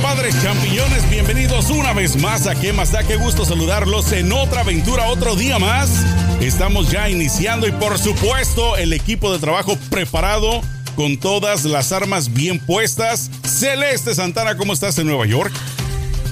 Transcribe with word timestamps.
compadres 0.00 0.40
champiñones? 0.40 1.10
Bienvenidos 1.10 1.70
una 1.70 1.92
vez 1.92 2.16
más 2.16 2.46
a 2.46 2.54
¿Qué 2.54 2.72
más 2.72 2.92
da? 2.92 3.02
Qué 3.02 3.16
gusto 3.16 3.44
saludarlos 3.44 4.12
en 4.12 4.32
otra 4.32 4.60
aventura, 4.60 5.06
otro 5.08 5.34
día 5.34 5.58
más. 5.58 5.90
Estamos 6.40 6.92
ya 6.92 7.08
iniciando 7.08 7.66
y 7.66 7.72
por 7.72 7.98
supuesto 7.98 8.76
el 8.76 8.92
equipo 8.92 9.32
de 9.32 9.40
trabajo 9.40 9.76
preparado 9.90 10.62
con 10.94 11.18
todas 11.18 11.64
las 11.64 11.90
armas 11.90 12.32
bien 12.32 12.60
puestas. 12.60 13.28
Celeste 13.44 14.14
Santana, 14.14 14.56
¿cómo 14.56 14.72
estás 14.72 14.96
en 15.00 15.08
Nueva 15.08 15.26
York? 15.26 15.52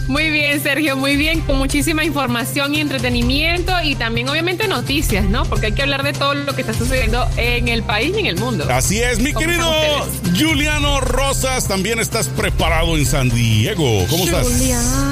Muy 0.09 0.31
bien, 0.31 0.63
Sergio, 0.63 0.97
muy 0.97 1.17
bien, 1.17 1.41
con 1.41 1.59
muchísima 1.59 2.05
información 2.05 2.75
y 2.75 2.81
entretenimiento 2.81 3.73
y 3.83 3.97
también 3.97 4.29
obviamente 4.29 4.69
noticias, 4.69 5.29
¿no? 5.29 5.45
Porque 5.45 5.67
hay 5.67 5.73
que 5.73 5.83
hablar 5.83 6.05
de 6.05 6.13
todo 6.13 6.35
lo 6.35 6.55
que 6.55 6.61
está 6.61 6.75
sucediendo 6.75 7.27
en 7.37 7.67
el 7.67 7.83
país 7.83 8.15
y 8.17 8.21
en 8.21 8.27
el 8.27 8.37
mundo. 8.37 8.67
Así 8.71 8.99
es, 8.99 9.19
mi 9.19 9.35
querido 9.35 9.69
Juliano 10.39 11.01
Rosas, 11.01 11.67
también 11.67 11.99
estás 11.99 12.29
preparado 12.29 12.97
en 12.97 13.05
San 13.05 13.31
Diego. 13.31 14.07
¿Cómo 14.09 14.25
estás? 14.27 14.47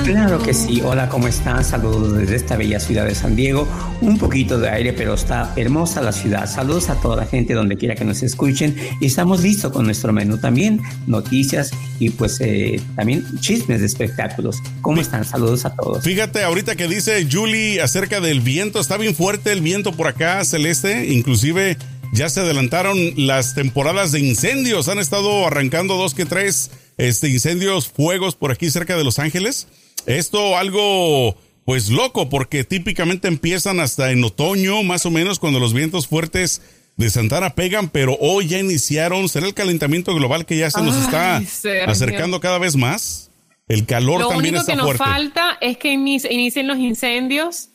Claro 0.04 0.40
que 0.40 0.54
sí, 0.54 0.80
hola, 0.84 1.08
¿cómo 1.08 1.26
están? 1.26 1.64
Saludos 1.64 2.16
desde 2.16 2.36
esta 2.36 2.56
bella 2.56 2.78
ciudad 2.78 3.04
de 3.04 3.16
San 3.16 3.34
Diego. 3.34 3.66
Un 4.00 4.16
poquito 4.16 4.58
de 4.58 4.68
aire, 4.68 4.92
pero 4.92 5.14
está 5.14 5.52
hermosa 5.56 6.02
la 6.02 6.12
ciudad. 6.12 6.48
Saludos 6.48 6.88
a 6.88 6.94
toda 7.00 7.16
la 7.16 7.26
gente 7.26 7.54
donde 7.54 7.76
quiera 7.76 7.96
que 7.96 8.04
nos 8.04 8.22
escuchen 8.22 8.76
y 9.00 9.06
estamos 9.06 9.42
listos 9.42 9.72
con 9.72 9.86
nuestro 9.86 10.12
menú 10.12 10.38
también, 10.38 10.80
noticias 11.08 11.72
y 11.98 12.10
pues 12.10 12.40
eh, 12.40 12.80
también 12.94 13.24
chismes 13.40 13.80
de 13.80 13.86
espectáculos. 13.86 14.62
¿Cómo 14.84 15.00
están? 15.00 15.24
Saludos 15.24 15.64
a 15.64 15.74
todos. 15.74 16.04
Fíjate, 16.04 16.42
ahorita 16.42 16.76
que 16.76 16.86
dice 16.86 17.26
Julie 17.32 17.80
acerca 17.80 18.20
del 18.20 18.42
viento, 18.42 18.80
está 18.80 18.98
bien 18.98 19.14
fuerte 19.14 19.50
el 19.50 19.62
viento 19.62 19.92
por 19.92 20.08
acá, 20.08 20.44
Celeste. 20.44 21.06
Inclusive 21.06 21.78
ya 22.12 22.28
se 22.28 22.40
adelantaron 22.40 22.98
las 23.16 23.54
temporadas 23.54 24.12
de 24.12 24.20
incendios. 24.20 24.88
Han 24.88 24.98
estado 24.98 25.46
arrancando 25.46 25.96
dos 25.96 26.12
que 26.12 26.26
tres 26.26 26.70
este, 26.98 27.30
incendios, 27.30 27.88
fuegos 27.88 28.36
por 28.36 28.52
aquí 28.52 28.68
cerca 28.68 28.94
de 28.98 29.04
Los 29.04 29.18
Ángeles. 29.18 29.68
Esto 30.04 30.58
algo 30.58 31.34
pues 31.64 31.88
loco 31.88 32.28
porque 32.28 32.62
típicamente 32.62 33.26
empiezan 33.26 33.80
hasta 33.80 34.10
en 34.10 34.22
otoño, 34.22 34.82
más 34.82 35.06
o 35.06 35.10
menos, 35.10 35.38
cuando 35.38 35.60
los 35.60 35.72
vientos 35.72 36.08
fuertes 36.08 36.60
de 36.98 37.08
Santana 37.08 37.54
pegan, 37.54 37.88
pero 37.88 38.18
hoy 38.20 38.48
ya 38.48 38.58
iniciaron. 38.58 39.30
¿Será 39.30 39.46
el 39.46 39.54
calentamiento 39.54 40.14
global 40.14 40.44
que 40.44 40.58
ya 40.58 40.70
se 40.70 40.82
nos 40.82 40.94
está 40.94 41.40
acercando 41.86 42.38
cada 42.38 42.58
vez 42.58 42.76
más? 42.76 43.30
El 43.66 43.86
calor 43.86 44.28
también 44.28 44.56
está 44.56 44.76
fuerte. 44.76 44.76
Lo 44.76 44.84
único 44.84 44.96
que 44.96 45.06
nos 45.06 45.14
falta 45.14 45.58
es 45.60 45.78
que 45.78 45.92
inicien 45.92 46.66
los 46.66 46.78
incendios. 46.78 47.70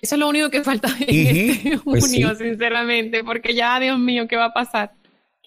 Eso 0.00 0.14
es 0.14 0.18
lo 0.20 0.28
único 0.28 0.48
que 0.50 0.62
falta 0.62 0.88
en 1.00 1.26
este 1.26 1.78
pues 1.84 2.04
junio, 2.04 2.34
sinceramente, 2.36 3.24
porque 3.24 3.54
ya, 3.54 3.80
Dios 3.80 3.98
mío, 3.98 4.28
¿qué 4.28 4.36
va 4.36 4.46
a 4.46 4.54
pasar? 4.54 4.92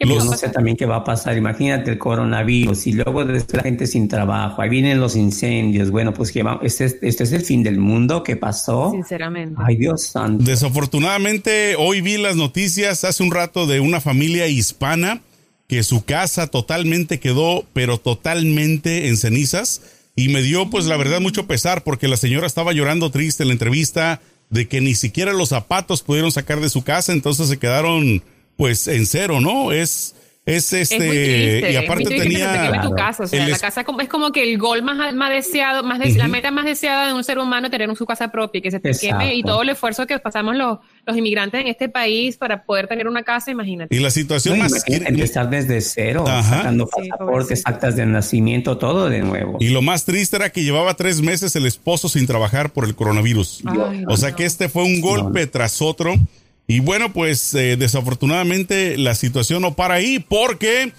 Yo 0.04 0.24
no 0.24 0.34
sé 0.34 0.50
también 0.50 0.76
qué 0.76 0.86
va 0.86 0.98
a 0.98 1.04
pasar. 1.04 1.38
Imagínate 1.38 1.92
el 1.92 2.00
coronavirus 2.00 2.88
y 2.88 2.94
luego 2.94 3.24
de 3.24 3.44
la 3.52 3.62
gente 3.62 3.86
sin 3.86 4.08
trabajo. 4.08 4.62
Ahí 4.62 4.70
vienen 4.70 5.00
los 5.00 5.16
incendios. 5.16 5.92
Bueno, 5.92 6.12
pues 6.12 6.32
que 6.32 6.44
este, 6.64 6.86
este 6.86 7.24
es 7.24 7.32
el 7.34 7.42
fin 7.42 7.62
del 7.62 7.78
mundo. 7.78 8.24
¿Qué 8.24 8.36
pasó? 8.36 8.90
Sinceramente. 8.92 9.62
Ay, 9.64 9.76
Dios 9.76 10.04
santo. 10.04 10.44
Desafortunadamente, 10.44 11.76
hoy 11.78 12.02
vi 12.02 12.18
las 12.18 12.36
noticias 12.36 13.04
hace 13.04 13.22
un 13.22 13.32
rato 13.32 13.68
de 13.68 13.80
una 13.80 14.02
familia 14.02 14.48
hispana 14.48 15.22
que 15.72 15.84
su 15.84 16.04
casa 16.04 16.48
totalmente 16.48 17.22
quedó, 17.22 17.66
pero 17.72 17.98
totalmente 17.98 19.08
en 19.08 19.16
cenizas. 19.16 19.82
Y 20.18 20.28
me 20.28 20.42
dio, 20.42 20.70
pues 20.70 20.86
la 20.86 20.98
verdad, 20.98 21.22
mucho 21.22 21.48
pesar 21.48 21.86
porque 21.86 22.10
la 22.10 22.18
señora 22.18 22.46
estaba 22.46 22.74
llorando 22.74 23.10
triste 23.10 23.44
en 23.44 23.48
la 23.48 23.54
entrevista 23.54 24.22
de 24.50 24.68
que 24.68 24.82
ni 24.82 24.96
siquiera 24.96 25.32
los 25.32 25.48
zapatos 25.48 26.02
pudieron 26.02 26.30
sacar 26.30 26.60
de 26.60 26.70
su 26.70 26.84
casa, 26.84 27.14
entonces 27.14 27.48
se 27.48 27.58
quedaron 27.58 28.22
pues 28.58 28.90
en 28.90 29.06
cero, 29.06 29.40
¿no? 29.40 29.72
Es 29.72 30.14
es 30.44 30.74
este 30.74 31.72
y 31.72 31.76
aparte 31.76 32.06
tenía 32.06 32.82
tu 32.82 32.96
casa, 32.96 33.24
o 33.24 33.28
sea, 33.28 33.48
la 33.48 33.60
casa 33.60 33.86
es 34.00 34.10
como 34.10 34.32
que 34.32 34.42
el 34.42 34.58
gol 34.58 34.82
más, 34.82 35.14
más 35.14 35.30
deseado, 35.30 35.84
más 35.84 36.00
la 36.16 36.28
meta 36.28 36.50
más 36.50 36.66
deseada 36.66 37.08
de 37.08 37.14
un 37.14 37.24
ser 37.24 37.38
humano 37.38 37.68
es 37.68 37.72
tener 37.72 37.96
su 37.96 38.08
casa 38.08 38.32
propia 38.32 38.58
y 38.60 38.62
que 38.62 38.72
se 38.72 38.80
te 38.80 38.92
queme 38.92 39.36
y 39.36 39.44
todo 39.44 39.62
el 39.62 39.70
esfuerzo 39.70 40.08
que 40.08 40.18
pasamos 40.18 40.56
los, 40.56 40.80
los 41.06 41.16
inmigrantes 41.16 41.62
en 41.62 41.68
este 41.68 41.90
país 41.90 42.38
para 42.38 42.64
poder 42.64 42.88
tener 42.88 43.08
una 43.08 43.22
casa, 43.22 43.52
imagínate. 43.52 43.96
Y 43.96 44.00
la 44.00 44.10
situación 44.10 44.58
más 44.58 44.84
empezar 44.88 45.50
desde 45.50 45.80
cero, 45.82 46.26
sacando 46.26 46.88
pasaportes, 46.88 47.62
actas 47.66 47.96
de 47.96 48.06
nacimiento, 48.08 48.80
todo 48.80 49.10
de 49.10 49.20
nuevo. 49.20 49.58
Y 49.60 49.70
lo 49.70 49.84
más 49.84 50.06
triste 50.06 50.38
era 50.38 50.50
que 50.50 50.64
llevaba 50.64 50.96
tres 50.96 51.22
meses 51.22 51.56
el 51.56 51.68
esposo 51.68 52.10
sin 52.10 52.26
trabajar 52.26 52.74
por 52.74 52.86
el 52.86 52.96
coronavirus. 52.96 53.64
o 54.08 54.18
sea 54.18 54.32
que 54.34 54.46
este 54.46 54.70
fue 54.70 54.84
un 54.84 55.02
golpe 55.02 55.46
tras 55.46 55.84
otro 55.84 56.16
y 56.72 56.80
bueno, 56.80 57.12
pues 57.12 57.54
eh, 57.54 57.76
desafortunadamente 57.76 58.98
la 58.98 59.14
situación 59.14 59.62
no 59.62 59.74
para 59.74 59.96
ahí 59.96 60.20
porque 60.20 60.94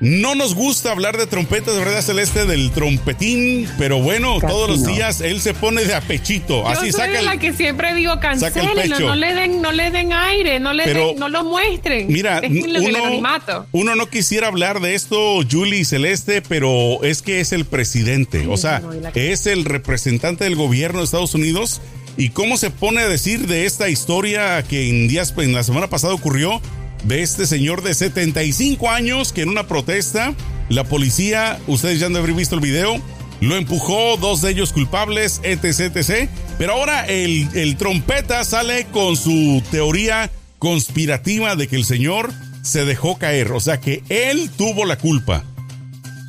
no 0.00 0.34
nos 0.34 0.54
gusta 0.54 0.90
hablar 0.90 1.18
de 1.18 1.26
trompetas, 1.26 1.76
¿verdad, 1.76 2.00
Celeste? 2.00 2.46
Del 2.46 2.70
trompetín, 2.70 3.68
pero 3.76 4.00
bueno, 4.00 4.38
todos 4.40 4.70
los 4.70 4.86
días 4.86 5.20
él 5.20 5.42
se 5.42 5.52
pone 5.52 5.84
de 5.84 5.94
apechito. 5.94 6.62
Yo 6.62 6.68
así 6.68 6.92
soy 6.92 7.00
saca 7.00 7.20
la 7.20 7.36
que 7.36 7.52
siempre 7.52 7.94
digo, 7.94 8.18
cancelen, 8.20 8.88
no, 8.88 9.14
le 9.14 9.34
den, 9.34 9.60
no 9.60 9.70
le 9.70 9.90
den 9.90 10.14
aire, 10.14 10.60
no, 10.60 10.72
le 10.72 11.14
no 11.14 11.28
lo 11.28 11.44
muestren. 11.44 12.06
Mira, 12.10 12.40
uno, 12.42 13.66
uno, 13.72 13.96
no 13.96 14.06
quisiera 14.08 14.48
hablar 14.48 14.80
de 14.80 14.94
esto, 14.94 15.40
Julie 15.50 15.80
y 15.80 15.84
Celeste, 15.84 16.40
pero 16.40 17.04
es 17.04 17.20
que 17.20 17.40
es 17.40 17.52
el 17.52 17.66
presidente, 17.66 18.46
o 18.48 18.56
sea, 18.56 18.80
es 19.14 19.46
el 19.46 19.66
representante 19.66 20.44
del 20.44 20.56
gobierno 20.56 21.00
de 21.00 21.04
Estados 21.04 21.34
Unidos 21.34 21.82
¿Y 22.16 22.30
cómo 22.30 22.56
se 22.56 22.70
pone 22.70 23.00
a 23.00 23.08
decir 23.08 23.46
de 23.46 23.66
esta 23.66 23.88
historia 23.88 24.62
que 24.62 24.88
en, 24.88 25.08
días, 25.08 25.34
en 25.36 25.52
la 25.52 25.62
semana 25.62 25.88
pasada 25.88 26.14
ocurrió? 26.14 26.60
De 27.04 27.22
este 27.22 27.46
señor 27.46 27.82
de 27.82 27.94
75 27.94 28.90
años 28.90 29.32
que 29.32 29.42
en 29.42 29.50
una 29.50 29.66
protesta, 29.66 30.34
la 30.68 30.84
policía, 30.84 31.58
ustedes 31.66 32.00
ya 32.00 32.06
han 32.06 32.14
de 32.14 32.18
haber 32.20 32.32
visto 32.32 32.54
el 32.54 32.60
video, 32.60 33.00
lo 33.40 33.56
empujó, 33.56 34.16
dos 34.16 34.40
de 34.40 34.50
ellos 34.50 34.72
culpables, 34.72 35.40
etc, 35.44 35.94
etc. 35.94 36.28
Pero 36.58 36.72
ahora 36.72 37.04
el, 37.06 37.48
el 37.54 37.76
trompeta 37.76 38.42
sale 38.44 38.86
con 38.86 39.16
su 39.16 39.62
teoría 39.70 40.30
conspirativa 40.58 41.54
de 41.54 41.68
que 41.68 41.76
el 41.76 41.84
señor 41.84 42.32
se 42.62 42.84
dejó 42.84 43.18
caer, 43.18 43.52
o 43.52 43.60
sea 43.60 43.78
que 43.78 44.02
él 44.08 44.50
tuvo 44.56 44.84
la 44.84 44.98
culpa. 44.98 45.44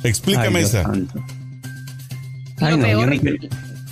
Explícame 0.04 0.60
esa. 0.60 0.88
Ay, 2.60 2.76
no, 2.76 2.86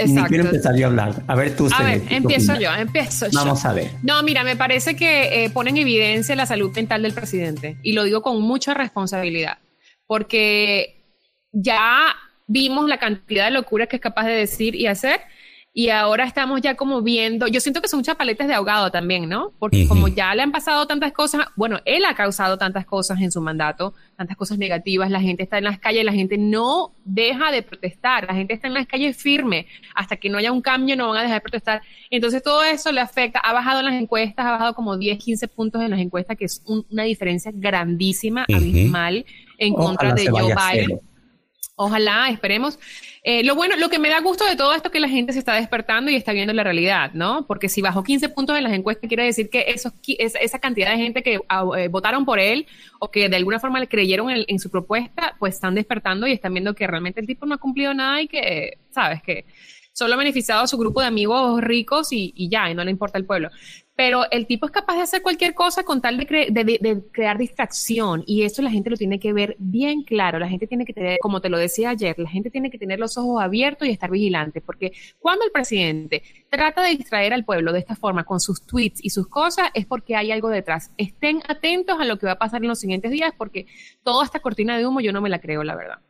ni 0.04 0.22
quiero 0.24 0.44
empezar 0.44 0.76
yo 0.76 0.86
a 0.86 0.90
hablar. 0.90 1.22
A 1.26 1.34
ver, 1.34 1.56
tú. 1.56 1.68
A 1.74 1.82
ver, 1.82 2.02
empiezo 2.10 2.58
yo, 2.58 2.74
empiezo 2.74 3.26
yo. 3.26 3.38
Vamos 3.38 3.64
a 3.64 3.72
ver. 3.72 3.90
No, 4.02 4.22
mira, 4.22 4.44
me 4.44 4.56
parece 4.56 4.96
que 4.96 5.44
eh, 5.44 5.50
pone 5.50 5.70
en 5.70 5.78
evidencia 5.78 6.36
la 6.36 6.46
salud 6.46 6.74
mental 6.74 7.02
del 7.02 7.12
presidente. 7.12 7.76
Y 7.82 7.92
lo 7.92 8.04
digo 8.04 8.22
con 8.22 8.40
mucha 8.40 8.74
responsabilidad. 8.74 9.58
Porque 10.06 11.04
ya 11.52 12.14
vimos 12.46 12.88
la 12.88 12.98
cantidad 12.98 13.46
de 13.46 13.50
locuras 13.50 13.88
que 13.88 13.96
es 13.96 14.02
capaz 14.02 14.26
de 14.26 14.32
decir 14.32 14.74
y 14.74 14.86
hacer 14.86 15.20
y 15.78 15.91
ahora 15.91 16.25
estamos 16.25 16.62
ya 16.62 16.75
como 16.75 17.03
viendo, 17.03 17.48
yo 17.48 17.60
siento 17.60 17.82
que 17.82 17.88
son 17.88 18.03
chapaletes 18.03 18.48
de 18.48 18.54
ahogado 18.54 18.91
también, 18.91 19.28
¿no? 19.28 19.53
Porque 19.59 19.87
como 19.87 20.09
ya 20.09 20.34
le 20.34 20.41
han 20.41 20.50
pasado 20.50 20.87
tantas 20.87 21.12
cosas, 21.12 21.48
bueno, 21.54 21.81
él 21.84 22.06
ha 22.06 22.14
causado 22.14 22.56
tantas 22.56 22.87
cosas 22.87 23.20
en 23.20 23.31
su 23.31 23.42
mandato, 23.42 23.92
tantas 24.16 24.38
cosas 24.38 24.56
negativas, 24.56 25.10
la 25.10 25.20
gente 25.20 25.42
está 25.42 25.59
en 25.59 25.64
las 25.64 25.78
calles, 25.78 26.03
la 26.03 26.14
gente 26.14 26.38
no 26.38 26.94
deja 27.04 27.53
de 27.53 27.60
protestar, 27.60 28.25
la 28.26 28.32
gente 28.32 28.54
está 28.54 28.69
en 28.69 28.72
las 28.72 28.87
calles 28.87 29.19
firme, 29.19 29.66
hasta 29.94 30.16
que 30.16 30.31
no 30.31 30.38
haya 30.38 30.50
un 30.50 30.62
cambio 30.62 30.97
no 30.97 31.09
van 31.10 31.19
a 31.19 31.22
dejar 31.25 31.37
de 31.37 31.42
protestar. 31.42 31.82
Entonces 32.08 32.43
todo 32.43 32.64
eso 32.64 32.91
le 32.91 33.03
afecta, 33.03 33.38
ha 33.41 33.53
bajado 33.53 33.81
en 33.81 33.84
las 33.84 33.97
encuestas, 33.97 34.47
ha 34.47 34.53
bajado 34.53 34.72
como 34.72 34.97
10, 34.97 35.19
15 35.22 35.47
puntos 35.48 35.82
en 35.82 35.91
las 35.91 36.00
encuestas, 36.00 36.38
que 36.38 36.47
es 36.47 36.62
una 36.64 37.03
diferencia 37.03 37.53
grandísima, 37.54 38.47
abismal, 38.50 39.26
en 39.58 39.75
contra 39.75 40.14
de 40.14 40.26
Joe 40.31 40.54
Biden. 40.54 41.00
Ojalá, 41.78 42.31
esperemos. 42.31 42.78
Eh, 43.28 43.42
lo 43.42 43.56
bueno, 43.56 43.75
lo 43.75 43.88
que 43.88 43.98
me 43.98 44.09
da 44.09 44.20
gusto 44.20 44.47
de 44.47 44.54
todo 44.54 44.72
esto 44.72 44.87
es 44.87 44.92
que 44.92 45.00
la 45.00 45.09
gente 45.09 45.32
se 45.32 45.41
está 45.41 45.54
despertando 45.54 46.12
y 46.12 46.14
está 46.14 46.31
viendo 46.31 46.53
la 46.53 46.62
realidad, 46.62 47.10
¿no? 47.12 47.44
Porque 47.44 47.69
si 47.69 47.82
bajó 47.82 48.04
15 48.04 48.28
puntos 48.28 48.56
en 48.56 48.62
las 48.62 48.72
encuestas, 48.72 49.09
quiere 49.09 49.25
decir 49.25 49.50
que 49.50 49.64
esos, 49.66 49.92
esa 50.06 50.60
cantidad 50.60 50.92
de 50.92 50.98
gente 50.98 51.25
que 51.25 51.41
ah, 51.48 51.64
eh, 51.76 51.88
votaron 51.88 52.25
por 52.25 52.38
él 52.38 52.69
o 53.00 53.10
que 53.10 53.28
de 53.28 53.34
alguna 53.34 53.59
forma 53.59 53.81
le 53.81 53.88
creyeron 53.88 54.31
en, 54.31 54.59
su 54.60 54.70
propuesta, 54.70 55.34
pues 55.40 55.55
están 55.55 55.75
despertando 55.75 56.28
y 56.28 56.32
están 56.34 56.55
viendo 56.55 56.76
que 56.76 56.87
realmente 56.87 57.20
el 57.20 57.26
tipo 57.26 57.46
no 57.46 57.56
ha 57.56 57.58
cumplido 57.58 57.93
nada 57.94 58.23
y 58.23 58.28
que, 58.28 58.78
¿sabes? 58.90 59.20
Que 59.25 59.44
solo 59.93 60.14
ha 60.14 60.19
beneficiado 60.19 60.62
a 60.62 60.69
su 60.69 60.78
grupo 60.78 61.00
de 61.00 61.08
amigos 61.08 61.61
ricos 61.61 62.12
y, 62.12 62.32
y 62.37 62.49
ya, 62.49 62.70
y 62.70 62.76
no 62.76 62.84
le 62.84 62.93
importa 62.93 63.19
el 63.19 63.26
pueblo 63.26 63.50
pero 63.96 64.31
el 64.31 64.46
tipo 64.46 64.66
es 64.66 64.72
capaz 64.72 64.96
de 64.96 65.02
hacer 65.02 65.22
cualquier 65.22 65.54
cosa 65.54 65.82
con 65.82 66.02
tal 66.02 66.19
de, 66.19 67.02
crear 67.10 67.38
distracción 67.38 68.22
y 68.26 68.43
eso 68.43 68.60
la 68.60 68.70
gente 68.70 68.90
lo 68.90 68.96
tiene 68.96 69.19
que 69.19 69.32
ver 69.32 69.56
bien 69.58 70.02
claro. 70.02 70.38
La 70.38 70.48
gente 70.48 70.66
tiene 70.66 70.84
que 70.84 70.93
tener, 70.93 71.19
como 71.19 71.40
te 71.40 71.48
lo 71.48 71.56
decía 71.56 71.90
ayer, 71.90 72.14
la 72.19 72.28
gente 72.28 72.50
tiene 72.50 72.70
que 72.70 72.76
tener 72.76 72.98
los 72.98 73.16
ojos 73.16 73.43
abiertos 73.43 73.88
y 73.88 73.90
estar 73.90 74.10
vigilante, 74.10 74.60
porque 74.60 74.93
cuando 75.19 75.46
el 75.46 75.50
presidente 75.50 76.22
trata 76.50 76.82
de 76.82 76.90
distraer 76.90 77.32
al 77.32 77.46
pueblo 77.46 77.72
de 77.72 77.78
esta 77.78 77.96
forma 77.96 78.25
con 78.25 78.38
sus 78.38 78.66
tweets 78.66 79.02
y 79.02 79.08
sus 79.08 79.28
cosas, 79.28 79.70
es 79.72 79.87
porque 79.87 80.14
hay 80.14 80.31
algo 80.31 80.50
detrás. 80.50 80.90
Estén 80.99 81.40
atentos 81.49 81.99
a 81.99 82.04
lo 82.04 82.19
que 82.19 82.26
va 82.26 82.32
a 82.32 82.38
pasar 82.38 82.60
en 82.60 82.69
los 82.69 82.78
siguientes 82.78 83.10
días, 83.10 83.32
porque 83.37 83.66
toda 84.02 84.26
esta 84.26 84.40
cortina 84.40 84.76
de 84.76 84.87
humo 84.87 85.00
yo 85.00 85.12
no 85.12 85.22
me 85.22 85.31
la 85.31 85.40
creo, 85.40 85.64
la 85.64 85.75
verdad. 85.75 86.00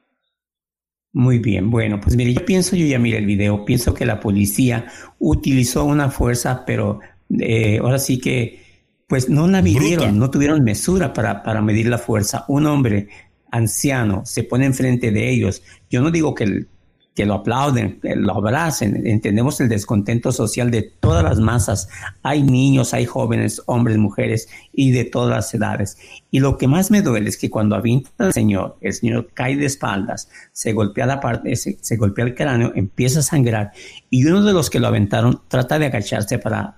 Muy 1.13 1.39
bien, 1.39 1.71
bueno, 1.71 2.01
pues 2.01 2.17
mire, 2.17 2.35
yo 2.35 2.45
pienso, 2.45 2.77
yo 2.77 2.85
ya 2.85 2.99
miré 2.99 3.19
el 3.19 3.27
video, 3.27 3.65
pienso 3.65 3.95
que 3.95 4.05
la 4.05 4.21
policía 4.21 4.87
utilizó 5.19 5.85
una 5.85 6.11
fuerza, 6.11 6.65
pero 6.67 7.01
eh, 7.31 7.79
ahora 7.79 7.99
sí 7.99 8.19
que, 8.19 8.65
pues 9.07 9.29
no 9.29 9.47
la 9.47 9.63
midieron, 9.63 10.19
no 10.19 10.31
tuvieron 10.31 10.65
mesura 10.65 11.13
para, 11.13 11.43
para 11.43 11.63
medir 11.63 11.87
la 11.87 11.99
fuerza. 11.99 12.45
Un 12.49 12.67
hombre 12.67 13.09
anciano 13.51 14.23
se 14.25 14.43
pone 14.43 14.67
enfrente 14.67 15.11
de 15.11 15.31
ellos, 15.31 15.63
yo 15.89 16.03
no 16.03 16.11
digo 16.11 16.35
que, 16.35 16.67
que 17.17 17.25
lo 17.25 17.35
aplauden, 17.35 17.99
que 18.01 18.15
lo 18.15 18.35
abracen, 18.35 19.07
entendemos 19.07 19.59
el 19.63 19.71
descontento 19.71 20.33
social 20.33 20.71
de 20.71 20.83
todas 20.83 21.25
las 21.25 21.39
masas. 21.39 21.89
Hay 22.23 22.43
niños, 22.43 22.93
hay 22.93 23.07
jóvenes, 23.07 23.63
hombres, 23.65 23.97
mujeres 23.97 24.49
y 24.71 24.91
de 24.91 25.05
todas 25.05 25.35
las 25.35 25.55
edades. 25.55 25.97
Y 26.31 26.41
lo 26.41 26.59
que 26.59 26.69
más 26.69 26.91
me 26.91 27.01
duele 27.01 27.31
es 27.31 27.39
que 27.39 27.49
cuando 27.49 27.75
avienta 27.75 28.11
al 28.19 28.35
Señor, 28.35 28.77
el 28.83 28.93
Señor 28.93 29.31
cae 29.33 29.57
de 29.57 29.65
espaldas, 29.65 30.29
se 30.53 30.75
golpea 30.75 31.07
la 31.07 31.21
parte, 31.21 31.57
se, 31.57 31.79
se 31.81 31.97
golpea 31.97 32.27
el 32.27 32.35
cráneo, 32.35 32.73
empieza 32.75 33.21
a 33.21 33.23
sangrar 33.23 33.73
y 34.11 34.27
uno 34.27 34.43
de 34.43 34.53
los 34.53 34.69
que 34.69 34.79
lo 34.79 34.89
aventaron 34.89 35.41
trata 35.49 35.79
de 35.79 35.87
agacharse 35.87 36.39
para, 36.39 36.77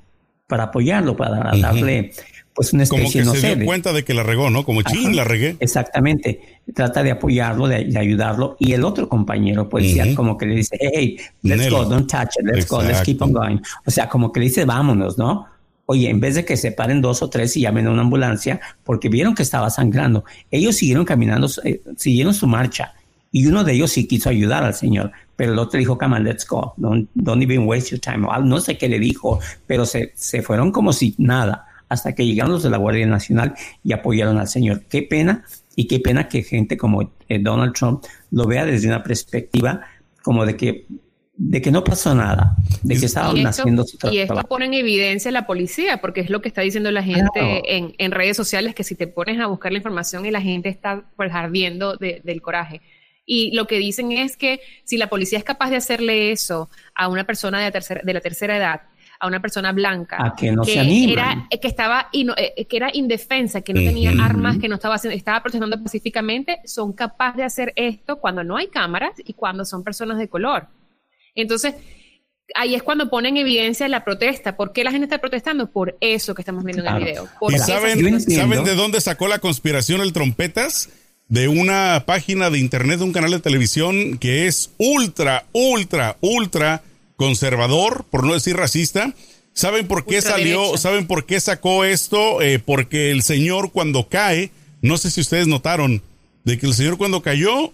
para 0.48 0.64
apoyarlo, 0.64 1.16
para 1.16 1.56
darle 1.56 2.12
pues 2.58 2.72
una 2.72 2.82
especie, 2.82 3.22
Como 3.22 3.34
que 3.34 3.40
se 3.40 3.54
dio 3.54 3.66
cuenta 3.66 3.92
de 3.92 4.02
que 4.02 4.14
la 4.14 4.24
regó, 4.24 4.50
¿no? 4.50 4.64
Como 4.64 4.82
ching, 4.82 5.14
la 5.14 5.22
regué. 5.22 5.56
Exactamente. 5.60 6.40
Trata 6.74 7.04
de 7.04 7.12
apoyarlo, 7.12 7.68
de, 7.68 7.96
ayudarlo. 7.96 8.56
Y 8.58 8.72
el 8.72 8.82
otro 8.82 9.08
compañero, 9.08 9.68
pues, 9.68 9.96
como 10.16 10.36
que 10.36 10.46
le 10.46 10.56
dice, 10.56 10.76
hey, 10.80 11.16
let's 11.42 11.70
go, 11.70 11.84
don't 11.84 12.10
touch 12.10 12.30
it, 12.40 12.44
let's 12.44 12.66
go, 12.66 12.82
let's 12.82 13.02
keep 13.02 13.22
on 13.22 13.32
going. 13.32 13.58
O 13.86 13.92
sea, 13.92 14.08
como 14.08 14.32
que 14.32 14.40
le 14.40 14.46
dice, 14.46 14.64
vámonos, 14.64 15.16
¿no? 15.16 15.46
Oye, 15.86 16.10
en 16.10 16.18
vez 16.18 16.34
de 16.34 16.44
que 16.44 16.56
se 16.56 16.72
paren 16.72 17.00
dos 17.00 17.22
o 17.22 17.30
tres 17.30 17.56
y 17.56 17.60
llamen 17.60 17.86
a 17.86 17.90
una 17.92 18.02
ambulancia, 18.02 18.60
porque 18.82 19.08
vieron 19.08 19.36
que 19.36 19.44
estaba 19.44 19.70
sangrando, 19.70 20.24
ellos 20.50 20.74
siguieron 20.74 21.04
caminando, 21.04 21.48
eh, 21.62 21.80
siguieron 21.96 22.34
su 22.34 22.48
marcha. 22.48 22.92
Y 23.30 23.46
uno 23.46 23.62
de 23.62 23.74
ellos 23.74 23.92
sí 23.92 24.08
quiso 24.08 24.30
ayudar 24.30 24.64
al 24.64 24.74
señor, 24.74 25.12
pero 25.38 25.52
el 25.52 25.58
otro 25.60 25.78
dijo, 25.78 25.96
come 25.96 26.16
on, 26.16 26.24
let's 26.24 26.44
go, 26.44 26.74
don't, 26.78 27.08
don't 27.14 27.40
even 27.40 27.64
waste 27.68 27.90
your 27.90 28.00
time. 28.00 28.26
No 28.42 28.58
sé 28.58 28.76
qué 28.76 28.88
le 28.88 28.98
dijo, 28.98 29.38
pero 29.68 29.86
se, 29.86 30.10
se 30.16 30.42
fueron 30.42 30.72
como 30.72 30.92
si 30.92 31.14
nada 31.16 31.64
hasta 31.88 32.12
que 32.12 32.26
llegaron 32.26 32.50
los 32.50 32.64
de 32.64 32.70
la 32.70 32.76
Guardia 32.76 33.06
Nacional 33.06 33.54
y 33.84 33.92
apoyaron 33.92 34.38
al 34.38 34.48
señor. 34.48 34.82
Qué 34.88 35.02
pena 35.02 35.44
y 35.76 35.86
qué 35.86 36.00
pena 36.00 36.26
que 36.28 36.42
gente 36.42 36.76
como 36.76 37.12
eh, 37.28 37.38
Donald 37.38 37.72
Trump 37.72 38.02
lo 38.32 38.48
vea 38.48 38.64
desde 38.64 38.88
una 38.88 39.04
perspectiva 39.04 39.82
como 40.24 40.44
de 40.44 40.56
que 40.56 40.86
de 41.36 41.62
que 41.62 41.70
no 41.70 41.84
pasó 41.84 42.16
nada, 42.16 42.56
de 42.82 42.98
que 42.98 43.06
estaban 43.06 43.46
haciendo 43.46 43.84
su 43.84 43.96
trabajo. 43.96 44.16
Y 44.16 44.18
esto 44.22 44.42
pone 44.48 44.66
en 44.66 44.74
evidencia 44.74 45.30
la 45.30 45.46
policía, 45.46 46.00
porque 46.00 46.20
es 46.20 46.30
lo 46.30 46.42
que 46.42 46.48
está 46.48 46.62
diciendo 46.62 46.90
la 46.90 47.04
gente 47.04 47.76
en, 47.76 47.94
en, 47.96 48.10
redes 48.10 48.36
sociales, 48.36 48.74
que 48.74 48.82
si 48.82 48.96
te 48.96 49.06
pones 49.06 49.38
a 49.38 49.46
buscar 49.46 49.70
la 49.70 49.78
información 49.78 50.26
y 50.26 50.32
la 50.32 50.40
gente 50.40 50.68
está 50.68 51.04
pues 51.14 51.32
ardiendo 51.32 51.96
del 51.96 52.42
coraje. 52.42 52.80
Y 53.30 53.50
lo 53.54 53.66
que 53.66 53.76
dicen 53.76 54.10
es 54.10 54.38
que 54.38 54.60
si 54.84 54.96
la 54.96 55.10
policía 55.10 55.36
es 55.36 55.44
capaz 55.44 55.68
de 55.68 55.76
hacerle 55.76 56.32
eso 56.32 56.70
a 56.94 57.08
una 57.08 57.24
persona 57.24 57.62
de, 57.62 57.70
tercera, 57.70 58.00
de 58.02 58.14
la 58.14 58.22
tercera 58.22 58.56
edad, 58.56 58.80
a 59.20 59.26
una 59.26 59.42
persona 59.42 59.72
blanca 59.72 60.34
que, 60.38 60.50
no 60.50 60.62
era 60.64 61.46
que 61.50 61.68
estaba 61.68 62.08
eh, 62.12 62.64
que 62.64 62.76
era 62.76 62.88
indefensa, 62.90 63.60
que 63.60 63.74
no 63.74 63.80
tenía 63.80 64.12
armas, 64.24 64.56
que 64.56 64.66
no 64.66 64.76
estaba 64.76 64.96
estaba 64.96 65.42
protestando 65.42 65.82
pacíficamente, 65.82 66.60
son 66.64 66.94
capaces 66.94 67.36
de 67.36 67.42
hacer 67.42 67.72
esto 67.76 68.16
cuando 68.16 68.42
no 68.44 68.56
hay 68.56 68.68
cámaras 68.68 69.12
y 69.22 69.34
cuando 69.34 69.66
son 69.66 69.84
personas 69.84 70.16
de 70.16 70.28
color. 70.28 70.68
Entonces, 71.34 71.74
ahí 72.54 72.74
es 72.74 72.82
cuando 72.82 73.10
ponen 73.10 73.36
en 73.36 73.42
evidencia 73.42 73.86
la 73.88 74.04
protesta. 74.04 74.56
¿Por 74.56 74.72
qué 74.72 74.84
la 74.84 74.90
gente 74.90 75.04
está 75.04 75.18
protestando? 75.18 75.70
Por 75.70 75.98
eso 76.00 76.34
que 76.34 76.40
estamos 76.40 76.64
viendo 76.64 76.82
en 76.82 76.96
el 76.96 77.04
video. 77.04 77.28
¿Y 77.50 77.58
saben, 77.58 78.20
saben 78.22 78.64
de 78.64 78.74
dónde 78.74 79.02
sacó 79.02 79.28
la 79.28 79.38
conspiración 79.38 80.00
el 80.00 80.14
trompetas? 80.14 80.88
De 81.28 81.48
una 81.48 82.04
página 82.06 82.50
de 82.50 82.58
internet, 82.58 82.98
de 82.98 83.04
un 83.04 83.12
canal 83.12 83.30
de 83.30 83.40
televisión 83.40 84.18
que 84.18 84.46
es 84.46 84.70
ultra, 84.78 85.46
ultra, 85.52 86.16
ultra 86.20 86.82
conservador, 87.16 88.06
por 88.10 88.24
no 88.24 88.34
decir 88.34 88.56
racista. 88.56 89.14
¿Saben 89.52 89.88
por 89.88 90.06
qué 90.06 90.22
salió? 90.22 90.76
¿Saben 90.76 91.06
por 91.06 91.26
qué 91.26 91.40
sacó 91.40 91.84
esto? 91.84 92.40
Eh, 92.40 92.58
porque 92.58 93.10
el 93.10 93.22
señor 93.22 93.72
cuando 93.72 94.08
cae, 94.08 94.52
no 94.80 94.96
sé 94.96 95.10
si 95.10 95.20
ustedes 95.20 95.48
notaron, 95.48 96.02
de 96.44 96.58
que 96.58 96.66
el 96.66 96.74
señor 96.74 96.96
cuando 96.96 97.22
cayó 97.22 97.72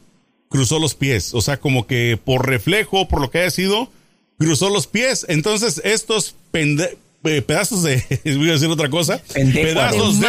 cruzó 0.48 0.78
los 0.78 0.94
pies, 0.94 1.34
o 1.34 1.42
sea, 1.42 1.58
como 1.58 1.86
que 1.86 2.18
por 2.22 2.48
reflejo, 2.48 3.08
por 3.08 3.20
lo 3.20 3.30
que 3.30 3.40
haya 3.40 3.50
sido, 3.50 3.90
cruzó 4.38 4.70
los 4.70 4.86
pies. 4.86 5.26
Entonces, 5.28 5.80
estos 5.84 6.36
eh, 6.52 7.42
pedazos 7.42 7.82
de, 7.82 8.02
voy 8.36 8.48
a 8.48 8.52
decir 8.52 8.68
otra 8.68 8.88
cosa, 8.88 9.20
pedazos 9.34 10.20
de, 10.20 10.26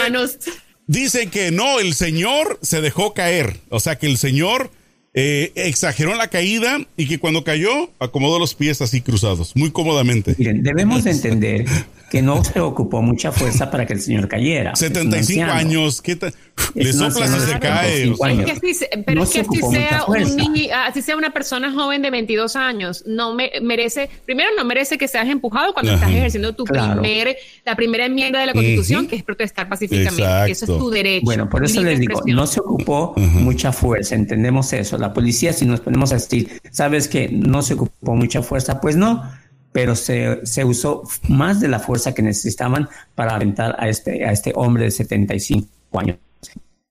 dicen 0.87 1.29
que 1.29 1.51
no, 1.51 1.79
el 1.79 1.93
señor 1.93 2.59
se 2.61 2.81
dejó 2.81 3.13
caer, 3.13 3.57
o 3.69 3.79
sea, 3.79 3.97
que 3.97 4.07
el 4.07 4.17
señor 4.17 4.71
eh, 5.13 5.51
exageró 5.55 6.15
la 6.15 6.27
caída 6.27 6.85
y 6.97 7.07
que 7.07 7.19
cuando 7.19 7.43
cayó 7.43 7.89
acomodó 7.99 8.37
los 8.37 8.53
pies 8.53 8.81
así 8.81 9.01
cruzados, 9.01 9.55
muy 9.55 9.71
cómodamente. 9.71 10.35
Miren, 10.37 10.61
debemos 10.61 11.05
entender 11.05 11.65
que 12.09 12.21
no 12.21 12.43
se 12.43 12.59
ocupó 12.59 13.01
mucha 13.01 13.31
fuerza 13.31 13.71
para 13.71 13.85
que 13.85 13.93
el 13.93 14.01
señor 14.01 14.27
cayera. 14.27 14.75
75 14.75 15.51
años, 15.51 16.01
¿qué 16.01 16.15
tal? 16.15 16.33
Le 16.73 16.93
sopla 16.93 17.27
si 17.27 17.39
se 17.39 17.59
cae. 17.59 18.13
pero 19.05 19.23
es 19.23 19.29
que 19.29 19.41
así 19.41 19.61
sea, 19.71 20.05
un 20.07 20.35
niño, 20.35 20.73
así 20.85 21.01
sea 21.01 21.17
una 21.17 21.31
persona 21.31 21.71
joven 21.71 22.01
de 22.01 22.11
22 22.11 22.55
años, 22.55 23.03
no 23.05 23.33
me, 23.33 23.51
merece, 23.61 24.09
primero 24.25 24.49
no 24.55 24.63
merece 24.65 24.97
que 24.97 25.07
seas 25.07 25.27
empujado 25.27 25.73
cuando 25.73 25.93
estás 25.93 26.09
ejerciendo 26.09 26.53
tu 26.53 26.63
primer, 26.63 27.35
la 27.65 27.75
primera 27.75 28.05
enmienda 28.05 28.39
de 28.39 28.45
la 28.45 28.53
Constitución, 28.53 29.07
que 29.07 29.15
es 29.15 29.23
protestar 29.23 29.67
pacíficamente. 29.67 30.51
Eso 30.51 30.65
es 30.65 30.77
tu 30.77 30.89
derecho. 30.89 31.25
Bueno, 31.25 31.49
por 31.49 31.65
eso 31.65 31.81
les 31.81 31.99
digo, 31.99 32.21
no 32.25 32.47
se 32.47 32.59
ocupó 32.59 33.13
mucha 33.17 33.71
fuerza, 33.71 34.15
entendemos 34.15 34.71
eso. 34.73 34.97
La 34.97 35.13
policía, 35.13 35.53
si 35.53 35.65
nos 35.65 35.81
ponemos 35.81 36.11
a 36.11 36.15
decir, 36.15 36.61
sabes 36.71 37.07
que 37.07 37.29
no 37.29 37.61
se 37.61 37.73
ocupó 37.73 38.15
mucha 38.15 38.41
fuerza, 38.41 38.79
pues 38.79 38.95
no 38.95 39.23
pero 39.75 39.93
se, 39.93 40.39
se, 40.45 40.63
usó 40.63 41.03
más 41.27 41.59
de 41.59 41.67
la 41.67 41.79
fuerza 41.79 42.13
que 42.13 42.21
necesitaban 42.21 42.87
para 43.13 43.35
aventar 43.35 43.75
a 43.77 43.89
este, 43.89 44.23
a 44.23 44.31
este 44.31 44.53
hombre 44.55 44.85
de 44.85 44.91
75 44.91 45.67
años. 45.99 46.17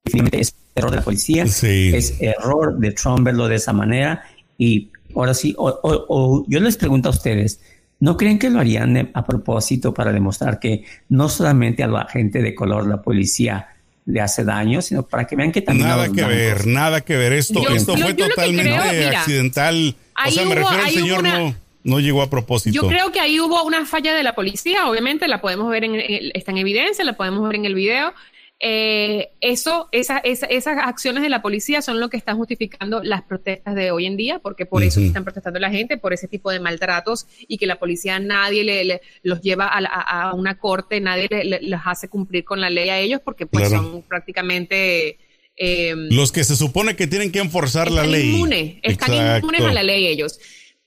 Definitivamente 0.05 0.41
es 0.43 0.55
error 0.75 0.91
de 0.91 0.97
la 0.99 1.03
policía, 1.03 1.45
es 1.45 2.15
error 2.21 2.77
de 2.77 2.91
Trump 2.91 3.25
verlo 3.25 3.49
de 3.49 3.55
esa 3.55 3.73
manera 3.73 4.25
y 4.59 4.91
ahora 5.17 5.33
sí, 5.33 5.55
o, 5.57 6.45
yo 6.47 6.61
les 6.61 6.77
pregunto 6.77 7.09
a 7.09 7.13
ustedes, 7.13 7.59
¿no 8.01 8.19
creen 8.19 8.39
que 8.39 8.51
lo 8.51 8.61
harían 8.61 9.11
a 9.15 9.25
propósito 9.25 9.95
para 9.95 10.13
demostrar 10.13 10.59
que 10.59 10.85
no 11.09 11.31
solamente 11.31 11.83
a 11.83 11.87
la 11.87 12.07
gente 12.07 12.43
de 12.43 12.55
color 12.55 12.87
la 12.87 13.01
policía 13.01 13.67
le 14.05 14.21
hace 14.21 14.45
daño, 14.45 14.83
sino 14.83 15.05
para 15.05 15.27
que 15.27 15.37
vean 15.37 15.53
que 15.53 15.63
también... 15.63 15.89
Nada 15.89 16.13
que 16.13 16.23
ver, 16.23 16.67
nada 16.67 17.01
que 17.01 17.17
ver. 17.17 17.33
Esto, 17.33 17.67
esto 17.71 17.97
fue 17.97 18.13
totalmente 18.13 19.17
accidental. 19.17 19.97
o 20.15 20.31
sea, 20.31 20.45
me 20.45 20.55
refiero 20.55 20.85
al 20.85 20.91
señor 20.91 21.23
no 21.23 21.64
no 21.85 22.01
llegó 22.01 22.23
a 22.23 22.31
propósito. 22.31 22.75
Yo 22.75 22.89
creo 22.89 23.13
que 23.13 23.21
ahí 23.21 23.39
hubo 23.39 23.63
una 23.63 23.85
falla 23.87 24.15
de 24.15 24.23
la 24.23 24.35
policía, 24.35 24.89
obviamente 24.89 25.29
la 25.29 25.41
podemos 25.41 25.71
ver 25.71 25.85
en, 25.85 25.95
está 26.35 26.51
en 26.51 26.59
evidencia, 26.59 27.05
la 27.05 27.13
podemos 27.13 27.47
ver 27.47 27.57
en 27.57 27.67
el 27.67 27.75
video. 27.75 28.13
Eh, 28.61 29.33
eso, 29.43 29.89
esa, 29.93 30.19
esas 30.19 30.79
acciones 30.79 31.23
de 31.23 31.29
la 31.29 31.43
policía 31.43 31.83
son 31.83 32.01
lo 32.01 32.09
que 32.09 32.17
están 32.17 32.39
justificando 32.39 33.03
las 33.03 33.23
protestas 33.23 33.75
de 33.75 33.91
hoy 33.91 34.07
en 34.07 34.17
día, 34.17 34.39
porque 34.39 34.65
por 34.65 34.83
eso 34.83 35.01
están 35.01 35.25
protestando 35.25 35.61
la 35.61 35.71
gente, 35.71 35.99
por 35.99 36.15
ese 36.15 36.29
tipo 36.29 36.51
de 36.51 36.61
maltratos 36.61 37.27
y 37.47 37.59
que 37.59 37.67
la 37.67 37.79
policía 37.79 38.19
nadie 38.19 38.65
le, 38.65 39.03
los 39.23 39.43
lleva 39.43 39.67
a, 39.67 40.33
una 40.33 40.57
corte, 40.57 41.01
nadie 41.01 41.29
les 41.29 41.81
hace 41.85 42.09
cumplir 42.09 42.45
con 42.45 42.61
la 42.61 42.71
ley 42.71 42.89
a 42.89 42.99
ellos, 42.99 43.21
porque 43.23 43.47
pues 43.47 43.69
son 43.69 44.03
prácticamente... 44.03 45.19
Eh, 45.57 45.95
los 45.95 46.33
que 46.33 46.43
se 46.43 46.57
supone 46.57 46.97
que 46.97 47.07
tienen 47.07 47.31
que 47.31 47.41
enforzar 47.41 47.91
la 47.91 48.07
ley. 48.07 48.31
Inmune, 48.31 48.81
están 48.83 49.13
inmunes 49.13 49.61
a 49.61 49.73
la 49.73 49.83
ley 49.83 50.07
ellos. 50.07 50.41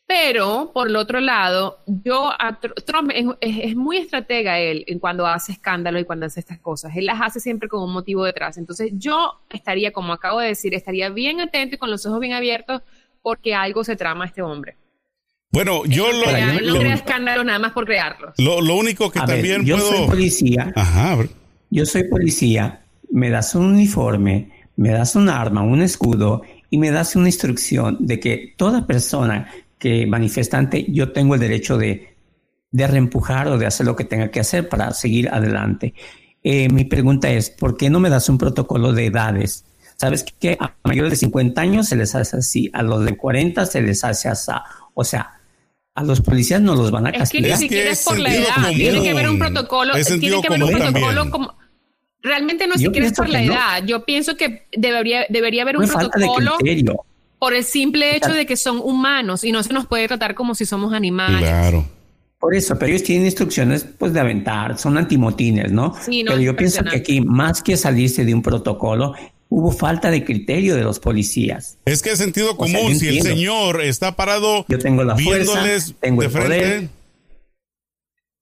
Pero, 0.07 0.71
por 0.73 0.87
el 0.87 0.95
otro 0.95 1.19
lado, 1.19 1.79
yo, 1.85 2.31
Trump 2.85 3.11
es, 3.41 3.75
muy 3.75 3.97
estratega 3.97 4.57
él 4.57 4.85
en 4.87 4.99
cuando 4.99 5.27
hace 5.27 5.51
escándalo 5.51 5.99
y 5.99 6.05
cuando 6.05 6.25
hace 6.25 6.39
estas 6.39 6.59
cosas. 6.59 6.95
Él 6.95 7.05
las 7.05 7.19
hace 7.21 7.41
siempre 7.41 7.67
con 7.67 7.83
un 7.83 7.91
motivo 7.91 8.23
detrás. 8.23 8.57
Entonces, 8.57 8.91
yo 8.93 9.41
estaría, 9.49 9.91
como 9.91 10.13
acabo 10.13 10.39
de 10.39 10.47
decir, 10.47 10.73
estaría 10.73 11.09
bien 11.09 11.41
atento 11.41 11.75
y 11.75 11.77
con 11.77 11.91
los 11.91 12.05
ojos 12.05 12.21
bien 12.21 12.31
abiertos 12.31 12.81
porque 13.21 13.53
algo 13.53 13.83
se 13.83 13.97
trama 13.97 14.23
a 14.23 14.27
este 14.27 14.41
hombre. 14.41 14.77
Bueno, 15.51 15.83
yo 15.85 16.09
lo, 16.11 16.25
no 16.25 16.79
crea 16.79 16.93
escándalo 16.93 17.43
nada 17.43 17.59
más 17.59 17.73
por 17.73 17.85
crearlo. 17.85 18.33
Lo, 18.37 18.75
único 18.75 19.11
que 19.11 19.19
también 19.19 19.65
yo 19.65 19.77
soy 19.77 20.07
policía. 20.07 20.71
Ajá. 20.73 21.17
Yo 21.69 21.85
soy 21.85 22.05
policía. 22.05 22.85
Me 23.11 23.29
das 23.29 23.55
un 23.55 23.65
uniforme, 23.65 24.51
me 24.77 24.91
das 24.91 25.17
un 25.17 25.27
arma, 25.27 25.63
un 25.63 25.81
escudo 25.81 26.43
y 26.69 26.77
me 26.77 26.91
das 26.91 27.15
una 27.17 27.27
instrucción 27.27 27.97
de 27.99 28.19
que 28.21 28.53
toda 28.57 28.87
persona 28.87 29.51
que 29.79 30.05
manifestante 30.07 30.85
yo 30.89 31.11
tengo 31.11 31.35
el 31.35 31.39
derecho 31.39 31.77
de, 31.77 32.15
de 32.71 32.87
reempujar 32.87 33.47
o 33.47 33.57
de 33.57 33.65
hacer 33.65 33.85
lo 33.85 33.95
que 33.95 34.03
tenga 34.03 34.29
que 34.29 34.39
hacer 34.39 34.69
para 34.69 34.93
seguir 34.93 35.29
adelante. 35.29 35.93
Eh, 36.43 36.69
mi 36.69 36.85
pregunta 36.85 37.29
es, 37.29 37.49
¿por 37.49 37.77
qué 37.77 37.89
no 37.89 37.99
me 37.99 38.09
das 38.09 38.29
un 38.29 38.37
protocolo 38.37 38.93
de 38.93 39.07
edades? 39.07 39.65
¿Sabes 39.97 40.23
que 40.23 40.57
a 40.59 40.75
mayores 40.83 41.11
de 41.11 41.17
50 41.17 41.59
años 41.59 41.87
se 41.87 41.95
les 41.95 42.13
hace 42.15 42.37
así, 42.37 42.69
a 42.73 42.83
los 42.83 43.03
de 43.03 43.17
40 43.17 43.65
se 43.65 43.81
les 43.81 44.03
hace 44.03 44.29
así? 44.29 44.51
O 44.93 45.03
sea, 45.03 45.41
a 45.95 46.03
los 46.03 46.21
policías 46.21 46.61
no 46.61 46.75
los 46.75 46.91
van 46.91 47.07
a 47.07 47.11
castigar. 47.11 47.51
Es 47.51 47.57
que 47.57 47.63
ni 47.63 47.69
siquiera 47.69 47.91
es, 47.91 48.03
por 48.03 48.19
la 48.19 48.33
edad, 48.33 48.69
tiene 48.73 49.01
que 49.01 49.09
haber 49.09 49.29
un 49.29 49.39
protocolo, 49.39 49.93
tiene 50.19 50.41
que 50.41 50.47
haber 50.47 50.63
un 50.63 50.71
protocolo 50.71 51.31
como... 51.31 51.57
Realmente 52.21 52.67
no 52.67 52.75
siquiera 52.75 53.07
es 53.07 53.13
por 53.13 53.29
la 53.29 53.43
edad, 53.43 53.83
yo 53.85 54.03
pienso 54.03 54.35
que 54.35 54.67
debería, 54.75 55.25
debería 55.29 55.61
haber 55.61 55.77
un 55.77 55.87
protocolo 55.87 56.57
por 57.39 57.53
el 57.53 57.63
simple 57.63 58.15
hecho 58.15 58.33
de 58.33 58.45
que 58.45 58.57
son 58.57 58.79
humanos 58.79 59.43
y 59.43 59.51
no 59.51 59.63
se 59.63 59.73
nos 59.73 59.85
puede 59.85 60.07
tratar 60.07 60.35
como 60.35 60.55
si 60.55 60.65
somos 60.65 60.93
animales. 60.93 61.39
Claro. 61.39 61.87
Por 62.39 62.53
eso, 62.53 62.77
pero 62.77 62.91
ellos 62.91 63.03
tienen 63.03 63.25
instrucciones 63.25 63.85
pues 63.97 64.13
de 64.13 64.19
aventar, 64.19 64.77
son 64.77 64.97
antimotines, 64.97 65.71
¿no? 65.71 65.95
Sí, 65.99 66.21
no 66.23 66.31
pero 66.31 66.41
yo 66.41 66.55
pienso 66.55 66.83
que 66.83 66.97
aquí, 66.97 67.21
más 67.21 67.63
que 67.63 67.75
salirse 67.77 68.25
de 68.25 68.33
un 68.33 68.43
protocolo, 68.43 69.13
hubo 69.49 69.71
falta 69.71 70.11
de 70.11 70.23
criterio 70.23 70.75
de 70.75 70.83
los 70.83 70.99
policías. 70.99 71.77
Es 71.85 72.03
que 72.03 72.11
es 72.11 72.19
sentido 72.19 72.55
común, 72.55 72.95
si 72.95 73.07
el 73.07 73.21
señor 73.21 73.81
está 73.81 74.15
parado 74.15 74.65
yo 74.67 74.77
tengo 74.77 75.03
la 75.03 75.17
fuerza, 75.17 75.63
tengo 75.99 76.21
el 76.21 76.29
poder, 76.29 76.89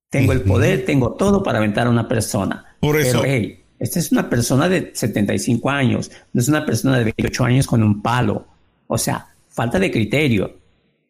tengo 0.09 0.33
el 0.33 0.41
poder, 0.41 0.85
tengo 0.85 1.13
todo 1.13 1.41
para 1.41 1.59
aventar 1.59 1.87
a 1.87 1.89
una 1.89 2.07
persona. 2.07 2.65
Por 2.81 2.99
eso. 2.99 3.21
Pero, 3.21 3.33
hey, 3.33 3.63
esta 3.79 3.99
es 3.99 4.11
una 4.11 4.29
persona 4.29 4.67
de 4.67 4.91
75 4.93 5.69
años, 5.69 6.11
no 6.33 6.41
es 6.41 6.49
una 6.49 6.65
persona 6.65 6.97
de 6.97 7.05
28 7.05 7.45
años 7.45 7.67
con 7.67 7.81
un 7.81 8.01
palo. 8.01 8.45
O 8.87 8.97
sea, 8.97 9.27
falta 9.49 9.79
de 9.79 9.91
criterio. 9.91 10.57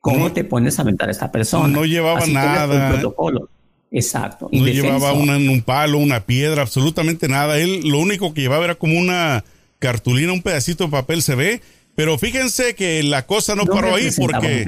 ¿Cómo 0.02 0.32
te 0.32 0.44
pones 0.44 0.78
a 0.78 0.84
aventar 0.84 1.10
a 1.10 1.12
esta 1.12 1.32
persona? 1.32 1.68
No 1.68 1.84
llevaba 1.84 2.26
nada. 2.28 2.92
protocolo. 2.92 3.50
Exacto. 3.92 4.50
No 4.52 4.68
llevaba 4.68 5.14
un 5.14 5.62
palo, 5.66 5.98
una 5.98 6.26
piedra, 6.26 6.62
absolutamente 6.62 7.28
nada. 7.28 7.58
Él 7.58 7.82
lo 7.86 8.00
único 8.00 8.34
que 8.34 8.42
llevaba 8.42 8.66
era 8.66 8.76
como 8.76 9.00
una 9.00 9.44
cartulina, 9.80 10.34
un 10.34 10.42
pedacito 10.42 10.86
de 10.86 10.92
papel 10.92 11.22
se 11.22 11.36
ve. 11.36 11.62
Pero 11.96 12.18
fíjense 12.18 12.76
que 12.76 13.02
la 13.04 13.26
cosa 13.26 13.56
no, 13.56 13.66
paró 13.66 13.96
ahí 13.96 14.10
porque 14.18 14.66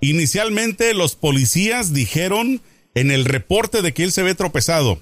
inicialmente 0.00 0.92
los 0.92 1.16
policías 1.16 1.94
dijeron 1.94 2.60
en 2.94 3.10
el 3.10 3.24
reporte 3.24 3.80
de 3.80 3.92
que 3.94 4.04
él 4.04 4.12
se 4.12 4.22
ve 4.22 4.34
tropezado. 4.34 4.98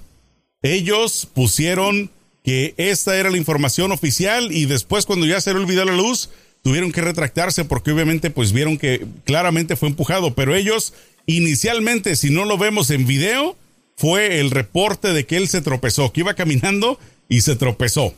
Ellos 0.62 1.28
pusieron 1.34 2.10
que 2.44 2.74
esta 2.76 3.16
era 3.16 3.30
la 3.30 3.38
información 3.38 3.90
oficial 3.90 4.52
y 4.52 4.66
después 4.66 5.04
cuando 5.04 5.26
ya 5.26 5.40
se 5.40 5.52
le 5.52 5.60
olvidó 5.60 5.84
la 5.84 5.96
luz, 5.96 6.30
tuvieron 6.64 6.92
que 6.92 7.02
retractarse 7.02 7.66
porque 7.66 7.92
obviamente 7.92 8.30
pues 8.30 8.52
vieron 8.52 8.78
que 8.78 9.06
claramente 9.24 9.76
fue 9.76 9.90
empujado, 9.90 10.34
pero 10.34 10.54
ellos 10.56 10.94
inicialmente, 11.26 12.16
si 12.16 12.30
no 12.30 12.46
lo 12.46 12.56
vemos 12.56 12.90
en 12.90 13.06
video, 13.06 13.54
fue 13.96 14.40
el 14.40 14.50
reporte 14.50 15.12
de 15.12 15.26
que 15.26 15.36
él 15.36 15.46
se 15.46 15.60
tropezó, 15.60 16.10
que 16.12 16.20
iba 16.20 16.32
caminando 16.34 16.98
y 17.28 17.42
se 17.42 17.54
tropezó. 17.54 18.14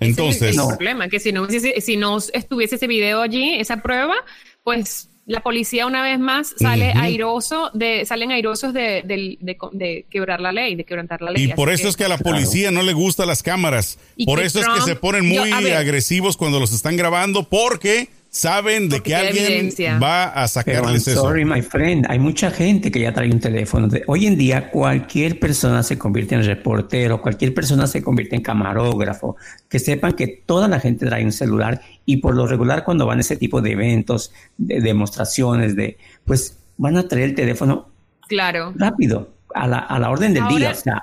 Entonces, 0.00 0.56
el 0.56 0.66
problema, 0.66 1.08
que 1.08 1.20
si 1.20 1.32
no, 1.32 1.46
si 1.48 1.96
no 1.96 2.18
estuviese 2.18 2.74
ese 2.74 2.88
video 2.88 3.22
allí, 3.22 3.54
esa 3.54 3.80
prueba, 3.80 4.16
pues 4.64 5.08
la 5.26 5.40
policía 5.40 5.86
una 5.86 6.02
vez 6.02 6.20
más 6.20 6.54
sale 6.56 6.92
airoso 6.94 7.70
de, 7.74 8.06
salen 8.06 8.30
airosos 8.30 8.72
de, 8.72 9.02
de, 9.04 10.06
quebrar 10.08 10.40
la 10.40 10.52
ley, 10.52 10.76
de 10.76 10.84
quebrantar 10.84 11.20
la 11.20 11.32
ley. 11.32 11.44
Y 11.44 11.48
por 11.48 11.68
eso 11.68 11.88
es 11.88 11.96
que 11.96 12.04
a 12.04 12.08
la 12.08 12.18
policía 12.18 12.70
no 12.70 12.82
le 12.82 12.92
gustan 12.92 13.26
las 13.26 13.42
cámaras. 13.42 13.98
Por 14.24 14.40
eso 14.40 14.60
es 14.60 14.66
que 14.68 14.80
se 14.82 14.94
ponen 14.94 15.26
muy 15.26 15.50
agresivos 15.50 16.36
cuando 16.36 16.60
los 16.60 16.72
están 16.72 16.96
grabando, 16.96 17.42
porque 17.42 18.08
saben 18.36 18.90
de 18.90 19.02
que 19.02 19.14
alguien 19.14 19.70
va 20.02 20.24
a 20.24 20.46
sacarles 20.46 21.04
Pero 21.04 21.22
sorry, 21.22 21.44
my 21.44 21.62
friend. 21.62 22.04
Hay 22.08 22.18
mucha 22.18 22.50
gente 22.50 22.90
que 22.90 23.00
ya 23.00 23.12
trae 23.12 23.30
un 23.30 23.40
teléfono. 23.40 23.88
Hoy 24.06 24.26
en 24.26 24.36
día 24.36 24.70
cualquier 24.70 25.40
persona 25.40 25.82
se 25.82 25.96
convierte 25.96 26.34
en 26.34 26.44
reportero, 26.44 27.22
cualquier 27.22 27.54
persona 27.54 27.86
se 27.86 28.02
convierte 28.02 28.36
en 28.36 28.42
camarógrafo. 28.42 29.36
Que 29.68 29.78
sepan 29.78 30.12
que 30.12 30.26
toda 30.44 30.68
la 30.68 30.80
gente 30.80 31.06
trae 31.06 31.24
un 31.24 31.32
celular 31.32 31.80
y 32.04 32.18
por 32.18 32.34
lo 32.34 32.46
regular 32.46 32.84
cuando 32.84 33.06
van 33.06 33.18
a 33.18 33.20
ese 33.22 33.36
tipo 33.36 33.62
de 33.62 33.72
eventos, 33.72 34.32
de 34.58 34.80
demostraciones, 34.82 35.74
de 35.74 35.96
pues 36.26 36.58
van 36.76 36.98
a 36.98 37.08
traer 37.08 37.30
el 37.30 37.34
teléfono 37.34 37.88
claro. 38.28 38.74
rápido, 38.76 39.30
a 39.54 39.66
la, 39.66 39.78
a 39.78 39.98
la 39.98 40.10
orden 40.10 40.34
del 40.34 40.46
día. 40.48 40.72
O 40.72 40.74
sea, 40.74 41.02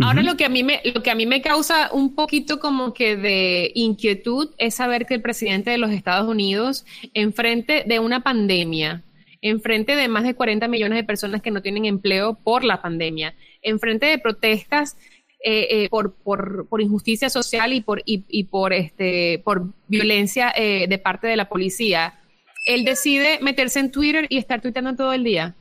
Ahora 0.00 0.22
lo 0.22 0.36
que 0.36 0.44
a 0.44 0.48
mí 0.48 0.62
me, 0.62 0.80
lo 0.94 1.02
que 1.02 1.10
a 1.10 1.14
mí 1.14 1.26
me 1.26 1.42
causa 1.42 1.90
un 1.92 2.14
poquito 2.14 2.60
como 2.60 2.94
que 2.94 3.16
de 3.16 3.72
inquietud 3.74 4.50
es 4.58 4.76
saber 4.76 5.06
que 5.06 5.14
el 5.14 5.22
presidente 5.22 5.70
de 5.70 5.78
los 5.78 5.90
Estados 5.90 6.28
Unidos, 6.28 6.86
enfrente 7.14 7.84
de 7.86 7.98
una 7.98 8.22
pandemia, 8.22 9.02
enfrente 9.42 9.96
de 9.96 10.08
más 10.08 10.24
de 10.24 10.34
40 10.34 10.68
millones 10.68 10.96
de 10.96 11.04
personas 11.04 11.42
que 11.42 11.50
no 11.50 11.62
tienen 11.62 11.84
empleo 11.84 12.34
por 12.34 12.64
la 12.64 12.80
pandemia, 12.80 13.34
enfrente 13.62 14.06
de 14.06 14.18
protestas 14.18 14.96
eh, 15.44 15.84
eh, 15.84 15.88
por, 15.88 16.14
por, 16.14 16.68
por, 16.68 16.80
injusticia 16.80 17.30
social 17.30 17.72
y 17.72 17.80
por, 17.80 18.02
y, 18.04 18.24
y 18.28 18.44
por, 18.44 18.72
este, 18.72 19.40
por 19.44 19.66
violencia 19.86 20.52
eh, 20.56 20.86
de 20.88 20.98
parte 20.98 21.28
de 21.28 21.36
la 21.36 21.48
policía, 21.48 22.18
él 22.66 22.84
decide 22.84 23.38
meterse 23.40 23.78
en 23.78 23.92
Twitter 23.92 24.26
y 24.28 24.38
estar 24.38 24.60
tuiteando 24.60 24.96
todo 24.96 25.12
el 25.12 25.22
día. 25.22 25.54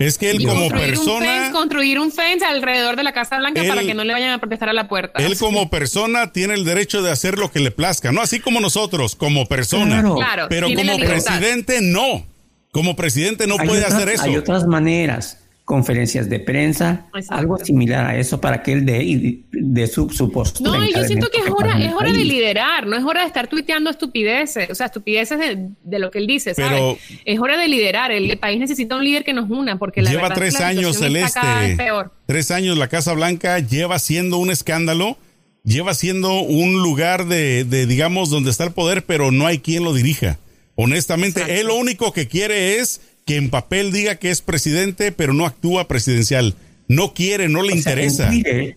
Es 0.00 0.16
que 0.16 0.30
él 0.30 0.46
como 0.46 0.70
persona... 0.70 1.50
construir 1.52 1.98
un 1.98 2.10
fence 2.10 2.44
alrededor 2.46 2.96
de 2.96 3.02
la 3.02 3.12
Casa 3.12 3.36
Blanca 3.36 3.62
para 3.68 3.82
que 3.82 3.92
no 3.92 4.02
le 4.02 4.14
vayan 4.14 4.30
a 4.30 4.38
protestar 4.38 4.70
a 4.70 4.72
la 4.72 4.88
puerta. 4.88 5.22
Él 5.22 5.36
como 5.36 5.68
persona 5.68 6.32
tiene 6.32 6.54
el 6.54 6.64
derecho 6.64 7.02
de 7.02 7.10
hacer 7.10 7.38
lo 7.38 7.50
que 7.50 7.60
le 7.60 7.70
plazca, 7.70 8.10
¿no? 8.10 8.22
Así 8.22 8.40
como 8.40 8.60
nosotros, 8.60 9.14
como 9.14 9.46
persona. 9.46 10.02
Claro. 10.02 10.46
pero 10.48 10.68
como 10.74 10.96
presidente 10.96 11.80
no. 11.82 12.24
Como 12.72 12.96
presidente 12.96 13.46
no 13.46 13.56
puede 13.58 13.84
hacer 13.84 14.08
eso. 14.08 14.22
Hay 14.22 14.36
otras 14.36 14.66
maneras 14.66 15.39
conferencias 15.70 16.28
de 16.28 16.40
prensa, 16.40 17.06
algo 17.28 17.56
similar 17.56 18.04
a 18.04 18.18
eso 18.18 18.40
para 18.40 18.60
que 18.60 18.72
él 18.72 18.84
dé 18.84 19.44
de 19.52 19.86
su, 19.86 20.10
su 20.10 20.32
postura. 20.32 20.72
No, 20.72 20.84
yo 20.84 21.04
siento 21.04 21.28
que 21.30 21.38
es 21.38 21.48
hora, 21.48 21.80
es 21.80 21.92
hora 21.94 22.12
de 22.12 22.24
liderar, 22.24 22.88
no 22.88 22.96
es 22.96 23.04
hora 23.04 23.20
de 23.20 23.28
estar 23.28 23.46
tuiteando 23.46 23.88
estupideces, 23.88 24.68
o 24.68 24.74
sea, 24.74 24.86
estupideces 24.86 25.38
de, 25.38 25.98
lo 26.00 26.10
que 26.10 26.18
él 26.18 26.26
dice, 26.26 26.54
Pero 26.56 26.98
es 27.24 27.38
hora 27.38 27.56
de 27.56 27.68
liderar, 27.68 28.10
el, 28.10 28.36
país 28.38 28.58
necesita 28.58 28.96
un 28.96 29.04
líder 29.04 29.22
que 29.22 29.32
nos 29.32 29.48
una, 29.48 29.78
porque 29.78 30.02
la 30.02 30.10
lleva 30.10 30.34
tres 30.34 30.60
años 30.60 30.98
Celeste, 30.98 31.38
tres 32.26 32.50
años 32.50 32.76
la 32.76 32.88
Casa 32.88 33.12
Blanca 33.12 33.60
lleva 33.60 34.00
siendo 34.00 34.38
un 34.38 34.50
escándalo, 34.50 35.18
lleva 35.62 35.94
siendo 35.94 36.40
un 36.40 36.82
lugar 36.82 37.26
de, 37.26 37.62
de 37.62 37.86
digamos, 37.86 38.28
donde 38.28 38.50
está 38.50 38.64
el 38.64 38.72
poder, 38.72 39.04
pero 39.04 39.30
no 39.30 39.46
hay 39.46 39.60
quien 39.60 39.84
lo 39.84 39.94
dirija. 39.94 40.40
Honestamente, 40.74 41.60
él 41.60 41.68
lo 41.68 41.76
único 41.76 42.12
que 42.12 42.26
quiere 42.26 42.80
es 42.80 43.02
que 43.30 43.36
en 43.36 43.48
papel 43.48 43.92
diga 43.92 44.16
que 44.16 44.32
es 44.32 44.42
presidente, 44.42 45.12
pero 45.12 45.32
no 45.32 45.46
actúa 45.46 45.86
presidencial. 45.86 46.56
No 46.88 47.14
quiere, 47.14 47.48
no 47.48 47.62
le 47.62 47.72
interesa. 47.72 48.28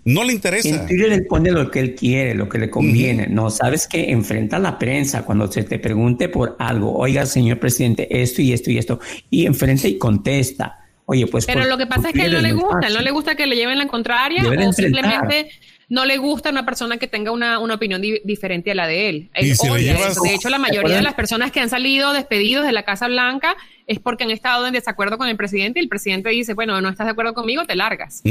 no 0.06 0.24
le 0.24 0.32
interesa. 0.32 0.70
En 0.70 0.86
Twitter 0.86 1.12
él 1.12 1.26
pone 1.26 1.50
lo 1.50 1.72
que 1.72 1.80
él 1.80 1.96
quiere, 1.96 2.36
lo 2.36 2.48
que 2.48 2.60
le 2.60 2.70
conviene. 2.70 3.26
No, 3.26 3.50
sabes 3.50 3.88
que 3.88 4.12
enfrenta 4.12 4.58
a 4.58 4.60
la 4.60 4.78
prensa 4.78 5.26
cuando 5.26 5.52
se 5.52 5.64
te 5.64 5.80
pregunte 5.80 6.30
por 6.30 6.56
algo. 6.60 6.96
Oiga, 6.96 7.26
señor 7.26 7.58
presidente, 7.58 8.22
esto 8.22 8.44
y 8.44 8.54
esto 8.54 8.70
y 8.70 8.78
esto. 8.78 9.00
Y 9.32 9.48
enfrenta 9.48 9.88
y 9.88 9.98
contesta. 9.98 10.78
Oye, 11.06 11.26
pues. 11.26 11.48
Pero 11.48 11.66
lo 11.66 11.80
que 11.80 11.88
pasa 11.88 12.10
es 12.10 12.14
que 12.14 12.22
a 12.22 12.26
él 12.26 12.34
no 12.34 12.42
le 12.42 12.54
gusta. 12.54 12.90
no 12.90 13.02
le 13.02 13.10
gusta 13.10 13.34
que 13.34 13.48
le 13.48 13.56
lleven 13.56 13.80
la 13.80 13.88
contraria 13.88 14.44
o 14.44 14.74
simplemente 14.74 15.50
no 15.94 16.06
le 16.06 16.18
gusta 16.18 16.50
una 16.50 16.66
persona 16.66 16.98
que 16.98 17.08
tenga 17.08 17.30
una, 17.30 17.60
opinión 17.60 18.02
diferente 18.02 18.72
a 18.72 18.76
la 18.76 18.88
de 18.88 19.10
él. 19.10 19.30
De 19.40 20.34
hecho, 20.34 20.50
la 20.50 20.58
mayoría 20.58 20.96
de 20.96 21.04
las 21.04 21.14
personas 21.14 21.52
que 21.52 21.60
han 21.60 21.70
salido 21.70 22.14
despedidos 22.14 22.66
de 22.66 22.72
la 22.72 22.82
Casa 22.82 23.08
Blanca 23.08 23.56
es 23.86 24.00
porque 24.00 24.24
han 24.24 24.32
estado 24.32 24.66
en 24.66 24.74
desacuerdo 24.74 25.20
con 25.20 25.28
el 25.28 25.38
presidente 25.38 25.80
y 25.80 25.84
el 25.84 25.90
presidente 25.90 26.30
dice, 26.30 26.56
bueno, 26.56 26.82
no 26.82 26.90
estás 26.90 27.06
de 27.06 27.12
acuerdo 27.12 27.36
conmigo, 27.36 27.66
te 27.66 27.76
largas. 27.76 28.22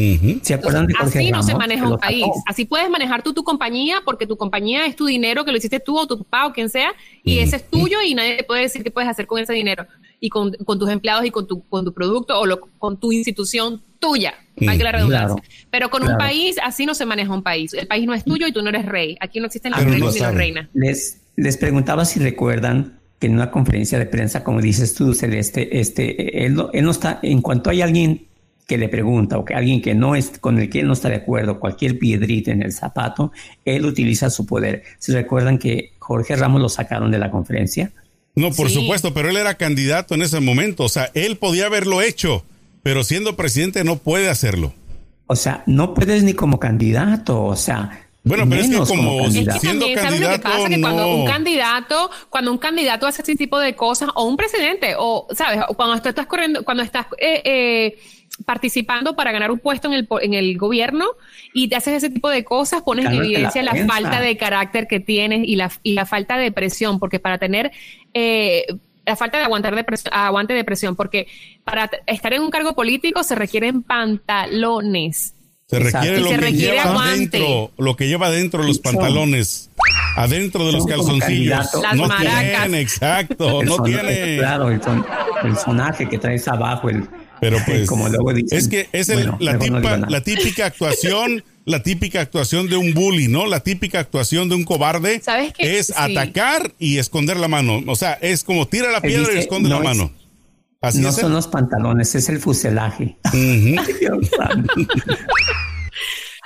así 0.98 1.30
no 1.30 1.44
se 1.44 1.54
maneja 1.54 1.88
un 1.88 1.98
país. 1.98 2.26
Así 2.46 2.64
puedes 2.64 2.90
manejar 2.90 3.22
tú 3.22 3.32
tu 3.32 3.44
compañía 3.44 4.02
porque 4.04 4.26
tu 4.26 4.36
compañía 4.36 4.84
es 4.86 4.96
tu 4.96 5.06
dinero 5.06 5.44
que 5.44 5.52
lo 5.52 5.58
hiciste 5.58 5.78
tú 5.78 5.96
o 5.96 6.08
tu 6.08 6.18
papá 6.18 6.46
o 6.48 6.52
quien 6.52 6.68
sea 6.68 6.92
y 7.22 7.38
ese 7.38 7.56
es 7.56 7.70
tuyo 7.70 8.02
y 8.04 8.16
nadie 8.16 8.38
te 8.38 8.42
puede 8.42 8.62
decir 8.62 8.82
qué 8.82 8.90
puedes 8.90 9.08
hacer 9.08 9.28
con 9.28 9.38
ese 9.38 9.52
dinero 9.52 9.86
y 10.18 10.30
con, 10.30 10.52
tus 10.52 10.90
empleados 10.90 11.24
y 11.24 11.30
con 11.30 11.46
tu, 11.46 11.64
con 11.68 11.84
tu 11.84 11.94
producto 11.94 12.40
o 12.40 12.70
con 12.78 12.98
tu 12.98 13.12
institución 13.12 13.80
tuya. 14.00 14.34
Hay 14.66 14.78
que 14.78 14.84
la 14.84 14.92
redundancia. 14.92 15.42
Pero 15.70 15.90
con 15.90 16.02
un 16.06 16.16
país, 16.18 16.56
así 16.62 16.86
no 16.86 16.94
se 16.94 17.06
maneja 17.06 17.32
un 17.32 17.42
país. 17.42 17.72
El 17.74 17.86
país 17.86 18.06
no 18.06 18.14
es 18.14 18.24
tuyo 18.24 18.46
y 18.46 18.52
tú 18.52 18.62
no 18.62 18.68
eres 18.68 18.86
rey. 18.86 19.16
Aquí 19.20 19.40
no 19.40 19.46
existen 19.46 19.72
los 19.72 19.84
reyes 19.84 20.14
ni 20.14 20.20
las 20.20 20.34
reinas. 20.34 20.68
Les, 20.74 21.20
les 21.36 21.56
preguntaba 21.56 22.04
si 22.04 22.20
recuerdan 22.20 22.98
que 23.18 23.28
en 23.28 23.34
una 23.34 23.50
conferencia 23.50 23.98
de 23.98 24.06
prensa, 24.06 24.42
como 24.42 24.60
dices 24.60 24.94
tú, 24.94 25.14
Celeste, 25.14 25.80
este, 25.80 26.44
él, 26.44 26.54
no, 26.54 26.70
él 26.72 26.84
no 26.84 26.90
está, 26.90 27.20
en 27.22 27.40
cuanto 27.40 27.70
hay 27.70 27.80
alguien 27.80 28.26
que 28.66 28.78
le 28.78 28.88
pregunta 28.88 29.38
o 29.38 29.44
que 29.44 29.54
alguien 29.54 29.82
que 29.82 29.94
no 29.94 30.14
es 30.14 30.38
con 30.38 30.58
el 30.58 30.68
que 30.70 30.80
él 30.80 30.86
no 30.86 30.92
está 30.92 31.08
de 31.08 31.16
acuerdo, 31.16 31.60
cualquier 31.60 31.98
piedrita 31.98 32.50
en 32.50 32.62
el 32.62 32.72
zapato, 32.72 33.32
él 33.64 33.86
utiliza 33.86 34.30
su 34.30 34.46
poder. 34.46 34.82
¿Se 34.98 35.12
recuerdan 35.12 35.58
que 35.58 35.92
Jorge 35.98 36.36
Ramos 36.36 36.60
lo 36.60 36.68
sacaron 36.68 37.10
de 37.10 37.18
la 37.18 37.30
conferencia? 37.30 37.92
No, 38.34 38.50
por 38.50 38.70
supuesto, 38.70 39.12
pero 39.12 39.28
él 39.28 39.36
era 39.36 39.54
candidato 39.54 40.14
en 40.14 40.22
ese 40.22 40.40
momento, 40.40 40.84
o 40.84 40.88
sea, 40.88 41.10
él 41.14 41.36
podía 41.36 41.66
haberlo 41.66 42.00
hecho 42.00 42.44
pero 42.82 43.04
siendo 43.04 43.36
presidente 43.36 43.84
no 43.84 43.96
puede 43.96 44.28
hacerlo. 44.28 44.74
O 45.26 45.36
sea, 45.36 45.62
no 45.66 45.94
puedes 45.94 46.22
ni 46.22 46.34
como 46.34 46.58
candidato, 46.58 47.44
o 47.44 47.56
sea, 47.56 48.02
bueno, 48.24 48.48
pero 48.48 48.62
es 48.62 48.70
que 48.70 48.76
como, 48.76 49.28
siendo 49.30 49.86
candidato, 49.94 50.48
cuando 50.80 51.16
un 51.16 51.26
candidato, 51.26 52.10
cuando 52.30 52.52
un 52.52 52.58
candidato 52.58 53.06
hace 53.06 53.22
ese 53.22 53.34
tipo 53.34 53.58
de 53.58 53.74
cosas, 53.74 54.10
o 54.14 54.24
un 54.24 54.36
presidente, 54.36 54.94
o 54.96 55.26
sabes, 55.34 55.60
cuando 55.76 56.00
tú 56.00 56.08
estás 56.08 56.26
corriendo, 56.26 56.64
cuando 56.64 56.84
estás 56.84 57.06
eh, 57.18 57.42
eh, 57.44 57.98
participando 58.44 59.16
para 59.16 59.32
ganar 59.32 59.50
un 59.50 59.58
puesto 59.58 59.88
en 59.88 59.94
el, 59.94 60.08
en 60.20 60.34
el 60.34 60.56
gobierno 60.56 61.06
y 61.52 61.68
te 61.68 61.74
haces 61.74 61.94
ese 61.94 62.10
tipo 62.10 62.28
de 62.28 62.44
cosas, 62.44 62.82
pones 62.82 63.06
en 63.06 63.14
evidencia 63.14 63.60
la, 63.64 63.74
falta 63.86 64.20
de 64.20 64.36
carácter 64.36 64.86
que 64.86 65.00
tienes 65.00 65.40
y 65.44 65.56
la, 65.56 65.72
y 65.82 65.94
la 65.94 66.06
falta 66.06 66.36
de 66.36 66.52
presión, 66.52 67.00
porque 67.00 67.18
para 67.18 67.38
tener 67.38 67.72
eh, 68.14 68.66
la 69.04 69.16
falta 69.16 69.38
de 69.38 69.44
aguantar 69.44 69.74
de 69.74 69.84
aguante 70.10 70.54
de 70.54 70.64
presión, 70.64 70.96
porque 70.96 71.26
para 71.64 71.90
estar 72.06 72.32
en 72.32 72.42
un 72.42 72.50
cargo 72.50 72.74
político 72.74 73.22
se 73.24 73.34
requieren 73.34 73.82
pantalones. 73.82 75.34
Se 75.66 75.78
requiere 75.78 76.20
lo 76.20 76.28
que 76.28 76.52
lleva 76.52 76.82
adentro, 76.82 77.70
lo 77.78 77.96
que 77.96 78.06
lleva 78.06 78.26
adentro 78.26 78.62
los 78.62 78.78
pantalones, 78.78 79.70
adentro 80.16 80.66
de 80.66 80.72
los 80.72 80.84
calzoncillos. 80.84 81.74
Las 81.82 81.96
no 81.96 82.08
maracas. 82.08 82.72
exacto, 82.74 83.62
no 83.62 83.82
tiene. 83.82 84.36
Claro, 84.36 84.68
el, 84.68 84.80
personaje 85.42 86.08
que 86.10 86.18
traes 86.18 86.46
abajo, 86.46 86.90
el, 86.90 87.08
Pero 87.42 87.58
pues, 87.66 87.88
Como 87.88 88.08
luego 88.08 88.30
es 88.30 88.68
que 88.68 88.88
es 88.92 89.08
la, 89.08 89.36
la 90.08 90.20
típica 90.22 90.66
actuación 90.66 91.42
la 91.64 91.82
típica 91.82 92.20
actuación 92.20 92.68
de 92.68 92.76
un 92.76 92.94
bully, 92.94 93.26
¿no? 93.26 93.46
La 93.46 93.60
típica 93.60 93.98
actuación 93.98 94.48
de 94.48 94.54
un 94.54 94.64
cobarde 94.64 95.20
¿Sabes 95.20 95.52
qué? 95.52 95.78
es 95.78 95.92
atacar 95.96 96.72
y 96.78 96.98
esconder 96.98 97.36
la 97.36 97.48
mano. 97.48 97.82
O 97.86 97.96
sea, 97.96 98.12
es 98.14 98.44
como 98.44 98.68
tira 98.68 98.92
la 98.92 99.00
piedra 99.00 99.34
y 99.34 99.38
esconde 99.38 99.68
la 99.68 99.80
mano. 99.80 100.12
Así 100.80 101.00
no 101.00 101.10
son 101.12 101.32
los 101.32 101.48
pantalones, 101.48 102.14
es 102.14 102.28
el 102.28 102.38
fuselaje. 102.38 103.16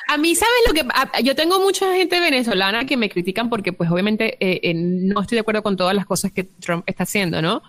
A 0.08 0.18
mí, 0.18 0.34
¿sabes 0.36 0.54
lo 0.68 0.74
que? 0.74 1.24
yo 1.24 1.34
tengo 1.34 1.60
mucha 1.60 1.92
gente 1.94 2.20
venezolana 2.20 2.86
que 2.86 2.96
me 2.96 3.10
critican 3.10 3.48
porque, 3.50 3.72
pues, 3.72 3.90
obviamente, 3.90 4.36
eh, 4.40 4.72
no 4.74 5.20
estoy 5.20 5.36
de 5.36 5.40
acuerdo 5.40 5.62
con 5.62 5.76
todas 5.76 5.94
las 5.96 6.06
cosas 6.06 6.30
que 6.32 6.44
Trump 6.44 6.84
está 6.86 7.02
haciendo, 7.02 7.42
¿no? 7.42 7.62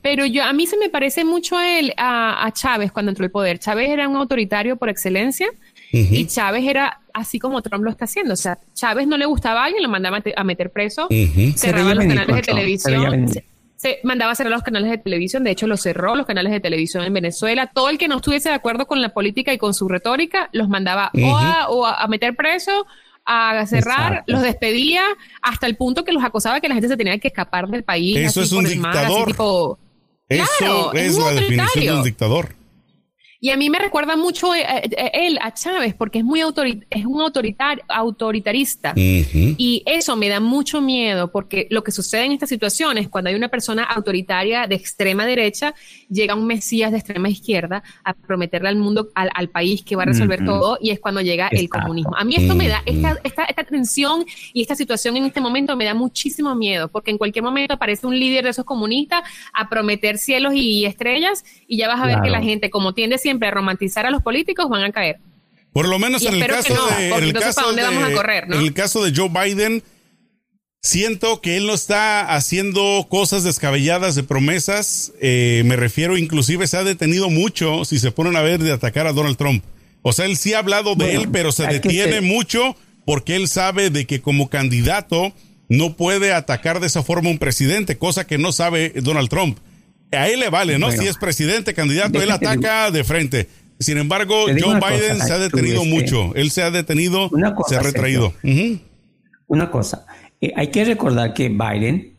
Pero 0.00 0.24
yo, 0.24 0.44
a 0.44 0.52
mí 0.52 0.66
se 0.66 0.76
me 0.76 0.88
parece 0.88 1.24
mucho 1.24 1.56
a 1.56 1.78
él, 1.78 1.92
a, 1.96 2.46
a 2.46 2.52
Chávez 2.52 2.92
cuando 2.92 3.10
entró 3.10 3.24
al 3.24 3.30
poder. 3.30 3.58
Chávez 3.58 3.90
era 3.90 4.08
un 4.08 4.16
autoritario 4.16 4.76
por 4.76 4.88
excelencia 4.88 5.48
y 5.90 6.26
Chávez 6.26 6.64
era 6.66 7.00
así 7.12 7.38
como 7.38 7.62
Trump 7.62 7.84
lo 7.84 7.90
está 7.90 8.04
haciendo. 8.04 8.34
O 8.34 8.36
sea, 8.36 8.58
Chávez 8.74 9.06
no 9.06 9.16
le 9.16 9.26
gustaba 9.26 9.62
a 9.62 9.64
alguien, 9.66 9.82
lo 9.82 9.88
mandaba 9.88 10.20
a 10.36 10.44
meter 10.44 10.70
preso, 10.70 11.08
cerraba 11.56 11.94
los 11.94 12.04
canales 12.04 12.36
de 12.36 12.42
televisión. 12.42 13.26
Se, 13.84 14.00
mandaba 14.02 14.32
a 14.32 14.34
cerrar 14.34 14.50
los 14.50 14.62
canales 14.62 14.90
de 14.90 14.96
televisión, 14.96 15.44
de 15.44 15.50
hecho 15.50 15.66
lo 15.66 15.76
cerró 15.76 16.14
los 16.16 16.24
canales 16.24 16.52
de 16.52 16.60
televisión 16.60 17.04
en 17.04 17.12
Venezuela. 17.12 17.66
Todo 17.66 17.90
el 17.90 17.98
que 17.98 18.08
no 18.08 18.16
estuviese 18.16 18.48
de 18.48 18.54
acuerdo 18.54 18.86
con 18.86 19.02
la 19.02 19.10
política 19.10 19.52
y 19.52 19.58
con 19.58 19.74
su 19.74 19.88
retórica 19.88 20.48
los 20.52 20.70
mandaba 20.70 21.10
o, 21.68 21.86
a, 21.86 22.06
meter 22.08 22.34
preso, 22.34 22.86
a 23.26 23.66
cerrar, 23.66 24.24
los 24.26 24.40
despedía, 24.40 25.02
hasta 25.42 25.66
el 25.66 25.76
punto 25.76 26.02
que 26.02 26.12
los 26.12 26.24
acosaba 26.24 26.60
que 26.60 26.68
la 26.68 26.74
gente 26.74 26.88
se 26.88 26.96
tenía 26.96 27.18
que 27.18 27.28
escapar 27.28 27.68
del 27.68 27.84
país. 27.84 28.16
Eso 28.16 28.40
es 28.40 28.52
un 28.52 28.64
dictador. 28.64 29.32
Eso 30.28 30.92
es 30.94 31.18
la 31.18 31.32
definición 31.32 31.84
de 31.84 31.92
un 31.92 32.02
dictador. 32.04 32.63
Y 33.44 33.50
a 33.50 33.58
mí 33.58 33.68
me 33.68 33.78
recuerda 33.78 34.16
mucho 34.16 34.54
eh, 34.54 34.64
eh, 34.64 35.10
él 35.12 35.38
a 35.42 35.52
Chávez 35.52 35.92
porque 35.92 36.20
es 36.20 36.24
muy 36.24 36.40
es 36.40 37.04
un 37.04 37.20
autoritarista. 37.20 38.94
Y 38.96 39.82
eso 39.84 40.16
me 40.16 40.30
da 40.30 40.40
mucho 40.40 40.80
miedo 40.80 41.30
porque 41.30 41.66
lo 41.68 41.84
que 41.84 41.92
sucede 41.92 42.24
en 42.24 42.32
estas 42.32 42.48
situaciones, 42.48 43.10
cuando 43.10 43.28
hay 43.28 43.36
una 43.36 43.48
persona 43.48 43.82
autoritaria 43.82 44.66
de 44.66 44.76
extrema 44.76 45.26
derecha, 45.26 45.74
llega 46.08 46.34
un 46.34 46.46
mesías 46.46 46.90
de 46.90 46.96
extrema 46.96 47.28
izquierda 47.28 47.82
a 48.02 48.14
prometerle 48.14 48.70
al 48.70 48.76
mundo, 48.76 49.10
al, 49.14 49.50
país 49.50 49.82
que 49.84 49.94
va 49.94 50.04
a 50.04 50.06
resolver 50.06 50.42
todo 50.42 50.78
y 50.80 50.88
es 50.88 50.98
cuando 50.98 51.20
llega 51.20 51.48
el 51.48 51.68
comunismo. 51.68 52.16
A 52.16 52.24
mí 52.24 52.36
esto 52.36 52.54
me 52.54 52.66
da, 52.66 52.82
esta, 52.86 53.18
esta, 53.24 53.44
esta 53.44 53.64
tensión 53.64 54.24
y 54.54 54.62
esta 54.62 54.74
situación 54.74 55.18
en 55.18 55.26
este 55.26 55.42
momento 55.42 55.76
me 55.76 55.84
da 55.84 55.92
muchísimo 55.92 56.54
miedo 56.54 56.88
porque 56.88 57.10
en 57.10 57.18
cualquier 57.18 57.42
momento 57.42 57.74
aparece 57.74 58.06
un 58.06 58.18
líder 58.18 58.44
de 58.44 58.50
esos 58.50 58.64
comunistas 58.64 59.22
a 59.52 59.68
prometer 59.68 60.16
cielos 60.16 60.54
y 60.54 60.86
estrellas 60.86 61.44
y 61.68 61.76
ya 61.76 61.88
vas 61.88 62.00
a 62.00 62.06
ver 62.06 62.22
que 62.22 62.30
la 62.30 62.40
gente, 62.40 62.70
como 62.70 62.94
tiende 62.94 63.18
siempre 63.18 63.33
siempre 63.34 63.50
romantizar 63.50 64.06
a 64.06 64.10
los 64.10 64.22
políticos 64.22 64.68
van 64.68 64.84
a 64.84 64.92
caer. 64.92 65.18
Por 65.72 65.88
lo 65.88 65.98
menos 65.98 66.24
en 66.24 66.34
el 66.34 66.46
caso 66.46 66.74
de, 66.96 67.08
en 67.08 67.24
el 67.24 67.32
caso 67.32 67.72
de, 67.72 67.82
en 67.82 68.52
el 68.52 68.72
caso 68.72 69.04
de 69.04 69.12
Joe 69.14 69.28
Biden, 69.28 69.82
siento 70.80 71.40
que 71.40 71.56
él 71.56 71.66
no 71.66 71.74
está 71.74 72.32
haciendo 72.36 73.06
cosas 73.10 73.42
descabelladas 73.42 74.14
de 74.14 74.22
promesas. 74.22 75.12
Eh, 75.20 75.62
me 75.66 75.74
refiero, 75.74 76.16
inclusive 76.16 76.68
se 76.68 76.76
ha 76.76 76.84
detenido 76.84 77.28
mucho, 77.28 77.84
si 77.84 77.98
se 77.98 78.12
ponen 78.12 78.36
a 78.36 78.42
ver, 78.42 78.62
de 78.62 78.70
atacar 78.70 79.08
a 79.08 79.12
Donald 79.12 79.36
Trump. 79.36 79.64
O 80.02 80.12
sea, 80.12 80.26
él 80.26 80.36
sí 80.36 80.54
ha 80.54 80.60
hablado 80.60 80.94
de 80.94 81.16
él, 81.16 81.28
pero 81.32 81.50
se 81.50 81.66
detiene 81.66 82.20
mucho 82.20 82.76
porque 83.04 83.34
él 83.34 83.48
sabe 83.48 83.90
de 83.90 84.06
que 84.06 84.20
como 84.20 84.48
candidato 84.48 85.32
no 85.68 85.96
puede 85.96 86.32
atacar 86.32 86.78
de 86.78 86.86
esa 86.86 87.02
forma 87.02 87.30
un 87.30 87.38
presidente, 87.38 87.98
cosa 87.98 88.26
que 88.26 88.38
no 88.38 88.52
sabe 88.52 88.92
Donald 88.94 89.28
Trump. 89.28 89.58
A 90.12 90.28
él 90.28 90.40
le 90.40 90.48
vale, 90.48 90.78
¿no? 90.78 90.90
si 90.92 91.06
es 91.06 91.16
presidente, 91.16 91.74
candidato, 91.74 92.22
él 92.22 92.30
ataca 92.30 92.90
de 92.90 93.04
frente. 93.04 93.48
Sin 93.80 93.98
embargo, 93.98 94.46
Joe 94.46 94.78
Biden 94.80 95.20
se 95.20 95.32
ha 95.32 95.38
detenido 95.38 95.84
mucho. 95.84 96.34
Él 96.34 96.50
se 96.50 96.62
ha 96.62 96.70
detenido, 96.70 97.30
se 97.66 97.76
ha 97.76 97.80
retraído. 97.80 98.32
Una 99.46 99.70
cosa, 99.70 100.06
eh, 100.40 100.52
hay 100.56 100.68
que 100.68 100.84
recordar 100.84 101.34
que 101.34 101.48
Biden 101.48 102.14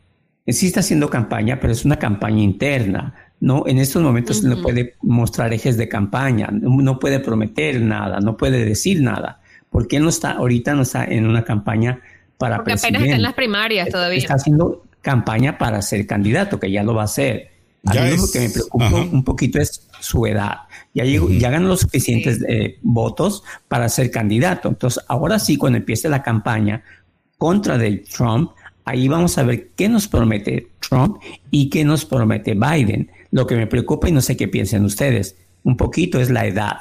sí 0.47 0.67
está 0.67 0.81
haciendo 0.81 1.09
campaña, 1.09 1.59
pero 1.59 1.73
es 1.73 1.85
una 1.85 1.97
campaña 1.97 2.41
interna. 2.41 3.13
No, 3.39 3.63
en 3.67 3.79
estos 3.79 4.01
momentos 4.01 4.43
no 4.43 4.61
puede 4.61 4.95
mostrar 5.01 5.53
ejes 5.53 5.77
de 5.77 5.89
campaña, 5.89 6.47
no, 6.51 6.99
puede 6.99 7.19
prometer 7.19 7.81
nada, 7.81 8.19
no 8.19 8.37
puede 8.37 8.63
decir 8.63 9.01
nada, 9.01 9.41
porque 9.69 9.97
él 9.97 10.03
no 10.03 10.09
está, 10.09 10.31
ahorita 10.31 10.73
no 10.73 10.83
está 10.83 11.03
en 11.03 11.27
una 11.27 11.43
campaña 11.43 11.99
para 12.37 12.57
porque 12.57 12.73
apenas 12.73 13.01
está 13.01 13.15
en 13.15 13.21
las 13.21 13.33
primarias 13.33 13.89
todavía. 13.89 14.19
Está 14.19 14.35
haciendo 14.35 14.85
campaña 15.01 15.57
para 15.57 15.81
ser 15.81 16.07
candidato, 16.07 16.59
que 16.59 16.71
ya 16.71 16.83
lo 16.83 16.93
va 16.93 17.01
a 17.03 17.05
hacer. 17.05 17.51
A 17.85 17.93
mí 17.93 18.17
lo 18.17 18.27
que 18.31 18.39
me 18.39 18.49
preocupa 18.49 18.95
un 19.11 19.23
poquito 19.23 19.59
es 19.59 19.87
su 19.99 20.25
edad. 20.25 20.59
Ya, 20.93 21.03
llegó, 21.03 21.29
ya 21.29 21.49
ganó 21.49 21.67
los 21.67 21.81
suficientes 21.81 22.43
eh, 22.47 22.79
votos 22.81 23.43
para 23.67 23.89
ser 23.89 24.11
candidato. 24.11 24.69
Entonces, 24.69 25.03
ahora 25.07 25.39
sí, 25.39 25.57
cuando 25.57 25.77
empiece 25.77 26.09
la 26.09 26.23
campaña 26.23 26.83
contra 27.37 27.77
de 27.77 27.97
Trump, 27.97 28.51
ahí 28.85 29.07
vamos 29.07 29.37
a 29.37 29.43
ver 29.43 29.69
qué 29.75 29.89
nos 29.89 30.07
promete 30.07 30.69
Trump 30.87 31.17
y 31.51 31.69
qué 31.69 31.83
nos 31.85 32.05
promete 32.05 32.55
Biden. 32.55 33.11
Lo 33.31 33.45
que 33.45 33.55
me 33.55 33.67
preocupa, 33.67 34.09
y 34.09 34.11
no 34.11 34.21
sé 34.21 34.35
qué 34.37 34.47
piensen 34.47 34.85
ustedes, 34.85 35.35
un 35.63 35.77
poquito 35.77 36.19
es 36.19 36.29
la 36.29 36.45
edad 36.45 36.77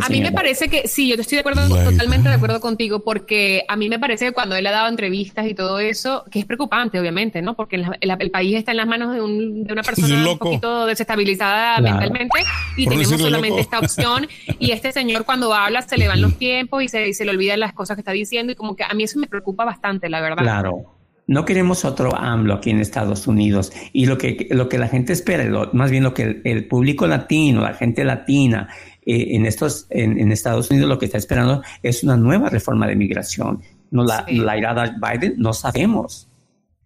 a 0.00 0.08
mí 0.08 0.20
me 0.20 0.32
parece 0.32 0.68
que, 0.68 0.88
sí, 0.88 1.08
yo 1.08 1.14
estoy 1.14 1.36
de 1.36 1.40
acuerdo, 1.40 1.68
totalmente 1.68 2.28
de 2.28 2.34
acuerdo 2.34 2.60
contigo, 2.60 3.00
porque 3.00 3.64
a 3.68 3.76
mí 3.76 3.88
me 3.88 3.98
parece 3.98 4.26
que 4.26 4.32
cuando 4.32 4.56
él 4.56 4.66
ha 4.66 4.72
dado 4.72 4.88
entrevistas 4.88 5.46
y 5.46 5.54
todo 5.54 5.78
eso, 5.78 6.24
que 6.30 6.40
es 6.40 6.44
preocupante, 6.44 6.98
obviamente, 6.98 7.42
¿no? 7.42 7.54
Porque 7.54 7.76
el, 8.00 8.30
país 8.30 8.56
está 8.56 8.72
en 8.72 8.78
las 8.78 8.86
manos 8.86 9.14
de, 9.14 9.20
una 9.20 9.82
persona 9.82 10.30
un, 10.30 10.38
poquito 10.38 10.86
desestabilizada 10.86 11.80
mentalmente 11.80 12.38
y 12.76 12.86
tenemos 12.86 13.20
solamente 13.20 13.60
esta 13.60 13.78
opción. 13.78 14.26
y 14.58 14.72
este 14.72 14.92
señor 14.92 15.24
cuando 15.24 15.54
habla 15.54 15.82
se 15.82 15.96
le 15.96 16.08
van 16.08 16.20
los 16.20 16.36
tiempos 16.36 16.82
y 16.82 16.88
se, 16.88 17.14
se 17.14 17.24
le 17.24 17.30
olvidan 17.30 17.60
las 17.60 17.72
cosas 17.72 17.96
que 17.96 18.00
está 18.00 18.12
diciendo 18.12 18.52
y 18.52 18.56
como 18.56 18.74
que 18.74 18.84
a 18.84 18.92
mí 18.94 19.04
eso 19.04 19.18
me 19.18 19.26
preocupa 19.26 19.64
bastante, 19.64 20.08
la 20.08 20.20
verdad. 20.20 20.42
Claro. 20.42 20.96
No 21.28 21.44
queremos 21.44 21.84
otro 21.84 22.14
AMLO 22.14 22.54
aquí 22.54 22.70
en 22.70 22.80
Estados 22.80 23.26
Unidos. 23.26 23.72
Y 23.92 24.06
lo 24.06 24.16
que, 24.16 24.46
lo 24.50 24.68
que 24.68 24.78
la 24.78 24.86
gente 24.86 25.12
espera, 25.12 25.44
más 25.72 25.90
bien 25.90 26.04
lo 26.04 26.14
que 26.14 26.40
el, 26.44 26.68
público 26.68 27.08
latino, 27.08 27.62
la 27.62 27.74
gente 27.74 28.04
latina, 28.04 28.68
eh, 29.06 29.36
en, 29.36 29.46
estos, 29.46 29.86
en, 29.90 30.30
Estados 30.32 30.70
Unidos 30.70 30.88
lo 30.88 30.98
que 30.98 31.06
está 31.06 31.16
esperando 31.16 31.62
es 31.82 32.02
una 32.02 32.16
nueva 32.16 32.50
reforma 32.50 32.86
de 32.86 32.96
migración. 32.96 33.62
No 33.90 34.04
la, 34.04 34.26
la 34.28 34.58
irá 34.58 34.72
a 34.72 34.74
dar 34.74 34.94
Biden, 35.00 35.34
no 35.38 35.52
sabemos. 35.52 36.28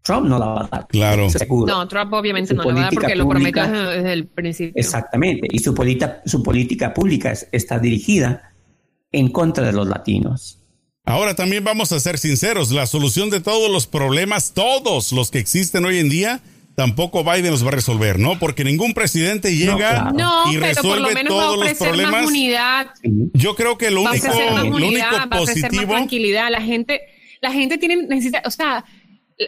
Trump 0.03 0.27
no 0.27 0.39
la 0.39 0.47
va 0.47 0.65
a 0.65 0.69
dar. 0.69 0.87
Claro. 0.89 1.29
No, 1.67 1.89
Trump 1.89 2.13
obviamente 2.13 2.55
no 2.55 2.65
la 2.65 2.75
va 2.75 2.81
a 2.81 2.83
dar 2.85 2.95
porque 2.95 3.17
lo 3.17 3.29
prometió 3.29 3.67
desde 3.67 4.13
el 4.13 4.27
principio. 4.27 4.73
Exactamente. 4.77 5.49
Y 5.51 5.59
su, 5.59 5.75
política 5.75 6.23
su 6.25 6.43
política 6.43 6.95
pública 6.95 7.33
está 7.53 7.79
dirigida 7.79 8.53
en 9.13 9.31
contra 9.31 9.67
de 9.67 9.73
los 9.73 9.89
latinos. 9.89 10.59
Ahora 11.05 11.35
también 11.35 11.65
vamos 11.65 11.93
a 11.93 12.01
ser 12.01 12.19
sinceros, 12.19 12.71
la 12.71 12.87
solución 12.87 13.31
de 13.31 13.41
todos 13.41 13.71
los 13.71 13.87
problemas, 13.87 14.53
todos 14.53 15.13
los 15.13 15.31
que 15.31 15.39
existen 15.39 15.85
hoy 15.85 15.99
en 15.99 16.09
día, 16.09 16.41
tampoco 16.81 17.23
Biden 17.23 17.51
los 17.51 17.63
va 17.63 17.69
a 17.69 17.73
resolver, 17.73 18.19
¿no? 18.19 18.39
Porque 18.39 18.65
ningún 18.65 18.95
presidente 18.95 19.55
llega 19.55 20.11
y 20.51 20.57
resuelve 20.57 21.25
todos 21.25 21.59
los 21.59 21.75
problemas. 21.75 22.27
Yo 23.35 23.55
creo 23.55 23.77
que 23.77 23.91
lo 23.91 24.01
único, 24.01 24.29
lo 24.65 24.77
único 24.77 25.05
positivo, 25.31 25.93
tranquilidad, 25.93 26.51
la 26.51 26.63
gente, 26.63 27.03
la 27.43 27.53
gente 27.53 27.77
tiene 27.77 27.97
necesita, 27.97 28.41
o 28.47 28.51
sea, 28.51 28.83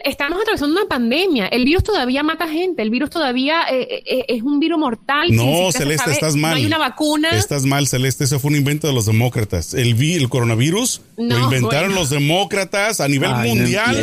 estamos 0.03 0.41
atravesando 0.41 0.79
una 0.79 0.87
pandemia. 0.87 1.47
El 1.47 1.65
virus 1.65 1.83
todavía 1.83 2.23
mata 2.23 2.47
gente. 2.47 2.81
El 2.81 2.89
virus 2.89 3.09
todavía 3.09 3.63
eh, 3.71 3.87
eh, 3.89 4.03
eh, 4.05 4.25
es 4.27 4.41
un 4.41 4.59
virus 4.59 4.79
mortal. 4.79 5.27
No, 5.31 5.71
Celeste, 5.71 6.11
estás 6.11 6.35
mal. 6.35 6.51
No 6.51 6.57
hay 6.57 6.65
una 6.65 6.77
vacuna. 6.77 7.29
Estás 7.29 7.65
mal, 7.65 7.87
Celeste. 7.87 8.23
Eso 8.23 8.39
fue 8.39 8.51
un 8.51 8.57
invento 8.57 8.87
de 8.87 8.93
los 8.93 9.05
demócratas. 9.05 9.73
El, 9.73 10.01
el 10.01 10.29
coronavirus 10.29 11.01
lo 11.17 11.37
inventaron 11.37 11.93
los 11.93 12.09
demócratas 12.09 12.99
a 12.99 13.07
nivel 13.07 13.33
mundial 13.35 13.95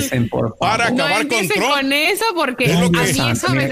para 0.59 0.89
acabar 0.89 1.27
con 1.27 1.49
Trump. 1.49 1.71
con 1.75 1.93
eso 1.93 2.25
porque 2.35 2.73
a 2.73 2.89
mí 2.89 3.31
eso 3.33 3.53
me... 3.55 3.69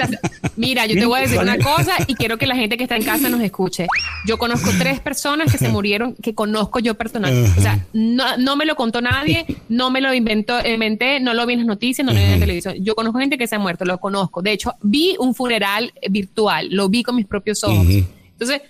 Mira, 0.57 0.87
yo 0.87 0.94
te 0.94 1.07
voy 1.07 1.20
a 1.20 1.22
decir 1.22 1.38
una 1.38 1.59
cosa 1.59 1.92
y 2.09 2.14
quiero 2.14 2.37
que 2.37 2.46
la 2.46 2.57
gente 2.57 2.76
que 2.76 2.83
está 2.83 2.96
en 2.96 3.04
casa 3.04 3.28
nos 3.28 3.40
escuche. 3.40 3.87
Yo 4.26 4.38
conozco 4.38 4.70
tres 4.78 4.98
personas 4.98 5.52
que 5.52 5.59
se 5.59 5.68
murieron 5.68 6.14
que 6.20 6.35
conozco 6.35 6.81
yo 6.81 6.94
personalmente. 6.94 7.59
O 7.59 7.62
sea, 7.62 7.78
no, 7.92 8.37
no 8.38 8.57
me 8.57 8.66
lo 8.66 8.74
contó 8.74 9.00
nadie, 9.00 9.46
no 9.68 9.90
me 9.90 10.00
lo 10.00 10.12
inventó, 10.12 10.59
inventé, 10.66 11.20
no 11.20 11.33
lo 11.35 11.46
vi 11.46 11.52
en 11.54 11.61
las 11.61 11.68
noticias, 11.68 12.08
televisión. 12.14 12.75
Yo 12.81 12.94
conozco 12.94 13.18
gente 13.18 13.38
que 13.38 13.47
se 13.47 13.57
ha 13.57 13.59
muerto, 13.59 13.85
lo 13.85 13.99
conozco. 13.99 14.42
De 14.42 14.53
hecho, 14.53 14.75
vi 14.83 15.16
un 15.18 15.35
funeral 15.35 15.92
virtual, 16.11 16.68
lo 16.71 16.88
vi 16.88 17.03
con 17.03 17.16
mis 17.16 17.27
propios 17.27 17.62
ojos. 17.64 17.87
Entonces, 17.88 18.62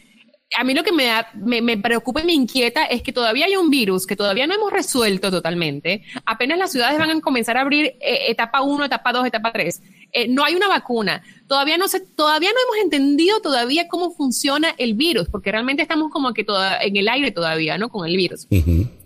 a 0.57 0.65
mí 0.65 0.75
lo 0.75 0.83
que 0.83 0.93
me, 0.93 1.05
da, 1.05 1.29
me, 1.35 1.77
preocupa 1.77 2.23
y 2.23 2.25
me 2.25 2.33
inquieta 2.33 2.85
es 2.85 3.03
que 3.03 3.13
todavía 3.13 3.47
hay 3.47 3.57
un 3.57 3.69
virus 3.69 4.07
que 4.07 4.17
todavía 4.17 4.47
no 4.47 4.55
hemos 4.55 4.73
resuelto 4.73 5.31
totalmente. 5.31 6.03
Apenas 6.25 6.59
las 6.59 6.73
ciudades 6.73 6.99
van 6.99 7.11
a 7.11 7.21
comenzar 7.21 7.57
a 7.57 7.61
abrir 7.61 7.87
eh, 8.01 8.27
etapa 8.29 8.63
1, 8.63 8.87
etapa 8.87 9.13
2, 9.13 9.27
etapa 9.27 9.53
3. 9.53 9.83
Eh, 10.13 10.29
no 10.29 10.45
hay 10.45 10.55
una 10.55 10.69
vacuna. 10.69 11.23
Todavía 11.47 11.77
no 11.77 11.87
se, 11.87 12.01
todavía 12.01 12.51
no 12.51 12.57
hemos 12.65 12.85
entendido 12.85 13.41
todavía 13.41 13.89
cómo 13.89 14.11
funciona 14.11 14.75
el 14.79 14.95
virus, 14.95 15.29
porque 15.29 15.53
realmente 15.53 15.83
estamos 15.83 16.11
como 16.11 16.33
que 16.33 16.45
toda, 16.45 16.79
en 16.81 16.97
el 16.97 17.09
aire 17.09 17.31
todavía, 17.31 17.77
¿no? 17.77 17.91
Con 17.91 18.09
el 18.09 18.17
virus. 18.17 18.47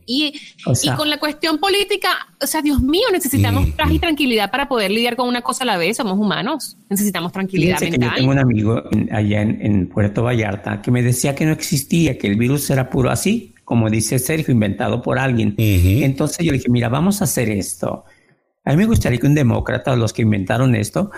Y, 0.07 0.35
y 0.83 0.91
con 0.91 1.09
la 1.09 1.19
cuestión 1.19 1.59
política, 1.59 2.09
o 2.41 2.47
sea, 2.47 2.63
Dios 2.63 2.83
mío, 2.83 3.05
necesitamos 3.13 3.71
paz 3.71 3.91
y 3.91 3.99
tranquilidad 3.99 4.51
para 4.51 4.69
poder 4.69 4.91
lidiar 4.91 5.17
con 5.17 5.29
una 5.29 5.43
cosa 5.43 5.65
a 5.65 5.67
la 5.67 5.77
vez. 5.77 5.97
Somos 5.97 6.19
humanos, 6.19 6.77
necesitamos 6.89 7.33
tranquilidad 7.33 7.81
mental. 7.81 8.01
Que 8.01 8.07
yo 8.07 8.15
tengo 8.15 8.31
un 8.33 8.39
amigo 8.39 8.83
allá 9.11 9.43
en, 9.43 9.89
Puerto 9.89 10.23
Vallarta 10.23 10.81
que 10.81 10.91
me 10.91 11.03
decía 11.03 11.35
que 11.35 11.45
no 11.45 11.53
existía, 11.53 12.19
que 12.19 12.27
el 12.27 12.37
virus 12.37 12.69
era 12.71 12.89
puro 12.89 13.11
así, 13.11 13.55
como 13.65 13.91
dice 13.91 14.19
Sergio, 14.19 14.53
inventado 14.53 15.03
por 15.03 15.19
alguien. 15.19 15.55
Entonces 15.59 16.45
yo 16.45 16.53
le 16.53 16.59
dije, 16.59 16.71
mira, 16.71 16.89
vamos 16.89 17.21
a 17.21 17.25
hacer 17.25 17.51
esto. 17.51 18.05
A 18.65 18.71
mí 18.71 18.77
me 18.77 18.87
gustaría 18.87 19.19
que 19.19 19.27
un 19.27 19.35
demócrata, 19.35 19.97
los 19.97 20.13
que 20.13 20.23
inventaron 20.23 20.75
esto, 20.75 21.11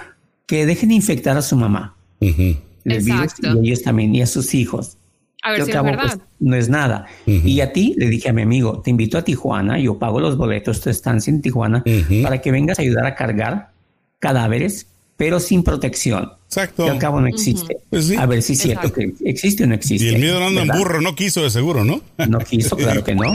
que 0.46 0.66
dejen 0.66 0.90
de 0.90 0.94
infectar 0.96 1.36
a 1.36 1.42
su 1.42 1.56
mamá. 1.56 1.96
El 2.20 2.58
virus 2.84 3.34
y 3.42 3.68
ellos 3.68 3.82
también, 3.82 4.14
y 4.14 4.22
a 4.22 4.26
sus 4.26 4.54
hijos. 4.54 4.98
A 5.44 5.52
ver 5.52 5.64
si 5.64 5.70
es 5.70 5.82
verdad. 5.82 6.02
Pues, 6.06 6.18
no 6.40 6.56
es 6.56 6.68
nada. 6.70 7.06
Y 7.26 7.60
a 7.60 7.72
ti 7.72 7.94
le 7.98 8.08
dije 8.08 8.30
a 8.30 8.32
mi 8.32 8.42
amigo, 8.42 8.80
te 8.80 8.90
invito 8.90 9.18
a 9.18 9.22
Tijuana, 9.22 9.78
yo 9.78 9.98
pago 9.98 10.18
los 10.18 10.36
boletos, 10.38 10.80
tu 10.80 10.88
estancia 10.88 11.30
en 11.30 11.42
Tijuana, 11.42 11.84
para 12.22 12.40
que 12.40 12.50
vengas 12.50 12.78
a 12.78 12.82
ayudar 12.82 13.06
a 13.06 13.14
cargar 13.14 13.70
cadáveres, 14.18 14.86
pero 15.16 15.38
sin 15.40 15.62
protección. 15.62 16.32
Exacto. 16.46 16.84
Que 16.86 16.90
al 16.90 16.98
cabo 16.98 17.20
no 17.20 17.26
existe. 17.26 17.76
Pues 17.90 18.16
a 18.16 18.26
ver 18.26 18.42
si 18.42 18.54
es 18.54 18.60
cierto 18.60 18.92
que 18.92 19.12
existe 19.24 19.64
o 19.64 19.66
no 19.66 19.74
existe. 19.74 20.06
Y 20.06 20.14
el 20.14 20.20
miedo 20.20 20.40
no 20.40 20.46
anda 20.46 20.62
en 20.62 20.68
burro, 20.68 21.00
no 21.02 21.14
quiso 21.14 21.42
de 21.42 21.50
seguro, 21.50 21.84
¿no? 21.84 22.00
No 22.26 22.38
quiso, 22.38 22.76
claro 22.76 23.04
que 23.04 23.14
no. 23.14 23.34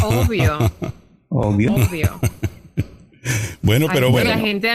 Obvio. 0.00 0.70
Obvio. 1.28 1.74
Obvio. 1.74 2.20
Bueno, 3.62 3.86
pero 3.92 4.10
bueno. 4.10 4.30
La 4.30 4.38
gente, 4.38 4.68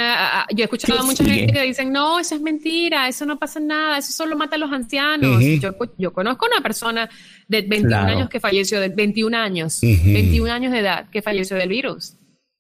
yo 0.55 0.59
he 0.59 0.63
escuchado 0.63 0.99
a 0.99 1.03
mucha 1.03 1.23
gente 1.23 1.51
que 1.51 1.61
dicen, 1.63 1.91
no, 1.91 2.19
eso 2.19 2.35
es 2.35 2.41
mentira, 2.41 3.07
eso 3.07 3.25
no 3.25 3.37
pasa 3.37 3.59
nada, 3.59 3.97
eso 3.97 4.13
solo 4.13 4.37
mata 4.37 4.55
a 4.55 4.59
los 4.59 4.71
ancianos. 4.71 5.43
yo, 5.43 5.71
yo, 5.97 6.13
conozco 6.13 6.45
una 6.45 6.61
persona 6.61 7.09
de 7.47 7.61
21 7.61 7.97
años 7.97 8.29
que 8.29 8.39
falleció, 8.39 8.79
de 8.79 8.89
21 8.89 9.37
años, 9.37 9.79
21 9.81 10.51
años 10.51 10.71
de 10.71 10.79
edad, 10.79 11.09
que 11.09 11.21
falleció 11.21 11.57
del 11.57 11.69
virus. 11.69 12.13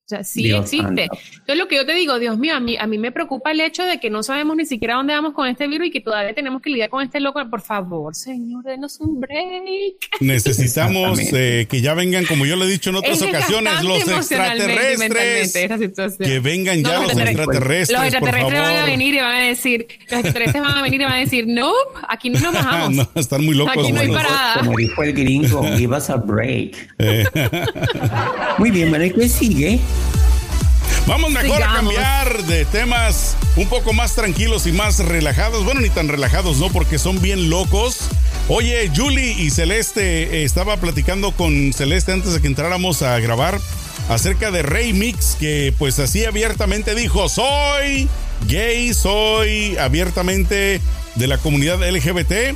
O 0.07 0.09
sea, 0.09 0.23
sí 0.23 0.53
existe. 0.53 0.87
Entonces, 0.87 1.57
lo 1.57 1.67
que 1.67 1.75
yo 1.75 1.85
te 1.85 1.93
digo, 1.93 2.17
Dios 2.17 2.37
mío, 2.37 2.55
a 2.55 2.61
mí, 2.61 2.77
a 2.77 2.87
mí 2.87 2.97
me 2.97 3.11
preocupa 3.11 3.51
el 3.51 3.59
hecho 3.59 3.83
de 3.83 3.99
que 3.99 4.09
no 4.09 4.23
sabemos 4.23 4.55
ni 4.55 4.65
siquiera 4.65 4.95
dónde 4.95 5.13
vamos 5.13 5.33
con 5.33 5.49
este 5.49 5.67
virus 5.67 5.87
y 5.87 5.91
que 5.91 5.99
todavía 5.99 6.33
tenemos 6.33 6.61
que 6.61 6.69
lidiar 6.69 6.89
con 6.89 7.03
este 7.03 7.19
loco. 7.19 7.41
Por 7.49 7.59
favor, 7.59 8.15
señor, 8.15 8.63
denos 8.63 9.01
un 9.01 9.19
break. 9.19 10.21
Necesitamos 10.21 11.19
eh, 11.33 11.67
que 11.69 11.81
ya 11.81 11.93
vengan, 11.93 12.23
como 12.23 12.45
yo 12.45 12.55
lo 12.55 12.63
he 12.63 12.69
dicho 12.69 12.91
en 12.91 12.95
otras 12.95 13.21
ocasiones, 13.21 13.83
los 13.83 14.07
extraterrestres. 14.07 16.17
Que 16.17 16.39
vengan 16.39 16.85
ya 16.85 17.01
los 17.01 17.11
extraterrestres. 17.11 17.91
Los 17.91 18.03
extraterrestres 18.03 18.61
van 18.61 18.75
a 18.77 18.85
venir 18.85 19.13
y 19.13 19.19
van 19.19 19.35
a 19.35 19.41
decir, 19.41 19.87
los 20.09 20.19
extraterrestres 20.21 20.63
van 20.63 20.77
a 20.77 20.81
venir 20.83 21.01
y 21.01 21.03
van 21.03 21.15
a 21.15 21.19
decir, 21.19 21.47
no, 21.47 21.73
aquí 22.07 22.29
no 22.29 22.39
nos 22.39 22.53
bajamos. 22.63 22.93
no, 22.93 23.09
están 23.13 23.43
muy 23.43 23.55
locos. 23.55 23.75
Aquí 23.77 23.91
no 23.91 23.99
hay 23.99 24.07
parada. 24.07 24.59
Como 24.59 24.77
dijo 24.77 25.03
el 25.03 25.11
gringo, 25.11 25.63
give 25.77 25.93
us 25.93 26.09
a 26.09 26.15
break. 26.15 26.95
Eh. 26.97 27.25
muy 28.57 28.71
bien, 28.71 28.89
bueno, 28.89 29.03
¿y 29.03 29.11
qué 29.11 29.27
sigue? 29.27 29.81
Vamos 31.07 31.31
mejor 31.31 31.63
a 31.63 31.73
cambiar 31.73 32.43
de 32.43 32.65
temas 32.65 33.37
un 33.55 33.69
poco 33.69 33.93
más 33.93 34.13
tranquilos 34.13 34.67
y 34.67 34.73
más 34.73 34.99
relajados. 34.99 35.63
Bueno, 35.63 35.79
ni 35.79 35.89
tan 35.89 36.09
relajados, 36.09 36.57
¿no? 36.57 36.69
Porque 36.69 36.99
son 36.99 37.21
bien 37.21 37.49
locos. 37.49 38.09
Oye, 38.49 38.91
Julie 38.93 39.31
y 39.31 39.49
Celeste, 39.49 40.41
eh, 40.41 40.43
estaba 40.43 40.75
platicando 40.75 41.31
con 41.31 41.71
Celeste 41.71 42.11
antes 42.11 42.33
de 42.33 42.41
que 42.41 42.47
entráramos 42.47 43.03
a 43.03 43.17
grabar 43.19 43.57
acerca 44.09 44.51
de 44.51 44.63
Rey 44.63 44.91
Mix, 44.91 45.37
que 45.39 45.73
pues 45.77 45.97
así 45.99 46.25
abiertamente 46.25 46.93
dijo, 46.93 47.29
soy 47.29 48.09
gay, 48.47 48.93
soy 48.93 49.77
abiertamente 49.77 50.81
de 51.15 51.27
la 51.27 51.37
comunidad 51.37 51.89
LGBT. 51.89 52.55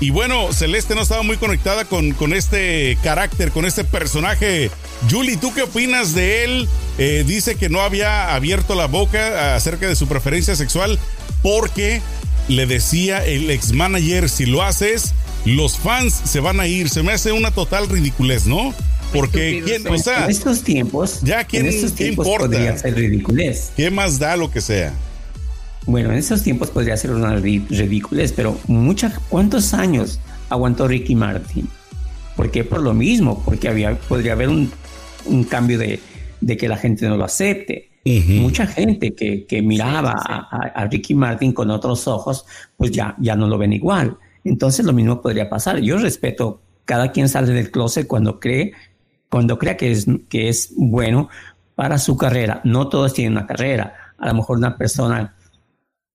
Y 0.00 0.08
bueno, 0.08 0.50
Celeste 0.54 0.94
no 0.94 1.02
estaba 1.02 1.22
muy 1.22 1.36
conectada 1.36 1.84
con, 1.84 2.12
con 2.12 2.32
este 2.32 2.96
carácter, 3.02 3.50
con 3.50 3.66
este 3.66 3.84
personaje. 3.84 4.70
Julie, 5.10 5.36
¿tú 5.36 5.52
qué 5.52 5.62
opinas 5.62 6.14
de 6.14 6.44
él? 6.44 6.68
Eh, 6.96 7.22
dice 7.26 7.56
que 7.56 7.68
no 7.68 7.82
había 7.82 8.34
abierto 8.34 8.74
la 8.74 8.86
boca 8.86 9.54
acerca 9.54 9.86
de 9.86 9.96
su 9.96 10.08
preferencia 10.08 10.56
sexual 10.56 10.98
porque 11.42 12.00
le 12.48 12.66
decía 12.66 13.24
el 13.24 13.50
ex 13.50 13.72
manager, 13.72 14.30
si 14.30 14.46
lo 14.46 14.62
haces, 14.62 15.12
los 15.44 15.78
fans 15.78 16.18
se 16.24 16.40
van 16.40 16.60
a 16.60 16.66
ir. 16.66 16.88
Se 16.88 17.02
me 17.02 17.12
hace 17.12 17.32
una 17.32 17.50
total 17.50 17.86
ridiculez, 17.88 18.46
¿no? 18.46 18.74
Porque 19.12 19.62
¿quién, 19.64 19.86
o 19.86 19.98
sea, 19.98 20.24
en 20.24 20.30
estos 20.30 20.62
tiempos, 20.62 21.18
ya 21.22 21.44
quién, 21.44 21.66
en 21.66 21.72
estos 21.74 21.94
tiempos 21.94 22.26
podría 22.26 22.78
ser 22.78 22.94
ridiculez. 22.94 23.70
¿Qué 23.76 23.90
más 23.90 24.18
da 24.18 24.36
lo 24.36 24.50
que 24.50 24.60
sea? 24.60 24.94
Bueno, 25.90 26.12
en 26.12 26.18
esos 26.18 26.44
tiempos 26.44 26.70
podría 26.70 26.96
ser 26.96 27.10
una 27.10 27.34
ridiculez, 27.34 28.32
pero 28.32 28.56
muchas, 28.68 29.18
¿cuántos 29.28 29.74
años 29.74 30.20
aguantó 30.48 30.86
Ricky 30.86 31.16
Martin? 31.16 31.68
¿Por 32.36 32.52
qué? 32.52 32.62
Por 32.62 32.80
lo 32.80 32.94
mismo, 32.94 33.42
porque 33.44 33.68
había, 33.68 33.98
podría 33.98 34.34
haber 34.34 34.50
un, 34.50 34.70
cambio 35.48 35.80
de, 35.80 35.98
que 36.56 36.68
la 36.68 36.76
gente 36.76 37.08
no 37.08 37.16
lo 37.16 37.24
acepte. 37.24 37.90
Mucha 38.04 38.68
gente 38.68 39.12
que, 39.14 39.62
miraba 39.62 40.12
A, 40.12 40.86
Ricky 40.86 41.16
Martin 41.16 41.52
con 41.52 41.72
otros 41.72 42.06
ojos, 42.06 42.46
pues 42.76 42.92
ya, 42.92 43.16
ya 43.18 43.34
no 43.34 43.48
lo 43.48 43.58
ven 43.58 43.72
igual. 43.72 44.16
Entonces 44.44 44.86
lo 44.86 44.92
mismo 44.92 45.20
podría 45.20 45.50
pasar. 45.50 45.80
Yo 45.80 45.98
respeto, 45.98 46.62
cada 46.84 47.10
quien 47.10 47.28
sale 47.28 47.52
del 47.52 47.72
closet 47.72 48.06
cuando 48.06 48.38
cree, 48.38 48.74
cuando 49.28 49.58
crea 49.58 49.76
que 49.76 49.90
es, 49.90 50.06
que 50.28 50.48
es 50.48 50.72
bueno 50.76 51.28
para 51.74 51.98
su 51.98 52.16
carrera. 52.16 52.60
No 52.62 52.88
todos 52.88 53.12
tienen 53.12 53.32
una 53.32 53.48
carrera. 53.48 54.14
A 54.18 54.28
lo 54.28 54.34
mejor 54.34 54.58
una 54.58 54.76
persona 54.76 55.34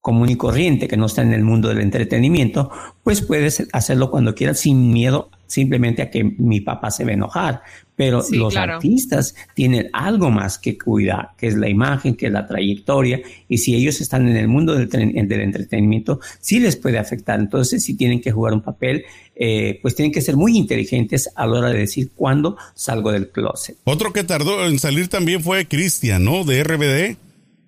común 0.06 0.30
y 0.30 0.36
corriente 0.36 0.88
que 0.88 0.98
no 0.98 1.08
está 1.08 1.24
en 1.24 1.34
el 1.34 1.44
mundo 1.44 1.68
del 1.68 1.80
entretenimiento, 1.80 2.70
pues 3.04 3.24
puedes 3.24 3.66
hacerlo 3.74 4.12
cuando 4.12 4.36
quieras 4.36 4.60
sin 4.60 4.94
miedo 4.94 5.32
simplemente 5.48 6.04
a 6.04 6.12
que 6.12 6.24
mi 6.24 6.62
papá 6.62 6.92
se 6.92 7.06
va 7.06 7.10
a 7.10 7.14
enojar. 7.16 7.62
Pero 7.96 8.24
los 8.30 8.56
artistas 8.56 9.34
tienen 9.56 9.90
algo 9.94 10.30
más 10.30 10.60
que 10.60 10.78
cuidar, 10.78 11.30
que 11.40 11.48
es 11.48 11.56
la 11.56 11.70
imagen, 11.70 12.14
que 12.14 12.28
es 12.28 12.32
la 12.32 12.46
trayectoria, 12.46 13.20
y 13.48 13.58
si 13.58 13.74
ellos 13.74 14.00
están 14.00 14.30
en 14.30 14.38
el 14.38 14.48
mundo 14.48 14.76
del, 14.76 14.90
del 14.90 15.42
entretenimiento, 15.42 16.20
sí 16.40 16.60
les 16.60 16.76
puede 16.76 17.00
afectar. 17.00 17.40
Entonces, 17.40 17.84
si 17.84 17.96
tienen 17.96 18.22
que 18.22 18.32
jugar 18.32 18.54
un 18.54 18.62
papel, 18.62 19.06
eh, 19.36 19.80
pues 19.82 19.96
tienen 19.96 20.12
que 20.12 20.22
ser 20.22 20.38
muy 20.38 20.56
inteligentes 20.56 21.32
a 21.36 21.48
la 21.48 21.58
hora 21.58 21.70
de 21.70 21.80
decir 21.80 22.12
cuándo 22.14 22.58
salgo 22.76 23.12
del 23.12 23.30
closet. 23.30 23.78
Otro 23.86 24.14
que 24.14 24.24
tardó 24.24 24.68
en 24.68 24.78
salir 24.78 25.08
también 25.08 25.42
fue 25.42 25.66
Cristian, 25.68 26.24
¿no? 26.24 26.44
De 26.44 26.64
RBD 26.64 27.26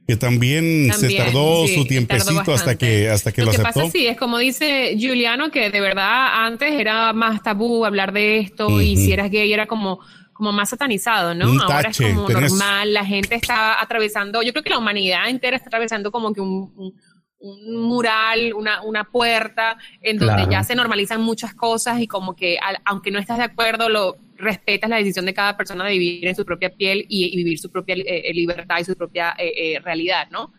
que 0.07 0.15
también, 0.15 0.91
se 0.93 1.15
tardó 1.15 1.67
su 1.67 1.85
tiempecito 1.85 2.53
hasta 2.53 2.77
que 2.77 3.09
hasta 3.09 3.31
que 3.31 3.41
lo, 3.41 3.47
lo 3.47 3.57
que 3.57 3.63
pasa 3.63 3.89
sí 3.89 4.07
es 4.07 4.17
como 4.17 4.37
dice 4.37 4.95
Juliano 4.99 5.51
que 5.51 5.69
de 5.69 5.81
verdad 5.81 6.45
antes 6.45 6.71
era 6.79 7.11
más 7.11 7.43
tabú 7.43 7.83
hablar 7.83 8.13
de 8.13 8.39
esto 8.39 8.79
y 8.81 8.95
si 8.95 9.11
eras 9.11 9.29
gay 9.29 9.51
era 9.51 9.67
como 9.67 9.99
como 10.31 10.51
más 10.51 10.69
satanizado, 10.69 11.33
¿no? 11.33 11.47
Ahora 11.63 11.89
es 11.89 11.97
como 11.97 12.29
normal, 12.29 12.93
la 12.93 13.03
gente 13.03 13.33
está 13.33 13.81
atravesando, 13.81 14.43
yo 14.43 14.51
creo 14.53 14.63
que 14.63 14.69
la 14.69 14.77
humanidad 14.77 15.29
entera 15.29 15.57
está 15.57 15.69
atravesando 15.69 16.11
como 16.11 16.31
que 16.31 16.41
un 16.41 16.93
un 17.39 17.81
mural, 17.83 18.53
una, 18.53 18.81
una 18.81 19.03
puerta, 19.05 19.77
en 20.01 20.17
donde 20.17 20.47
ya 20.49 20.63
se 20.63 20.75
normalizan 20.75 21.21
muchas 21.21 21.53
cosas 21.53 21.99
y 21.99 22.07
como 22.07 22.35
que 22.35 22.57
aunque 22.85 23.11
no 23.11 23.19
estás 23.19 23.37
de 23.37 23.43
acuerdo, 23.43 23.89
lo 23.89 24.17
respetas 24.37 24.89
la 24.89 24.97
decisión 24.97 25.25
de 25.25 25.33
cada 25.33 25.57
persona 25.57 25.85
de 25.85 25.91
vivir 25.97 26.27
en 26.27 26.35
su 26.35 26.45
propia 26.45 26.69
piel 26.69 27.05
y, 27.09 27.35
vivir 27.35 27.59
su 27.59 27.71
propia 27.71 27.95
eh, 27.95 28.31
libertad 28.33 28.77
y 28.79 28.85
su 28.85 28.95
propia 28.95 29.35
eh, 29.37 29.51
eh, 29.55 29.79
realidad, 29.79 30.27
¿no? 30.31 30.53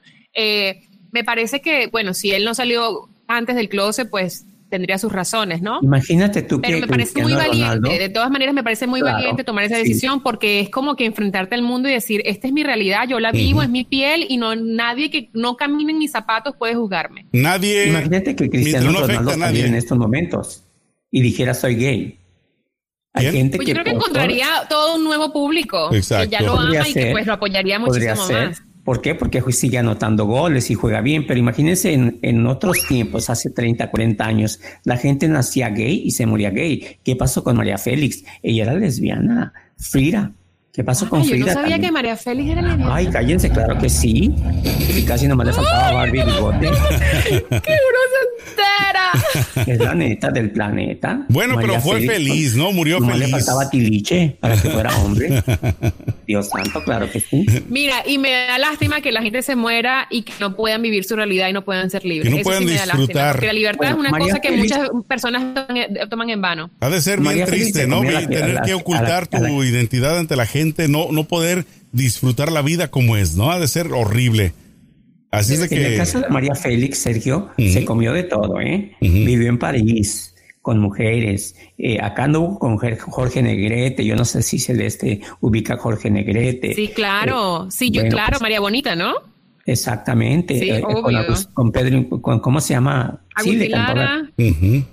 me 1.10 1.24
parece 1.24 1.60
que, 1.60 1.88
bueno, 1.88 2.14
si 2.14 2.30
él 2.32 2.44
no 2.44 2.54
salió 2.54 3.08
antes 3.26 3.56
del 3.56 3.68
closet, 3.68 4.08
pues 4.08 4.46
tendría 4.68 4.98
sus 4.98 5.12
razones, 5.12 5.62
¿no? 5.62 5.78
Imagínate 5.82 6.42
tú 6.42 6.60
Pero 6.60 6.78
me 6.78 6.86
parece 6.86 7.22
muy 7.22 7.32
valiente, 7.32 7.98
de 7.98 8.08
todas 8.08 8.30
maneras 8.30 8.54
me 8.54 8.62
parece 8.62 8.86
muy 8.86 9.00
valiente 9.00 9.44
tomar 9.44 9.64
esa 9.64 9.76
decisión 9.76 10.22
porque 10.22 10.60
es 10.60 10.70
como 10.70 10.96
que 10.96 11.06
enfrentarte 11.06 11.54
al 11.54 11.62
mundo 11.62 11.88
y 11.88 11.92
decir, 11.92 12.22
esta 12.24 12.46
es 12.46 12.52
mi 12.52 12.62
realidad, 12.62 13.08
yo 13.08 13.20
la 13.20 13.32
vivo, 13.32 13.62
es 13.62 13.68
mi 13.68 13.84
piel 13.84 14.26
y 14.28 14.36
no 14.36 14.54
nadie 14.54 15.10
que 15.10 15.30
no 15.32 15.56
camine 15.56 15.92
en 15.92 15.98
mis 15.98 16.10
zapatos 16.10 16.54
puede 16.56 16.74
juzgarme. 16.74 17.26
Nadie. 17.32 17.88
Imagínate 17.88 18.36
que 18.36 18.50
Cristiano 18.50 18.92
no 18.92 19.00
Ronaldo 19.00 19.30
saliera 19.32 19.68
en 19.68 19.74
estos 19.74 19.98
momentos 19.98 20.64
y 21.10 21.22
dijera 21.22 21.54
soy 21.54 21.76
gay. 21.76 22.17
Hay 23.14 23.32
gente 23.32 23.56
pues 23.56 23.66
que 23.66 23.74
yo 23.74 23.82
creo 23.82 23.84
que 23.84 23.90
encontraría 23.96 24.46
todo 24.68 24.96
un 24.96 25.04
nuevo 25.04 25.32
público 25.32 25.90
que 25.90 26.00
ya 26.28 26.40
lo 26.40 26.58
ama 26.58 26.88
y 26.88 26.92
que 26.92 27.10
pues 27.12 27.26
lo 27.26 27.32
apoyaría 27.34 27.78
muchísimo 27.78 28.28
más. 28.28 28.62
¿Por 28.88 29.02
qué? 29.02 29.14
Porque 29.14 29.42
sigue 29.52 29.76
anotando 29.76 30.24
goles 30.24 30.70
y 30.70 30.74
juega 30.74 31.02
bien, 31.02 31.26
pero 31.26 31.38
imagínense 31.38 31.92
en, 31.92 32.46
otros 32.46 32.86
tiempos, 32.88 33.28
hace 33.28 33.50
30, 33.50 33.90
40 33.90 34.24
años, 34.24 34.60
la 34.84 34.96
gente 34.96 35.28
nacía 35.28 35.68
gay 35.68 36.00
y 36.02 36.12
se 36.12 36.24
moría 36.24 36.48
gay. 36.48 36.98
¿Qué 37.04 37.14
pasó 37.14 37.44
con 37.44 37.58
María 37.58 37.76
Félix? 37.76 38.24
Ella 38.42 38.62
era 38.62 38.72
lesbiana. 38.72 39.52
Frida. 39.76 40.32
¿Qué 40.78 40.84
pasó 40.84 41.08
con 41.08 41.24
Frida? 41.24 41.38
Yo 41.38 41.46
no 41.46 41.52
sabía 41.54 41.80
que 41.80 41.90
María 41.90 42.16
Félix 42.16 42.50
era 42.50 42.62
lesbiana. 42.62 42.94
Ay, 42.94 43.08
cállense, 43.08 43.50
claro 43.50 43.76
que 43.78 43.90
sí. 43.90 44.32
Y 44.96 45.02
casi 45.02 45.26
nomás 45.26 45.48
le 45.48 45.52
faltaba 45.52 45.92
Barbie 45.92 46.22
bigote. 46.22 46.70
¡Qué 47.48 47.76
entera! 48.48 49.64
Es 49.66 49.78
la 49.78 49.94
neta 49.94 50.30
del 50.30 50.50
planeta. 50.50 51.24
Bueno, 51.28 51.56
pero 51.60 51.80
fue 51.80 52.00
feliz, 52.02 52.54
¿no? 52.54 52.72
Murió 52.72 53.00
feliz. 53.00 53.18
le 53.18 53.28
faltaba 53.28 53.68
tiliche 53.70 54.36
para 54.40 54.54
que 54.54 54.70
fuera 54.70 54.96
hombre. 54.98 55.42
Dios 56.26 56.48
santo, 56.48 56.82
claro 56.84 57.10
que 57.10 57.20
sí. 57.20 57.46
Mira, 57.68 58.02
y 58.06 58.18
me 58.18 58.30
da 58.30 58.58
lástima 58.58 59.00
que 59.00 59.12
la 59.12 59.22
gente 59.22 59.42
se 59.42 59.56
muera 59.56 60.06
y 60.10 60.22
que 60.22 60.32
no 60.40 60.54
puedan 60.54 60.82
vivir 60.82 61.04
su 61.04 61.16
realidad 61.16 61.48
y 61.48 61.52
no 61.52 61.64
puedan 61.64 61.88
ser 61.90 62.04
libres. 62.04 62.30
Que 62.30 62.38
no 62.38 62.44
puedan 62.44 62.66
disfrutar. 62.66 63.32
porque 63.32 63.46
la 63.46 63.52
libertad 63.52 63.90
es 63.90 63.96
una 63.96 64.10
cosa 64.10 64.38
que 64.40 64.52
muchas 64.52 64.90
personas 65.08 65.66
toman 66.10 66.30
en 66.30 66.40
vano. 66.40 66.70
Ha 66.80 66.90
de 66.90 67.00
ser 67.00 67.20
bien 67.20 67.46
triste, 67.46 67.86
¿no? 67.86 68.02
Tener 68.02 68.60
que 68.64 68.74
ocultar 68.74 69.26
tu 69.26 69.64
identidad 69.64 70.18
ante 70.18 70.36
la 70.36 70.46
gente, 70.46 70.67
no, 70.88 71.12
no 71.12 71.24
poder 71.24 71.66
disfrutar 71.92 72.52
la 72.52 72.62
vida 72.62 72.90
como 72.90 73.16
es, 73.16 73.34
¿no? 73.34 73.50
Ha 73.50 73.58
de 73.58 73.68
ser 73.68 73.92
horrible. 73.92 74.52
Así 75.30 75.54
es 75.54 75.60
de 75.60 75.68
que... 75.68 75.76
En 75.76 75.92
el 75.92 75.98
caso 75.98 76.20
de 76.20 76.28
María 76.28 76.54
Félix, 76.54 76.98
Sergio, 76.98 77.50
se 77.56 77.84
comió 77.84 78.12
de 78.12 78.24
todo, 78.24 78.60
¿eh? 78.60 78.96
Vivió 79.00 79.48
en 79.48 79.58
París, 79.58 80.34
con 80.62 80.78
mujeres. 80.78 81.56
Eh, 81.76 81.98
acá 82.00 82.24
anduvo 82.24 82.58
con 82.58 82.78
Jorge 82.78 83.42
Negrete, 83.42 84.04
yo 84.04 84.16
no 84.16 84.24
sé 84.24 84.42
si 84.42 84.58
Celeste 84.58 85.20
ubica 85.40 85.74
a 85.74 85.76
Jorge 85.78 86.10
Negrete. 86.10 86.74
Sí, 86.74 86.88
claro, 86.88 87.64
eh, 87.64 87.70
sí, 87.70 87.90
yo, 87.90 88.08
claro, 88.08 88.32
pues 88.32 88.42
María 88.42 88.60
Bonita, 88.60 88.96
¿no? 88.96 89.14
Exactamente, 89.66 90.58
sí, 90.58 90.70
eh, 90.70 90.80
con, 91.52 91.72
Pedro, 91.72 92.08
con, 92.22 92.40
¿cómo 92.40 92.58
se 92.60 92.72
llama? 92.72 93.20
Agustín 93.34 93.70
Lara. 93.70 94.30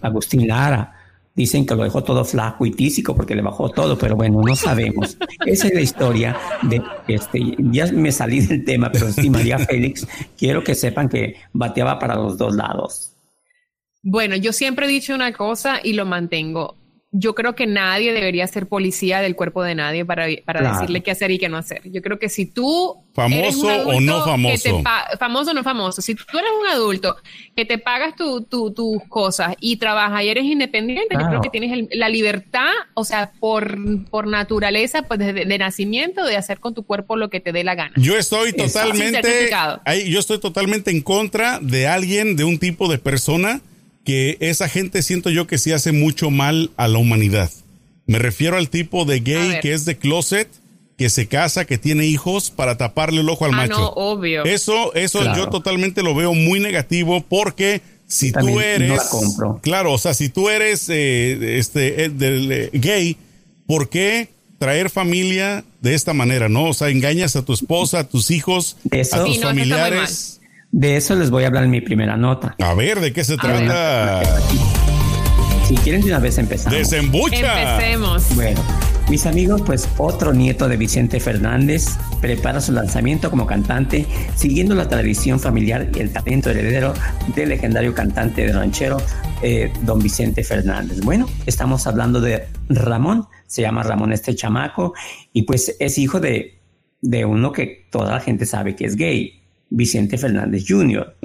Agustín 0.01 0.47
Lara. 0.47 0.94
Dicen 1.35 1.65
que 1.65 1.75
lo 1.75 1.83
dejó 1.83 2.01
todo 2.01 2.23
flaco 2.23 2.65
y 2.65 2.71
tísico 2.71 3.13
porque 3.13 3.35
le 3.35 3.41
bajó 3.41 3.69
todo, 3.69 3.97
pero 3.97 4.15
bueno, 4.15 4.41
no 4.41 4.55
sabemos. 4.55 5.17
Esa 5.45 5.67
es 5.67 5.73
la 5.73 5.81
historia 5.81 6.37
de 6.63 6.81
este. 7.09 7.55
Ya 7.59 7.87
me 7.91 8.11
salí 8.11 8.39
del 8.39 8.63
tema, 8.63 8.89
pero 8.89 9.11
sí, 9.11 9.29
María 9.29 9.59
Félix, 9.67 10.07
quiero 10.37 10.63
que 10.63 10.75
sepan 10.75 11.09
que 11.09 11.35
bateaba 11.51 11.99
para 11.99 12.15
los 12.15 12.37
dos 12.37 12.55
lados. 12.55 13.11
Bueno, 14.01 14.37
yo 14.37 14.53
siempre 14.53 14.85
he 14.85 14.89
dicho 14.89 15.13
una 15.13 15.33
cosa 15.33 15.79
y 15.83 15.93
lo 15.93 16.05
mantengo. 16.05 16.77
Yo 17.17 17.33
creo 17.33 17.55
que 17.55 17.65
nadie 17.65 18.11
debería 18.11 18.45
ser 18.47 18.67
policía 18.67 19.21
del 19.21 19.37
cuerpo 19.37 19.63
de 19.63 19.73
nadie 19.73 20.03
para, 20.03 20.25
para 20.43 20.73
decirle 20.73 21.01
qué 21.01 21.11
hacer 21.11 21.31
y 21.31 21.39
qué 21.39 21.47
no 21.47 21.57
hacer. 21.57 21.81
Yo 21.85 22.01
creo 22.01 22.19
que 22.19 22.27
si 22.27 22.45
tú... 22.45 22.97
Famoso 23.13 23.67
o 23.67 24.01
no 24.01 24.25
famoso. 24.25 24.83
famoso 25.17 25.51
o 25.51 25.53
no 25.53 25.63
famoso. 25.63 26.01
Si 26.01 26.15
tú 26.15 26.37
eres 26.37 26.51
un 26.59 26.67
adulto 26.67 27.15
que 27.55 27.63
te 27.63 27.77
pagas 27.77 28.15
tus 28.17 29.01
cosas 29.07 29.55
y 29.61 29.77
trabajas 29.77 30.23
y 30.23 30.27
eres 30.27 30.43
independiente, 30.43 31.15
yo 31.17 31.25
creo 31.25 31.39
que 31.41 31.49
tienes 31.49 31.87
la 31.93 32.09
libertad, 32.09 32.71
o 32.93 33.05
sea, 33.05 33.31
por, 33.39 33.77
por 34.09 34.27
naturaleza, 34.27 35.03
pues 35.03 35.19
de, 35.19 35.57
nacimiento, 35.57 36.25
de 36.25 36.35
hacer 36.35 36.59
con 36.59 36.73
tu 36.73 36.83
cuerpo 36.83 37.15
lo 37.15 37.29
que 37.29 37.39
te 37.39 37.53
dé 37.53 37.63
la 37.63 37.75
gana. 37.75 37.93
Yo 37.95 38.17
estoy 38.17 38.51
totalmente... 38.51 39.49
yo 40.05 40.19
estoy 40.19 40.39
totalmente 40.39 40.91
en 40.91 41.01
contra 41.01 41.59
de 41.61 41.87
alguien, 41.87 42.35
de 42.35 42.43
un 42.43 42.59
tipo 42.59 42.89
de 42.89 42.97
persona 42.97 43.61
que 44.05 44.37
esa 44.39 44.69
gente 44.69 45.01
siento 45.01 45.29
yo 45.29 45.47
que 45.47 45.57
sí 45.57 45.73
hace 45.73 45.91
mucho 45.91 46.29
mal 46.29 46.71
a 46.77 46.87
la 46.87 46.99
humanidad. 46.99 47.51
Me 48.05 48.19
refiero 48.19 48.55
al 48.55 48.69
tipo 48.69 49.03
de 49.03 49.19
gay 49.19 49.59
que 49.61 49.73
es 49.73 49.83
de 49.83 49.97
closet, 49.97 50.47
que 50.97 51.09
se 51.09 51.27
casa, 51.27 51.65
que 51.65 51.77
tiene 51.77 52.05
hijos 52.05 52.51
para 52.51 52.77
taparle 52.77 53.21
el 53.21 53.29
ojo 53.29 53.45
al 53.45 53.53
ah, 53.55 53.57
macho. 53.57 53.79
No, 53.79 53.87
obvio. 53.89 54.45
Eso, 54.45 54.93
eso 54.93 55.21
yo 55.35 55.49
totalmente 55.49 56.03
lo 56.03 56.13
veo 56.15 56.33
muy 56.33 56.59
negativo 56.59 57.25
porque 57.27 57.81
si 58.07 58.31
tú 58.31 58.59
eres, 58.61 59.01
claro, 59.61 59.93
o 59.93 59.97
sea, 59.97 60.13
si 60.13 60.29
tú 60.29 60.49
eres 60.49 60.87
eh, 60.89 61.57
este 61.57 62.05
eh, 62.05 62.11
eh, 62.19 62.69
gay, 62.73 63.17
¿por 63.65 63.89
qué 63.89 64.29
traer 64.59 64.91
familia 64.91 65.65
de 65.81 65.95
esta 65.95 66.13
manera, 66.13 66.47
no? 66.47 66.65
O 66.65 66.73
sea, 66.73 66.89
engañas 66.89 67.35
a 67.35 67.43
tu 67.43 67.53
esposa, 67.53 67.99
a 67.99 68.03
tus 68.07 68.29
hijos, 68.29 68.77
a 69.11 69.25
tus 69.25 69.41
familiares. 69.41 70.39
De 70.77 70.97
eso 70.97 71.15
les 71.15 71.29
voy 71.29 71.45
a 71.45 71.47
hablar 71.47 71.63
en 71.63 71.69
mi 71.69 71.79
primera 71.79 72.17
nota. 72.17 72.53
A 72.59 72.73
ver, 72.73 72.99
¿de 72.99 73.13
qué 73.13 73.23
se 73.23 73.37
trata? 73.37 74.21
Si 75.65 75.77
quieren 75.77 76.01
de 76.01 76.07
una 76.07 76.19
vez 76.19 76.37
empezar. 76.37 76.73
¡Desembucha! 76.73 77.75
Empecemos. 77.77 78.35
Bueno, 78.35 78.61
mis 79.09 79.25
amigos, 79.25 79.61
pues 79.65 79.87
otro 79.97 80.33
nieto 80.33 80.67
de 80.67 80.75
Vicente 80.75 81.21
Fernández 81.21 81.95
prepara 82.19 82.59
su 82.59 82.73
lanzamiento 82.73 83.31
como 83.31 83.47
cantante, 83.47 84.05
siguiendo 84.35 84.75
la 84.75 84.89
tradición 84.89 85.39
familiar 85.39 85.87
y 85.95 85.99
el 86.01 86.11
talento 86.11 86.49
heredero 86.49 86.93
del 87.33 87.47
legendario 87.47 87.95
cantante 87.95 88.45
de 88.45 88.51
ranchero, 88.51 88.97
eh, 89.41 89.71
don 89.83 89.99
Vicente 89.99 90.43
Fernández. 90.43 90.99
Bueno, 90.99 91.29
estamos 91.45 91.87
hablando 91.87 92.19
de 92.19 92.47
Ramón, 92.67 93.27
se 93.47 93.61
llama 93.61 93.81
Ramón 93.81 94.11
este 94.11 94.35
chamaco, 94.35 94.93
y 95.31 95.43
pues 95.43 95.73
es 95.79 95.97
hijo 95.97 96.19
de, 96.19 96.59
de 96.99 97.23
uno 97.23 97.53
que 97.53 97.87
toda 97.89 98.11
la 98.11 98.19
gente 98.19 98.45
sabe 98.45 98.75
que 98.75 98.83
es 98.83 98.97
gay, 98.97 99.44
Vicente 99.75 100.17
Fernández 100.17 100.63
Jr. 100.67 101.15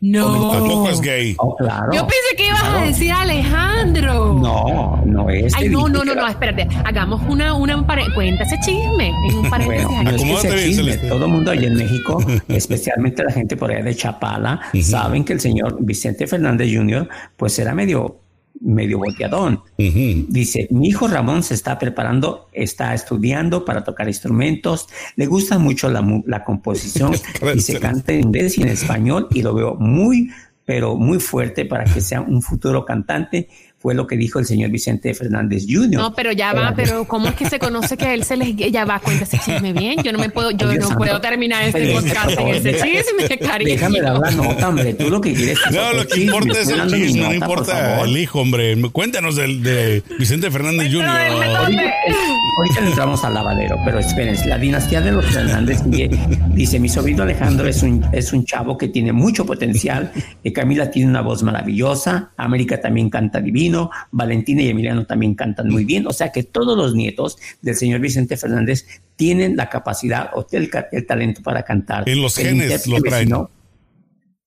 No. 0.00 0.52
Tampoco 0.52 0.90
es 0.90 1.00
gay. 1.00 1.34
Oh, 1.38 1.56
claro. 1.56 1.92
Yo 1.92 2.02
pensé 2.02 2.36
que 2.36 2.46
ibas 2.46 2.62
a 2.62 2.82
decir 2.82 3.10
Alejandro. 3.10 4.34
No, 4.34 5.02
no 5.04 5.30
es. 5.30 5.52
Ay, 5.56 5.70
no, 5.70 5.88
no, 5.88 6.04
no, 6.04 6.14
no, 6.14 6.26
espérate. 6.28 6.68
Hagamos 6.84 7.20
una, 7.28 7.54
una 7.54 7.84
cuenta 8.14 8.44
ese 8.44 8.58
chisme 8.60 9.08
en 9.28 9.34
un 9.36 9.50
paréntesis. 9.50 9.86
Bueno, 9.86 10.10
no 10.12 10.38
es 10.40 10.64
chisme. 10.64 10.96
Todo 11.08 11.24
el 11.24 11.32
mundo 11.32 11.50
allá 11.50 11.66
en 11.66 11.74
México, 11.74 12.22
especialmente 12.48 13.24
la 13.24 13.32
gente 13.32 13.56
por 13.56 13.70
allá 13.72 13.82
de 13.82 13.94
Chapala, 13.94 14.60
saben 14.82 15.24
que 15.24 15.32
el 15.32 15.40
señor 15.40 15.78
Vicente 15.80 16.26
Fernández 16.26 16.70
Jr. 16.72 17.08
pues 17.36 17.58
era 17.58 17.74
medio 17.74 18.20
medio 18.60 18.98
volteadón. 18.98 19.62
Dice, 19.76 20.68
mi 20.70 20.88
hijo 20.88 21.08
Ramón 21.08 21.42
se 21.42 21.54
está 21.54 21.78
preparando, 21.78 22.48
está 22.52 22.94
estudiando 22.94 23.64
para 23.64 23.84
tocar 23.84 24.08
instrumentos, 24.08 24.88
le 25.16 25.26
gusta 25.26 25.58
mucho 25.58 25.88
la, 25.88 26.04
la 26.26 26.44
composición 26.44 27.12
y 27.54 27.60
se 27.60 27.78
canta 27.78 28.12
en 28.12 28.24
inglés 28.24 28.58
y 28.58 28.62
en 28.62 28.68
español 28.68 29.28
y 29.30 29.42
lo 29.42 29.54
veo 29.54 29.74
muy, 29.76 30.30
pero 30.64 30.96
muy 30.96 31.18
fuerte 31.20 31.64
para 31.64 31.84
que 31.84 32.00
sea 32.00 32.20
un 32.20 32.42
futuro 32.42 32.84
cantante 32.84 33.48
fue 33.78 33.94
lo 33.94 34.06
que 34.06 34.16
dijo 34.16 34.40
el 34.40 34.44
señor 34.46 34.70
Vicente 34.70 35.14
Fernández 35.14 35.64
Jr. 35.68 36.00
No, 36.00 36.14
pero 36.14 36.32
ya 36.32 36.52
va, 36.52 36.72
pero 36.74 37.06
¿cómo 37.06 37.28
es 37.28 37.34
que 37.34 37.48
se 37.48 37.60
conoce 37.60 37.96
que 37.96 38.12
él 38.12 38.24
se 38.24 38.36
les 38.36 38.56
ya 38.56 38.84
va? 38.84 38.98
Cuéntase 38.98 39.38
chisme 39.38 39.72
bien. 39.72 40.02
Yo 40.02 40.12
no 40.12 40.18
me 40.18 40.30
puedo, 40.30 40.50
yo 40.50 40.72
no 40.74 40.88
puedo 40.96 41.20
terminar 41.20 41.62
este 41.62 41.92
podcast 41.92 42.38
en 42.38 42.48
ese 42.48 42.72
chisme, 42.74 43.38
cariño. 43.46 43.70
Déjame 43.70 44.00
dar 44.00 44.18
la 44.18 44.30
nota, 44.32 44.68
hombre. 44.68 44.94
Tú 44.94 45.10
lo 45.10 45.20
que 45.20 45.32
quieres 45.32 45.58
No, 45.70 45.92
lo 45.92 46.06
que 46.06 46.20
importa 46.20 46.60
es 46.60 46.68
el 46.68 46.88
chisme, 46.88 47.20
no 47.20 47.34
importa 47.34 48.02
el 48.02 48.16
hijo, 48.16 48.40
hombre. 48.40 48.76
Cuéntanos 48.90 49.36
del 49.36 49.62
de 49.62 50.02
Vicente 50.18 50.50
Fernández 50.50 50.92
Jr. 50.92 51.08
Ahorita, 52.58 52.80
entramos 52.84 53.24
al 53.24 53.34
lavadero, 53.34 53.76
pero 53.84 54.00
esperen, 54.00 54.36
la 54.48 54.58
dinastía 54.58 55.00
de 55.00 55.12
los 55.12 55.24
Fernández 55.26 55.82
dice, 56.54 56.80
mi 56.80 56.88
sobrino 56.88 57.22
Alejandro 57.22 57.68
es 57.68 57.84
un, 57.84 58.04
es 58.12 58.32
un 58.32 58.44
chavo 58.44 58.76
que 58.76 58.88
tiene 58.88 59.12
mucho 59.12 59.46
potencial, 59.46 60.10
Camila 60.52 60.90
tiene 60.90 61.10
una 61.10 61.20
voz 61.20 61.42
maravillosa, 61.42 62.32
América 62.36 62.80
también 62.80 63.10
canta 63.10 63.40
divino, 63.40 63.67
Valentina 64.10 64.62
y 64.62 64.68
Emiliano 64.68 65.06
también 65.06 65.34
cantan 65.34 65.68
muy 65.68 65.84
bien, 65.84 66.06
o 66.06 66.12
sea 66.12 66.32
que 66.32 66.42
todos 66.42 66.76
los 66.76 66.94
nietos 66.94 67.38
del 67.62 67.74
señor 67.74 68.00
Vicente 68.00 68.36
Fernández 68.36 68.86
tienen 69.16 69.56
la 69.56 69.68
capacidad 69.68 70.30
o 70.34 70.46
el, 70.52 70.70
talento 71.06 71.42
para 71.42 71.64
cantar. 71.64 72.08
En 72.08 72.22
los 72.22 72.36
genes 72.36 72.86
lo 72.86 73.00
traen. 73.02 73.30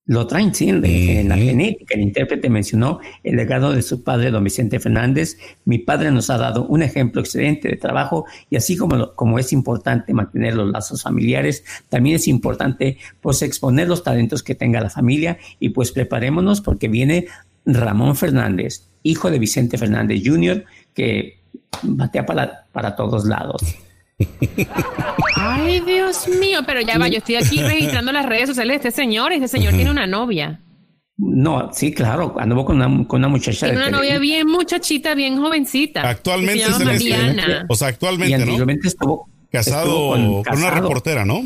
lo 0.06 0.28
traen, 0.28 0.56
sí, 0.56 0.70
en 0.70 1.28
la 1.28 1.36
genética. 1.36 1.96
El 1.96 2.02
intérprete 2.02 2.50
mencionó 2.50 3.00
el 3.24 3.36
legado 3.36 3.74
de 3.74 3.82
su 3.82 4.04
padre, 4.04 4.32
don 4.32 4.44
Vicente 4.44 4.80
Fernández. 4.80 5.38
Mi 5.66 5.78
padre 5.78 6.10
nos 6.12 6.30
ha 6.30 6.38
dado 6.38 6.66
un 6.66 6.84
ejemplo 6.84 7.22
excelente 7.22 7.68
de 7.68 7.76
trabajo 7.76 8.26
y 8.50 8.56
así 8.56 8.78
como, 8.78 9.14
como 9.14 9.40
es 9.40 9.52
importante 9.52 10.14
mantener 10.14 10.56
los 10.56 10.72
lazos 10.72 11.04
familiares, 11.04 11.66
también 11.90 12.16
es 12.16 12.28
importante 12.30 12.98
pues 13.20 13.42
exponer 13.42 13.90
los 13.90 14.04
talentos 14.04 14.42
que 14.42 14.56
tenga 14.56 14.80
la 14.80 14.90
familia 14.90 15.38
y 15.60 15.70
pues 15.70 15.92
preparémonos 15.92 16.62
porque 16.62 16.88
viene 16.88 17.28
Ramón 17.66 18.16
Fernández, 18.16 18.91
hijo 19.04 19.32
de 19.32 19.40
Vicente 19.40 19.78
Fernández 19.78 20.22
Jr., 20.24 20.66
que 20.94 21.42
batea 21.84 22.26
para, 22.26 22.66
para 22.72 22.96
todos 22.96 23.26
lados. 23.26 23.62
Ay, 25.36 25.80
Dios 25.82 26.28
mío, 26.28 26.60
pero 26.66 26.82
ya 26.82 26.98
va, 26.98 27.08
yo 27.08 27.18
estoy 27.18 27.36
aquí 27.36 27.62
registrando 27.62 28.12
las 28.12 28.26
redes 28.26 28.50
sociales 28.50 28.82
de 28.82 28.90
este 28.90 29.02
señor, 29.02 29.32
este 29.34 29.48
señor 29.48 29.74
tiene 29.74 29.92
una 29.92 30.08
novia. 30.08 30.62
No, 31.18 31.72
sí, 31.72 31.94
claro, 31.94 32.36
anduvo 32.40 32.66
con 32.66 32.78
una, 32.78 33.08
con 33.08 33.20
una 33.20 33.28
muchacha. 33.28 33.68
Tiene 33.68 33.78
una 33.78 33.92
novia 33.92 34.18
bien 34.18 34.48
muchachita, 34.48 35.14
bien 35.14 35.40
jovencita. 35.40 36.08
Actualmente 36.08 36.66
se 36.66 37.66
O 37.70 37.76
sea, 37.76 37.90
actualmente, 37.90 38.32
y 38.32 38.34
anteriormente 38.34 38.88
estuvo 38.88 39.30
casado, 39.52 40.10
con, 40.10 40.58
una 40.58 40.72
reportera, 40.72 41.24
¿no? 41.24 41.44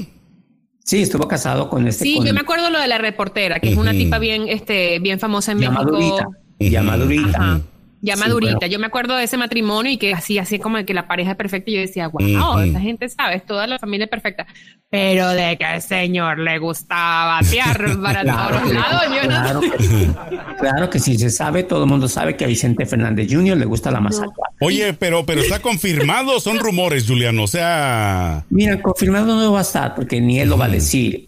Sí, 0.85 1.01
estuvo 1.01 1.27
casado 1.27 1.69
con 1.69 1.87
este. 1.87 2.03
Sí, 2.05 2.19
yo 2.23 2.33
me 2.33 2.41
acuerdo 2.41 2.69
lo 2.69 2.79
de 2.79 2.87
la 2.87 2.99
reportera, 2.99 3.59
que 3.59 3.71
es 3.71 3.77
una 3.77 3.91
tipa 3.91 4.17
bien, 4.19 4.47
este, 4.47 4.99
bien 4.99 5.19
famosa 5.19 5.51
en 5.51 5.57
México. 5.59 6.31
Ya 6.59 6.83
madurita. 6.83 7.61
Ya 8.05 8.15
madurita. 8.15 8.67
Yo 8.67 8.77
me 8.77 8.85
acuerdo 8.85 9.15
de 9.15 9.23
ese 9.23 9.35
matrimonio 9.35 9.91
y 9.91 9.97
que 9.97 10.13
así, 10.13 10.37
así 10.37 10.59
como 10.59 10.83
que 10.85 10.93
la 10.93 11.07
pareja 11.07 11.31
es 11.31 11.37
perfecta. 11.37 11.71
Y 11.71 11.73
yo 11.73 11.79
decía, 11.81 12.07
wow, 12.07 12.59
esa 12.59 12.79
gente 12.79 13.09
sabe, 13.09 13.39
toda 13.39 13.65
la 13.65 13.79
familia 13.79 14.03
es 14.03 14.11
perfecta. 14.11 14.45
Pero 14.91 15.29
de 15.29 15.57
que 15.57 15.65
al 15.65 15.81
señor 15.81 16.37
le 16.37 16.59
gustaba 16.59 17.41
batear 17.41 17.97
para 18.03 18.21
todos 18.23 18.71
lados, 18.71 19.03
yo 19.09 19.27
claro 19.27 19.61
no. 19.61 19.71
Que 19.71 19.83
sí. 19.83 20.07
Claro 20.59 20.89
que 20.89 20.99
sí, 20.99 21.17
se 21.17 21.31
sabe, 21.31 21.63
todo 21.63 21.83
el 21.83 21.89
mundo 21.89 22.07
sabe 22.07 22.37
que 22.37 22.45
a 22.45 22.47
Vicente 22.47 22.85
Fernández 22.85 23.27
Jr. 23.29 23.57
le 23.57 23.65
gusta 23.65 23.91
la 23.91 23.99
masa. 23.99 24.25
Oye, 24.61 24.93
pero, 24.93 25.25
pero 25.25 25.41
está 25.41 25.59
confirmado, 25.59 26.39
son 26.39 26.59
rumores, 26.59 27.05
Juliano, 27.07 27.43
o 27.43 27.47
sea. 27.47 28.45
Mira, 28.49 28.81
confirmado 28.81 29.35
no 29.35 29.51
va 29.51 29.59
a 29.59 29.63
estar 29.63 29.95
porque 29.95 30.21
ni 30.21 30.39
él 30.39 30.49
lo 30.49 30.57
va 30.57 30.65
a 30.65 30.69
decir. 30.69 31.25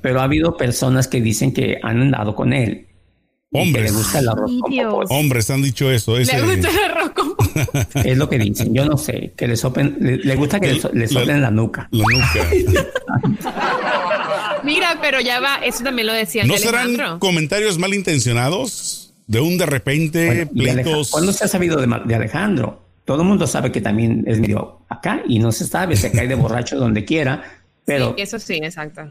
Pero 0.00 0.20
ha 0.20 0.24
habido 0.24 0.56
personas 0.56 1.08
que 1.08 1.20
dicen 1.20 1.52
que 1.52 1.78
han 1.82 2.00
andado 2.00 2.34
con 2.34 2.52
él 2.52 2.86
Hombres. 3.52 3.90
le 3.90 3.98
gusta 3.98 4.20
el 4.20 4.28
arroz 4.28 4.50
con 4.60 4.72
Hombres 5.08 5.50
han 5.50 5.62
dicho 5.62 5.90
eso. 5.90 6.16
Le 6.16 6.40
gusta 6.40 6.68
el 6.70 6.78
arroz 6.90 7.10
con 7.10 7.34
es 8.04 8.16
lo 8.16 8.28
que 8.28 8.38
dicen. 8.38 8.72
Yo 8.72 8.84
no 8.84 8.96
sé, 8.96 9.32
que 9.36 9.48
le 9.48 9.56
soplen, 9.56 9.96
le, 10.00 10.36
gusta 10.36 10.60
que 10.60 10.74
le, 10.92 11.08
soplen 11.08 11.42
la, 11.42 11.50
nuca. 11.50 11.88
La 11.90 12.04
nuca. 12.04 12.46
Mira, 14.64 14.98
pero 15.00 15.20
ya 15.20 15.40
va, 15.40 15.56
eso 15.56 15.82
también 15.82 16.06
lo 16.06 16.12
decía. 16.12 16.44
¿No 16.44 16.56
serán 16.56 17.18
comentarios 17.18 17.78
malintencionados? 17.78 19.14
De 19.26 19.40
un 19.40 19.58
de 19.58 19.66
repente 19.66 20.46
pleitos. 20.46 21.10
¿Cuándo 21.10 21.32
se 21.32 21.44
ha 21.44 21.48
sabido 21.48 21.78
de, 21.78 22.14
Alejandro? 22.14 22.84
Todo 23.04 23.22
el 23.22 23.28
mundo 23.28 23.46
sabe 23.48 23.72
que 23.72 23.80
también 23.80 24.24
es 24.28 24.38
medio 24.38 24.80
acá 24.88 25.22
y 25.26 25.40
no 25.40 25.50
se 25.50 25.66
sabe, 25.66 25.96
se 25.96 26.12
cae 26.12 26.28
de 26.28 26.36
borracho 26.36 26.76
donde 26.76 27.04
quiera, 27.04 27.42
pero... 27.84 28.14
Sí, 28.16 28.22
eso 28.22 28.38
sí, 28.38 28.60
exacto 28.62 29.10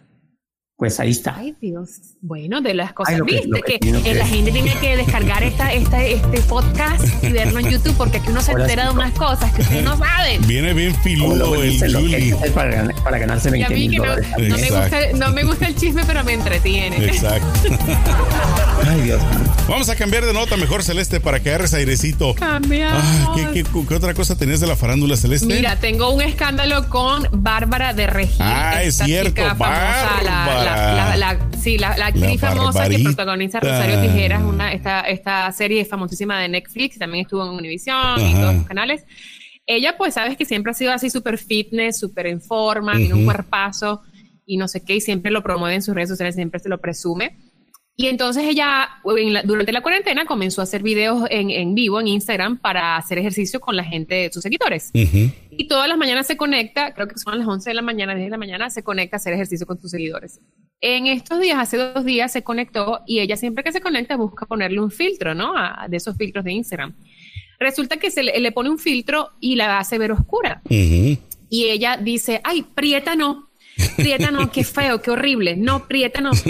pues 0.80 0.98
ahí 1.02 1.12
está. 1.12 1.36
Ay, 1.38 1.54
Dios. 1.60 1.90
Bueno, 2.22 2.62
de 2.62 2.74
las 2.74 2.94
cosas, 2.94 3.20
viste, 3.26 3.62
que, 3.68 3.80
que, 3.80 4.14
la 4.16 4.26
gente 4.26 4.50
tiene 4.50 4.74
que 4.80 4.96
descargar 4.96 5.44
esta, 5.44 5.74
esta, 5.74 6.02
este 6.02 6.40
podcast 6.44 7.04
y 7.22 7.28
verlo 7.34 7.60
en 7.60 7.70
YouTube, 7.70 7.96
porque 7.98 8.20
aquí 8.20 8.30
uno 8.30 8.40
se 8.40 8.54
entera 8.54 8.86
de 8.86 8.92
unas 8.92 9.12
cosas 9.12 9.52
que 9.52 9.62
ustedes 9.62 9.84
no 9.84 9.98
saben. 9.98 10.48
Viene 10.48 10.74
bien 10.74 10.96
filudo 10.96 11.54
el 11.62 11.78
Juli. 11.94 12.34
Para, 12.56 12.94
para, 13.04 13.18
ganarse 13.18 13.50
20 13.50 13.74
mil 13.74 13.98
dólares. 13.98 14.26
No, 14.38 14.48
no, 14.48 14.58
me 14.58 14.70
gusta, 14.70 15.00
no 15.16 15.32
me 15.34 15.44
gusta 15.44 15.68
el 15.68 15.76
chisme, 15.76 16.04
pero 16.08 16.24
me 16.24 16.32
entretiene. 16.32 17.06
Exacto. 17.08 17.48
Ay, 18.88 19.02
Dios. 19.02 19.22
Vamos 19.68 19.90
a 19.90 19.98
cambiar 19.98 20.26
de 20.26 20.32
nota 20.32 20.56
mejor, 20.56 20.84
Celeste, 20.84 21.20
para 21.20 21.42
que 21.42 21.50
agarres 21.50 21.74
airecito. 21.74 22.34
Cambiamos. 22.36 23.04
¿qué, 23.36 23.66
qué, 23.66 23.96
otra 23.96 24.14
cosa 24.14 24.38
tenías 24.38 24.62
de 24.62 24.68
la 24.68 24.78
farándula, 24.78 25.18
Celeste? 25.18 25.46
Mira, 25.46 25.76
tengo 25.76 26.10
un 26.10 26.22
escándalo 26.22 26.88
con 26.88 27.28
Bárbara 27.34 27.94
de 27.94 28.08
Regina. 28.08 28.72
Ah, 28.72 28.84
es 28.84 28.96
cierto, 28.96 29.42
Bárbara 29.58 30.69
la, 30.76 31.40
sí, 31.58 31.78
la, 31.78 31.90
actriz 31.90 32.40
famosa 32.40 32.88
que 32.90 33.00
protagoniza 33.00 33.60
Rosario 33.60 34.02
Tijeras, 34.02 34.44
una, 34.44 34.74
esta, 34.74 35.02
esta 35.02 35.52
serie 35.52 35.86
famosísima 35.86 36.40
de 36.40 36.50
Netflix, 36.50 36.98
también 36.98 37.24
estuvo 37.24 37.44
en 37.44 37.52
Univision 37.52 38.20
y 38.20 38.34
todos 38.34 38.56
los 38.56 38.66
canales. 38.66 39.06
Ella, 39.66 39.96
pues, 39.98 40.16
sabes 40.16 40.36
que 40.36 40.46
siempre 40.46 40.72
ha 40.72 40.74
sido 40.74 40.92
así 40.92 41.10
súper 41.10 41.38
fitness, 41.38 42.00
súper 42.00 42.28
en 42.28 42.42
forma, 42.42 42.96
tiene 42.96 43.14
un 43.14 43.26
cuerpazo 43.26 44.02
y 44.46 44.58
no 44.58 44.68
sé 44.68 44.84
qué, 44.84 44.96
y 44.96 45.02
siempre 45.02 45.32
lo 45.32 45.44
promueve 45.44 45.76
en 45.76 45.84
sus 45.84 45.94
redes 45.94 46.10
sociales, 46.10 46.36
siempre 46.36 46.60
se 46.60 46.70
lo 46.70 46.80
presume. 46.80 47.38
Y 48.00 48.08
entonces 48.08 48.46
ella, 48.48 48.92
durante 49.44 49.74
la 49.74 49.82
cuarentena, 49.82 50.24
comenzó 50.24 50.62
a 50.62 50.64
hacer 50.64 50.82
videos 50.82 51.26
en, 51.30 51.50
en, 51.50 51.76
vivo 51.76 52.00
en 52.00 52.08
Instagram 52.08 52.58
para 52.58 52.96
hacer 52.96 53.18
ejercicio 53.18 53.60
con 53.60 53.76
la 53.76 53.84
gente, 53.84 54.32
sus 54.32 54.42
seguidores. 54.42 54.92
Y 54.94 55.68
todas 55.68 55.90
las 55.90 55.98
mañanas 55.98 56.26
se 56.26 56.38
conecta, 56.38 56.94
creo 56.94 57.10
que 57.10 57.18
son 57.18 57.34
a 57.34 57.36
las 57.36 57.46
11 57.46 57.72
de 57.72 57.74
la 57.74 57.82
mañana, 57.82 58.16
10 58.16 58.28
de 58.28 58.32
la 58.32 58.38
mañana, 58.38 58.70
se 58.70 58.84
conecta 58.84 59.18
a 59.18 59.20
hacer 59.20 59.34
ejercicio 59.34 59.68
con 59.68 59.82
sus 59.82 59.92
seguidores. 59.92 60.40
En 60.80 61.08
estos 61.08 61.42
días, 61.42 61.58
hace 61.60 61.76
dos 61.76 62.06
días, 62.06 62.32
se 62.32 62.42
conectó 62.42 63.02
y 63.06 63.20
ella 63.20 63.36
siempre 63.36 63.66
que 63.66 63.74
se 63.74 63.82
conecta 63.82 64.16
busca 64.16 64.46
ponerle 64.46 64.80
un 64.80 64.92
filtro, 64.92 65.36
¿no? 65.36 65.52
de 65.90 65.98
esos 65.98 66.16
filtros 66.16 66.46
de 66.46 66.54
Instagram. 66.54 66.96
Resulta 67.60 67.98
que 67.98 68.12
se 68.12 68.24
le, 68.24 68.52
pone 68.54 68.70
un 68.70 68.80
filtro 68.80 69.32
y 69.42 69.58
la 69.58 69.78
hace 69.78 69.98
ver 69.98 70.14
oscura. 70.14 70.62
Y 70.70 71.66
ella 71.66 71.98
dice, 71.98 72.40
ay, 72.46 72.62
prieta 72.64 73.18
no, 73.18 73.50
prieta 73.98 74.32
no, 74.32 74.50
qué 74.54 74.64
feo, 74.64 75.02
qué 75.02 75.12
horrible, 75.12 75.58
no, 75.58 75.86
prieta 75.86 76.22
no. 76.22 76.32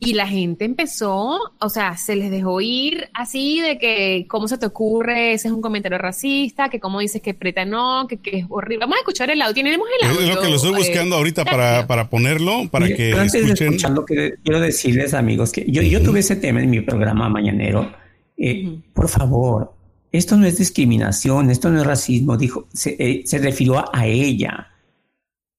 Y 0.00 0.14
la 0.14 0.28
gente 0.28 0.64
empezó, 0.64 1.40
o 1.58 1.68
sea, 1.68 1.96
se 1.96 2.14
les 2.14 2.30
dejó 2.30 2.60
ir 2.60 3.08
así 3.14 3.60
de 3.60 3.78
que, 3.78 4.26
¿cómo 4.28 4.46
se 4.46 4.56
te 4.56 4.66
ocurre? 4.66 5.32
Ese 5.32 5.48
es 5.48 5.54
un 5.54 5.60
comentario 5.60 5.98
racista, 5.98 6.68
que 6.68 6.78
cómo 6.78 7.00
dices 7.00 7.20
que 7.20 7.34
preta 7.34 7.64
no, 7.64 8.06
que, 8.06 8.20
es 8.24 8.46
horrible. 8.48 8.84
Vamos 8.84 8.96
a 8.96 9.00
escuchar 9.00 9.28
el 9.30 9.42
audio. 9.42 9.64
Tenemos 9.64 9.88
el 10.00 10.08
audio. 10.08 10.20
Es 10.20 10.34
lo 10.36 10.40
que 10.40 10.48
lo 10.48 10.56
estoy 10.56 10.74
buscando 10.74 11.16
eh, 11.16 11.18
ahorita 11.18 11.44
para, 11.44 11.86
para, 11.88 12.08
ponerlo, 12.08 12.68
para 12.70 12.86
que 12.86 13.10
escuchen. 13.10 13.76
que 14.06 14.34
quiero 14.44 14.60
decirles, 14.60 15.14
amigos, 15.14 15.50
que 15.50 15.64
yo, 15.68 15.82
yo 15.82 16.00
tuve 16.00 16.20
ese 16.20 16.36
tema 16.36 16.62
en 16.62 16.70
mi 16.70 16.80
programa 16.80 17.28
mañanero. 17.28 17.90
Eh, 18.36 18.78
por 18.94 19.08
favor, 19.08 19.74
esto 20.12 20.36
no 20.36 20.46
es 20.46 20.58
discriminación, 20.58 21.50
esto 21.50 21.70
no 21.70 21.80
es 21.80 21.86
racismo, 21.86 22.36
dijo, 22.36 22.68
se, 22.72 22.96
eh, 23.00 23.22
se 23.24 23.38
refirió 23.38 23.84
a 23.92 24.06
ella. 24.06 24.68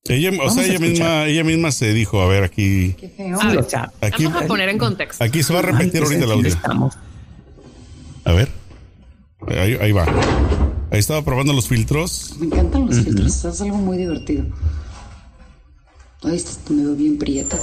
Ella, 0.06 0.32
o 0.42 0.50
sea, 0.50 0.66
ella 0.66 0.80
misma, 0.80 1.28
ella 1.28 1.44
misma 1.44 1.72
se 1.72 1.94
dijo, 1.94 2.22
a 2.22 2.28
ver, 2.28 2.44
aquí. 2.44 2.96
Qué 3.00 3.10
feo. 3.10 3.38
aquí, 4.02 4.24
vamos 4.26 4.44
a 4.44 4.48
poner 4.48 4.70
en 4.70 4.78
contexto. 4.78 5.24
Aquí 5.24 5.44
se 5.44 5.54
va 5.54 5.60
a 5.60 5.62
repetir 5.64 6.02
ahorita 6.02 6.26
el 6.26 6.32
audio. 6.32 6.58
A 8.24 8.32
ver. 8.32 8.50
Ahí, 9.48 9.78
ahí, 9.80 9.92
va. 9.92 10.06
Ahí 10.92 11.00
estaba 11.00 11.24
probando 11.24 11.54
los 11.54 11.68
filtros. 11.68 12.36
Me 12.40 12.48
encantan 12.48 12.86
los 12.86 13.04
filtros, 13.04 13.46
es 13.46 13.62
algo 13.62 13.78
muy 13.78 13.98
divertido. 13.98 14.46
Ay, 16.24 16.36
esto 16.36 16.74
me 16.74 16.84
veo 16.84 16.96
bien 16.96 17.18
prieta. 17.18 17.60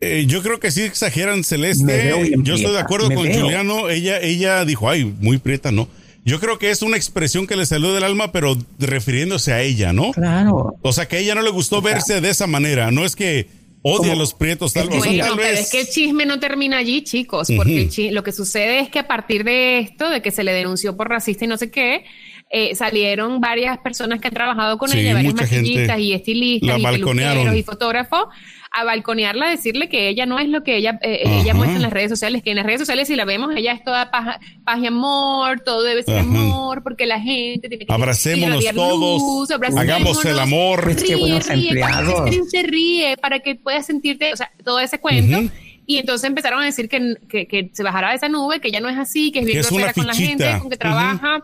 Eh, 0.00 0.26
yo 0.26 0.42
creo 0.42 0.58
que 0.58 0.70
sí 0.70 0.82
exageran 0.82 1.44
Celeste. 1.44 2.34
Yo 2.38 2.54
estoy 2.54 2.72
de 2.72 2.80
acuerdo 2.80 3.06
con 3.06 3.32
Juliano. 3.32 3.88
Ella, 3.88 4.18
ella 4.20 4.64
dijo, 4.64 4.90
ay, 4.90 5.04
muy 5.20 5.38
prieta, 5.38 5.70
no. 5.70 5.88
Yo 6.24 6.38
creo 6.38 6.58
que 6.58 6.70
es 6.70 6.82
una 6.82 6.96
expresión 6.96 7.46
que 7.46 7.56
le 7.56 7.66
salió 7.66 7.92
del 7.92 8.04
alma, 8.04 8.30
pero 8.30 8.56
refiriéndose 8.78 9.52
a 9.52 9.60
ella, 9.60 9.92
¿no? 9.92 10.12
Claro. 10.12 10.76
O 10.82 10.92
sea, 10.92 11.08
que 11.08 11.16
a 11.16 11.18
ella 11.18 11.34
no 11.34 11.42
le 11.42 11.50
gustó 11.50 11.82
verse 11.82 12.20
de 12.20 12.30
esa 12.30 12.46
manera. 12.46 12.92
No 12.92 13.04
es 13.04 13.16
que 13.16 13.48
odie 13.82 14.12
a 14.12 14.14
los 14.14 14.32
prietos, 14.32 14.72
tal, 14.72 14.88
vez. 14.88 15.02
pero 15.02 15.42
es 15.42 15.70
que 15.70 15.80
el 15.80 15.88
chisme 15.88 16.24
no 16.24 16.38
termina 16.38 16.78
allí, 16.78 17.02
chicos, 17.02 17.48
porque 17.56 18.10
lo 18.12 18.22
que 18.22 18.32
sucede 18.32 18.78
es 18.78 18.88
que 18.88 19.00
a 19.00 19.08
partir 19.08 19.42
de 19.42 19.80
esto, 19.80 20.08
de 20.08 20.22
que 20.22 20.30
se 20.30 20.44
le 20.44 20.52
denunció 20.52 20.96
por 20.96 21.08
racista 21.08 21.44
y 21.44 21.48
no 21.48 21.56
sé 21.56 21.70
qué, 21.70 22.04
eh, 22.50 22.74
salieron 22.76 23.40
varias 23.40 23.78
personas 23.78 24.20
que 24.20 24.28
han 24.28 24.34
trabajado 24.34 24.78
con 24.78 24.92
ella, 24.92 25.14
varios 25.14 25.34
maquillistas 25.34 25.98
y 25.98 26.12
estilistas 26.12 26.78
y 26.78 26.82
peluqueros 26.82 27.56
y 27.56 27.62
fotógrafos 27.62 28.26
a 28.72 28.84
balconearla, 28.84 29.46
a 29.46 29.50
decirle 29.50 29.88
que 29.88 30.08
ella 30.08 30.24
no 30.24 30.38
es 30.38 30.48
lo 30.48 30.62
que 30.62 30.76
ella, 30.76 30.98
eh, 31.02 31.22
ella 31.24 31.52
muestra 31.54 31.76
en 31.76 31.82
las 31.82 31.92
redes 31.92 32.10
sociales, 32.10 32.42
que 32.42 32.50
en 32.50 32.56
las 32.56 32.64
redes 32.64 32.80
sociales 32.80 33.06
si 33.06 33.16
la 33.16 33.24
vemos, 33.24 33.54
ella 33.54 33.72
es 33.72 33.84
toda 33.84 34.10
paz, 34.10 34.38
y 34.80 34.86
amor, 34.86 35.60
todo 35.60 35.82
debe 35.82 36.02
ser 36.02 36.20
amor, 36.20 36.82
porque 36.82 37.06
la 37.06 37.20
gente 37.20 37.68
tiene 37.68 37.86
que... 37.86 37.92
Abracémonos 37.92 38.64
todos, 38.74 39.50
hagamos 39.76 40.24
el 40.24 40.38
amor. 40.38 40.84
Ríe, 40.86 41.16
buenos 41.16 41.50
empleados. 41.50 42.30
Se 42.50 42.62
ríe 42.62 43.16
para 43.18 43.40
que 43.40 43.56
puedas 43.56 43.86
sentirte, 43.86 44.32
o 44.32 44.36
sea, 44.36 44.50
todo 44.64 44.80
ese 44.80 44.98
cuento. 44.98 45.52
Y 45.84 45.98
entonces 45.98 46.28
empezaron 46.28 46.62
a 46.62 46.64
decir 46.64 46.88
que, 46.88 47.16
que, 47.28 47.46
que, 47.46 47.70
se 47.72 47.82
bajara 47.82 48.10
de 48.10 48.16
esa 48.16 48.28
nube, 48.28 48.60
que 48.60 48.70
ya 48.70 48.80
no 48.80 48.88
es 48.88 48.96
así, 48.96 49.32
que 49.32 49.40
es 49.40 49.44
bien 49.44 49.60
grosera 49.60 49.92
con 49.92 50.06
la 50.06 50.14
gente, 50.14 50.58
con 50.60 50.70
que 50.70 50.76
trabaja 50.76 51.42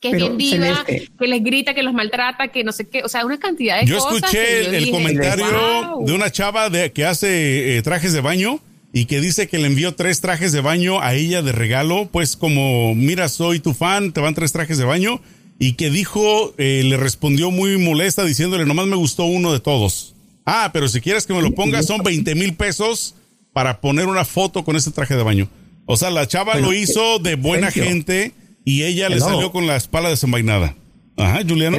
que 0.00 0.10
es 0.10 0.16
bien 0.16 0.38
diva, 0.38 0.84
que 0.84 1.26
les 1.26 1.44
grita, 1.44 1.74
que 1.74 1.82
los 1.82 1.92
maltrata, 1.92 2.48
que 2.48 2.64
no 2.64 2.72
sé 2.72 2.88
qué, 2.88 3.02
o 3.02 3.08
sea, 3.08 3.24
una 3.26 3.38
cantidad 3.38 3.80
de 3.80 3.86
yo 3.86 3.98
cosas. 3.98 4.22
Escuché 4.24 4.64
yo 4.64 4.70
el 4.72 4.90
comentario 4.90 5.98
de 6.00 6.12
una 6.12 6.30
chava 6.30 6.70
de, 6.70 6.90
que 6.92 7.04
hace 7.04 7.76
eh, 7.76 7.82
trajes 7.82 8.14
de 8.14 8.22
baño 8.22 8.60
y 8.92 9.04
que 9.04 9.20
dice 9.20 9.46
que 9.46 9.58
le 9.58 9.66
envió 9.66 9.94
tres 9.94 10.22
trajes 10.22 10.52
de 10.52 10.62
baño 10.62 11.00
a 11.00 11.14
ella 11.14 11.42
de 11.42 11.52
regalo, 11.52 12.08
pues 12.10 12.36
como, 12.36 12.94
mira, 12.94 13.28
soy 13.28 13.60
tu 13.60 13.74
fan, 13.74 14.12
te 14.12 14.20
van 14.20 14.34
tres 14.34 14.52
trajes 14.52 14.78
de 14.78 14.84
baño, 14.84 15.20
y 15.58 15.74
que 15.74 15.90
dijo, 15.90 16.54
eh, 16.56 16.82
le 16.84 16.96
respondió 16.96 17.50
muy 17.50 17.76
molesta 17.76 18.24
diciéndole, 18.24 18.64
nomás 18.64 18.86
me 18.86 18.96
gustó 18.96 19.24
uno 19.24 19.52
de 19.52 19.60
todos. 19.60 20.14
Ah, 20.46 20.70
pero 20.72 20.88
si 20.88 21.02
quieres 21.02 21.26
que 21.26 21.34
me 21.34 21.42
lo 21.42 21.52
ponga, 21.52 21.82
son 21.82 22.02
20 22.02 22.34
mil 22.34 22.54
pesos 22.54 23.14
para 23.52 23.80
poner 23.80 24.06
una 24.06 24.24
foto 24.24 24.64
con 24.64 24.74
ese 24.76 24.90
traje 24.90 25.14
de 25.14 25.22
baño. 25.22 25.48
O 25.84 25.96
sea, 25.96 26.10
la 26.10 26.26
chava 26.26 26.56
lo 26.56 26.72
hizo 26.72 27.18
de 27.18 27.34
buena 27.34 27.70
gente 27.70 28.32
y 28.64 28.82
ella 28.82 29.08
le 29.08 29.20
salió 29.20 29.52
con 29.52 29.66
la 29.66 29.76
espalda 29.76 30.10
desenvainada. 30.10 30.74
Ajá, 31.16 31.40
Juliano. 31.46 31.78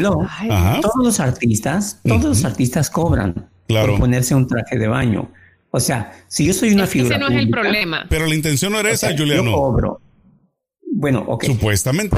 Todos 0.82 0.96
los 1.04 1.20
artistas, 1.20 2.00
todos 2.04 2.24
los 2.24 2.46
artistas 2.46 2.90
cobran 2.90 3.50
por 3.68 4.00
ponerse 4.00 4.36
un 4.36 4.48
traje 4.48 4.78
de 4.78 4.88
baño. 4.88 5.32
O 5.72 5.80
sea, 5.80 6.12
si 6.28 6.46
yo 6.46 6.54
soy 6.54 6.74
una 6.74 6.86
figura. 6.86 7.16
Ese 7.16 7.26
no 7.26 7.30
es 7.30 7.42
el 7.42 7.50
problema. 7.50 8.06
Pero 8.10 8.26
la 8.28 8.36
intención 8.36 8.74
no 8.74 8.80
era 8.80 8.92
esa, 8.92 9.16
Juliano. 9.18 9.52
Yo 9.52 9.54
cobro. 9.54 10.02
Bueno, 10.94 11.24
ok. 11.28 11.46
Supuestamente. 11.46 12.16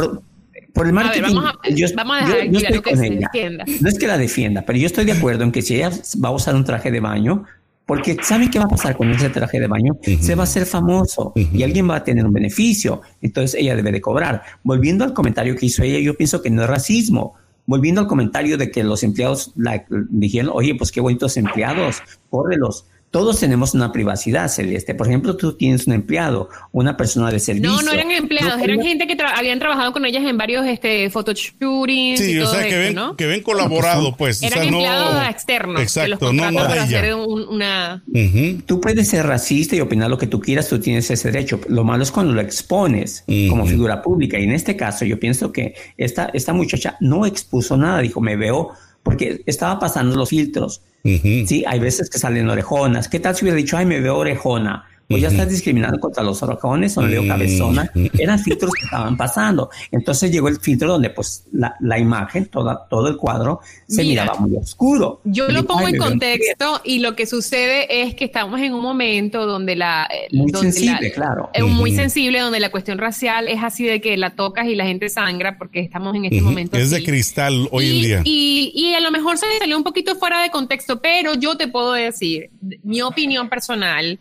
Por, 0.74 0.88
el 0.88 0.94
marketing. 0.94 1.36
vamos, 1.36 1.46
a, 1.46 1.70
yo, 1.70 1.88
vamos 1.96 2.18
a 2.20 2.26
dejar 2.26 2.82
que 2.82 2.98
se 2.98 3.10
defienda. 3.12 3.64
No 3.80 3.90
es 3.90 4.00
que 4.00 4.08
la 4.08 4.18
defienda, 4.18 4.64
pero 4.66 4.80
yo 4.80 4.88
estoy 4.88 5.06
de 5.06 5.12
acuerdo 5.12 5.44
en 5.44 5.52
que 5.52 5.62
si 5.62 5.76
ella 5.76 5.92
va 6.24 6.30
a 6.30 6.32
usar 6.32 6.56
un 6.56 6.64
traje 6.64 6.90
de 6.90 7.00
baño, 7.00 7.46
porque 7.86 8.18
¿saben 8.22 8.50
qué 8.50 8.60
va 8.60 8.66
a 8.66 8.70
pasar 8.70 8.96
con 8.96 9.10
ese 9.12 9.30
traje 9.30 9.60
de 9.60 9.68
baño? 9.68 9.98
Se 10.22 10.36
va 10.36 10.44
a 10.44 10.46
hacer 10.46 10.66
famoso 10.66 11.34
y 11.36 11.64
alguien 11.64 11.90
va 11.90 11.98
a 11.98 12.04
tener 12.04 12.26
un 12.26 12.32
beneficio. 12.32 13.02
Entonces 13.22 13.60
ella 13.60 13.76
debe 13.76 13.92
de 13.92 14.02
cobrar. 14.02 14.44
Volviendo 14.64 15.04
al 15.04 15.14
comentario 15.14 15.56
que 15.56 15.66
hizo 15.66 15.84
ella, 15.84 16.00
yo 16.00 16.16
pienso 16.16 16.42
que 16.42 16.50
no 16.50 16.64
es 16.64 16.70
racismo. 16.70 17.36
Volviendo 17.66 18.02
al 18.02 18.08
comentario 18.08 18.58
de 18.58 18.72
que 18.72 18.84
los 18.84 19.04
empleados 19.04 19.54
la, 19.56 19.86
dijeron, 20.10 20.52
oye, 20.54 20.76
pues 20.76 20.92
qué 20.92 21.02
bonitos 21.02 21.38
empleados, 21.38 22.02
córrelos 22.30 22.86
todos 23.14 23.40
tenemos 23.40 23.76
una 23.76 23.92
privacidad, 23.92 24.48
Celeste. 24.48 24.96
Por 24.96 25.06
ejemplo, 25.06 25.38
tú 25.38 25.54
tienes 25.54 25.86
un 25.86 25.94
empleado, 25.94 26.50
una 26.72 26.98
persona 26.98 27.30
de 27.30 27.40
servicio. 27.40 27.70
No, 27.70 27.84
no 27.84 27.92
eran 27.92 28.10
empleados, 28.10 28.60
eran 28.60 28.82
gente 28.82 29.06
que 29.06 29.16
habían 29.24 29.60
trabajado 29.60 29.94
con 29.94 30.04
ellas 30.04 30.24
en 30.24 30.36
varios 30.36 30.66
este, 30.66 31.12
photoshootings. 31.12 32.20
Sí, 32.20 32.40
o 32.40 32.48
sea, 32.48 32.68
que, 32.68 32.76
ven, 32.76 32.98
que 33.16 33.28
ven 33.28 33.44
colaborado, 33.44 34.18
pues. 34.18 34.42
Eran 34.42 34.64
empleados 34.64 35.30
externos. 35.30 35.80
Exacto, 35.80 36.34
no, 36.34 36.50
no 36.50 36.58
para 36.58 36.82
hacer 36.82 37.14
una. 37.14 38.04
Tú 38.66 38.82
puedes 38.82 39.10
ser 39.10 39.28
racista 39.28 39.76
y 39.76 39.82
opinar 39.82 40.10
lo 40.10 40.18
que 40.18 40.26
tú 40.26 40.40
quieras, 40.40 40.68
tú 40.68 40.80
tienes 40.80 41.12
ese 41.12 41.32
derecho. 41.32 41.62
Lo 41.68 41.84
malo 41.84 42.02
es 42.02 42.12
cuando 42.12 42.34
lo 42.34 42.42
expones 42.42 43.26
como 43.48 43.68
figura 43.68 44.02
pública. 44.02 44.40
Y 44.40 44.46
en 44.46 44.54
este 44.54 44.76
caso, 44.76 45.06
yo 45.06 45.20
pienso 45.20 45.52
que 45.52 45.76
esta, 45.98 46.32
esta 46.34 46.52
muchacha 46.52 46.98
no 47.00 47.28
expuso 47.28 47.78
nada, 47.78 48.00
dijo, 48.00 48.22
me 48.22 48.36
veo, 48.36 48.72
porque 49.04 49.44
estaba 49.46 49.80
pasando 49.80 50.16
los 50.16 50.30
filtros 50.30 50.82
Sí, 51.04 51.64
hay 51.68 51.80
veces 51.80 52.10
que 52.10 52.18
salen 52.18 52.50
orejonas. 52.50 53.10
¿Qué 53.10 53.20
tal 53.20 53.36
si 53.36 53.44
hubiera 53.44 53.58
dicho, 53.58 53.78
ay, 53.78 53.86
me 53.86 54.00
veo 54.00 54.18
orejona? 54.18 54.86
Pues 55.08 55.22
ya 55.22 55.28
estás 55.28 55.50
discriminando 55.50 56.00
contra 56.00 56.24
los 56.24 56.42
orocones 56.44 56.98
o 56.98 57.02
no 57.02 57.08
veo 57.08 57.28
cabezona. 57.28 57.92
Eran 58.18 58.40
filtros 58.40 58.72
que 58.74 58.86
estaban 58.86 59.18
pasando. 59.18 59.70
Entonces 59.92 60.32
llegó 60.32 60.48
el 60.48 60.60
filtro 60.60 60.88
donde 60.88 61.10
pues 61.10 61.46
la, 61.52 61.76
la 61.80 62.00
imagen, 62.00 62.46
toda, 62.46 62.88
todo 62.90 63.08
el 63.08 63.18
cuadro 63.18 63.60
se 63.88 64.04
miraba 64.04 64.36
muy 64.40 64.56
oscuro. 64.58 65.22
Yo 65.24 65.48
lo 65.50 65.66
pongo 65.66 65.88
en 65.88 65.98
contexto 65.98 66.82
y 66.84 67.00
lo 67.00 67.16
que 67.16 67.26
sucede 67.26 68.04
es 68.04 68.16
que 68.16 68.26
estamos 68.26 68.60
en 68.62 68.74
un 68.74 68.82
momento 68.82 69.46
donde 69.46 69.76
la... 69.76 70.08
Eh, 70.12 70.28
muy 70.36 70.52
sensible, 70.52 71.12
claro. 71.12 71.50
Es 71.54 71.64
muy 71.64 71.94
sensible, 71.96 72.40
donde 72.40 72.60
la 72.60 72.72
cuestión 72.72 72.98
racial 72.98 73.48
es 73.48 73.62
así 73.62 73.86
de 73.86 74.02
que 74.02 74.18
la 74.18 74.36
tocas 74.36 74.68
y 74.68 74.76
la 74.76 74.86
gente 74.86 75.10
sangra 75.10 75.58
porque 75.58 75.80
estamos 75.80 76.16
en 76.16 76.26
este 76.26 76.42
momento. 76.42 76.78
Es 76.78 76.92
de 76.92 77.04
cristal 77.04 77.68
hoy 77.72 77.86
en 77.86 78.02
día. 78.02 78.22
Y, 78.24 78.72
y 78.76 78.94
a 78.94 79.00
lo 79.00 79.12
mejor 79.12 79.38
se 79.38 79.46
salió 79.60 79.78
un 79.78 79.84
poquito 79.84 80.16
fuera 80.16 80.42
de 80.42 80.50
contexto, 80.50 81.02
pero 81.02 81.34
yo 81.36 81.56
te 81.56 81.68
puedo 81.68 81.94
decir, 81.94 82.50
mi 82.84 83.02
opinión 83.02 83.50
personal, 83.50 84.20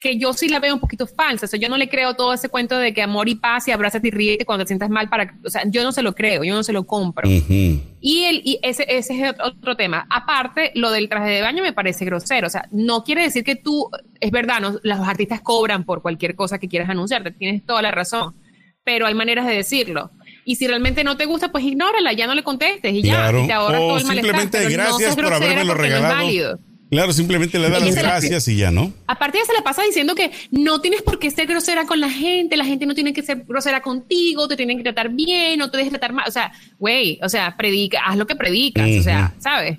que 0.00 0.16
yo 0.16 0.32
sí 0.32 0.48
la 0.48 0.60
veo 0.60 0.74
un 0.74 0.80
poquito 0.80 1.06
falsa. 1.06 1.46
O 1.46 1.48
sea, 1.48 1.58
yo 1.58 1.68
no 1.68 1.76
le 1.76 1.88
creo 1.88 2.14
todo 2.14 2.32
ese 2.32 2.48
cuento 2.48 2.78
de 2.78 2.94
que 2.94 3.02
amor 3.02 3.28
y 3.28 3.34
paz 3.34 3.66
y 3.66 3.72
abrázate 3.72 4.08
y 4.08 4.10
ríete 4.12 4.44
cuando 4.44 4.64
te 4.64 4.68
sientas 4.68 4.90
mal 4.90 5.08
para, 5.08 5.34
o 5.44 5.50
sea, 5.50 5.62
yo 5.66 5.82
no 5.82 5.90
se 5.90 6.02
lo 6.02 6.14
creo, 6.14 6.44
yo 6.44 6.54
no 6.54 6.62
se 6.62 6.72
lo 6.72 6.86
compro. 6.86 7.28
Y 7.28 8.24
el, 8.24 8.42
y 8.44 8.60
ese, 8.62 8.86
ese 8.88 9.20
es 9.20 9.34
otro 9.42 9.76
tema. 9.76 10.06
Aparte, 10.08 10.70
lo 10.74 10.92
del 10.92 11.08
traje 11.08 11.30
de 11.30 11.42
baño 11.42 11.64
me 11.64 11.72
parece 11.72 12.04
grosero. 12.04 12.46
O 12.46 12.50
sea, 12.50 12.68
no 12.70 13.02
quiere 13.02 13.22
decir 13.22 13.42
que 13.42 13.56
tú, 13.56 13.90
es 14.20 14.30
verdad, 14.30 14.60
no, 14.60 14.78
los 14.82 15.00
artistas 15.00 15.40
cobran 15.40 15.84
por 15.84 16.00
cualquier 16.00 16.36
cosa 16.36 16.58
que 16.58 16.68
quieras 16.68 16.88
anunciarte, 16.88 17.32
tienes 17.32 17.66
toda 17.66 17.82
la 17.82 17.90
razón. 17.90 18.36
Pero 18.84 19.06
hay 19.06 19.14
maneras 19.14 19.46
de 19.46 19.54
decirlo. 19.54 20.12
Y 20.44 20.56
si 20.56 20.66
realmente 20.66 21.04
no 21.04 21.16
te 21.16 21.26
gusta, 21.26 21.50
pues 21.50 21.64
ignórala, 21.64 22.12
ya 22.12 22.26
no 22.26 22.34
le 22.34 22.42
contestes 22.44 22.94
y 22.94 23.02
ya. 23.02 23.30
Y 23.32 23.48
te 23.48 23.52
ahorras 23.52 23.80
todo 23.80 23.98
el 23.98 24.06
simplemente 24.06 24.70
gracias 24.70 25.16
por 25.16 25.34
haberme 25.34 25.64
lo 25.64 25.74
regalado. 25.74 26.58
Claro, 26.90 27.12
simplemente 27.12 27.58
le 27.58 27.68
da 27.68 27.80
las 27.80 27.94
gracias 27.94 28.48
y 28.48 28.56
ya, 28.56 28.70
¿no? 28.70 28.92
Aparte 29.06 29.38
ya 29.38 29.44
se 29.44 29.52
le 29.52 29.62
pasa 29.62 29.82
diciendo 29.82 30.14
que 30.14 30.30
no 30.50 30.80
tienes 30.80 31.02
por 31.02 31.18
qué 31.18 31.30
ser 31.30 31.46
grosera 31.46 31.86
con 31.86 32.00
la 32.00 32.10
gente, 32.10 32.56
la 32.56 32.64
gente 32.64 32.86
no 32.86 32.94
tiene 32.94 33.12
que 33.12 33.22
ser 33.22 33.44
grosera 33.46 33.82
contigo, 33.82 34.48
te 34.48 34.56
tienen 34.56 34.78
que 34.78 34.84
tratar 34.84 35.10
bien, 35.10 35.58
no 35.58 35.70
te 35.70 35.76
dejes 35.76 35.92
tratar 35.92 36.12
mal. 36.12 36.24
O 36.26 36.30
sea, 36.30 36.52
güey, 36.78 37.18
o 37.22 37.28
sea, 37.28 37.56
predica, 37.56 38.00
haz 38.06 38.16
lo 38.16 38.26
que 38.26 38.36
predicas, 38.36 38.88
o 38.98 39.02
sea, 39.02 39.34
¿sabes? 39.38 39.78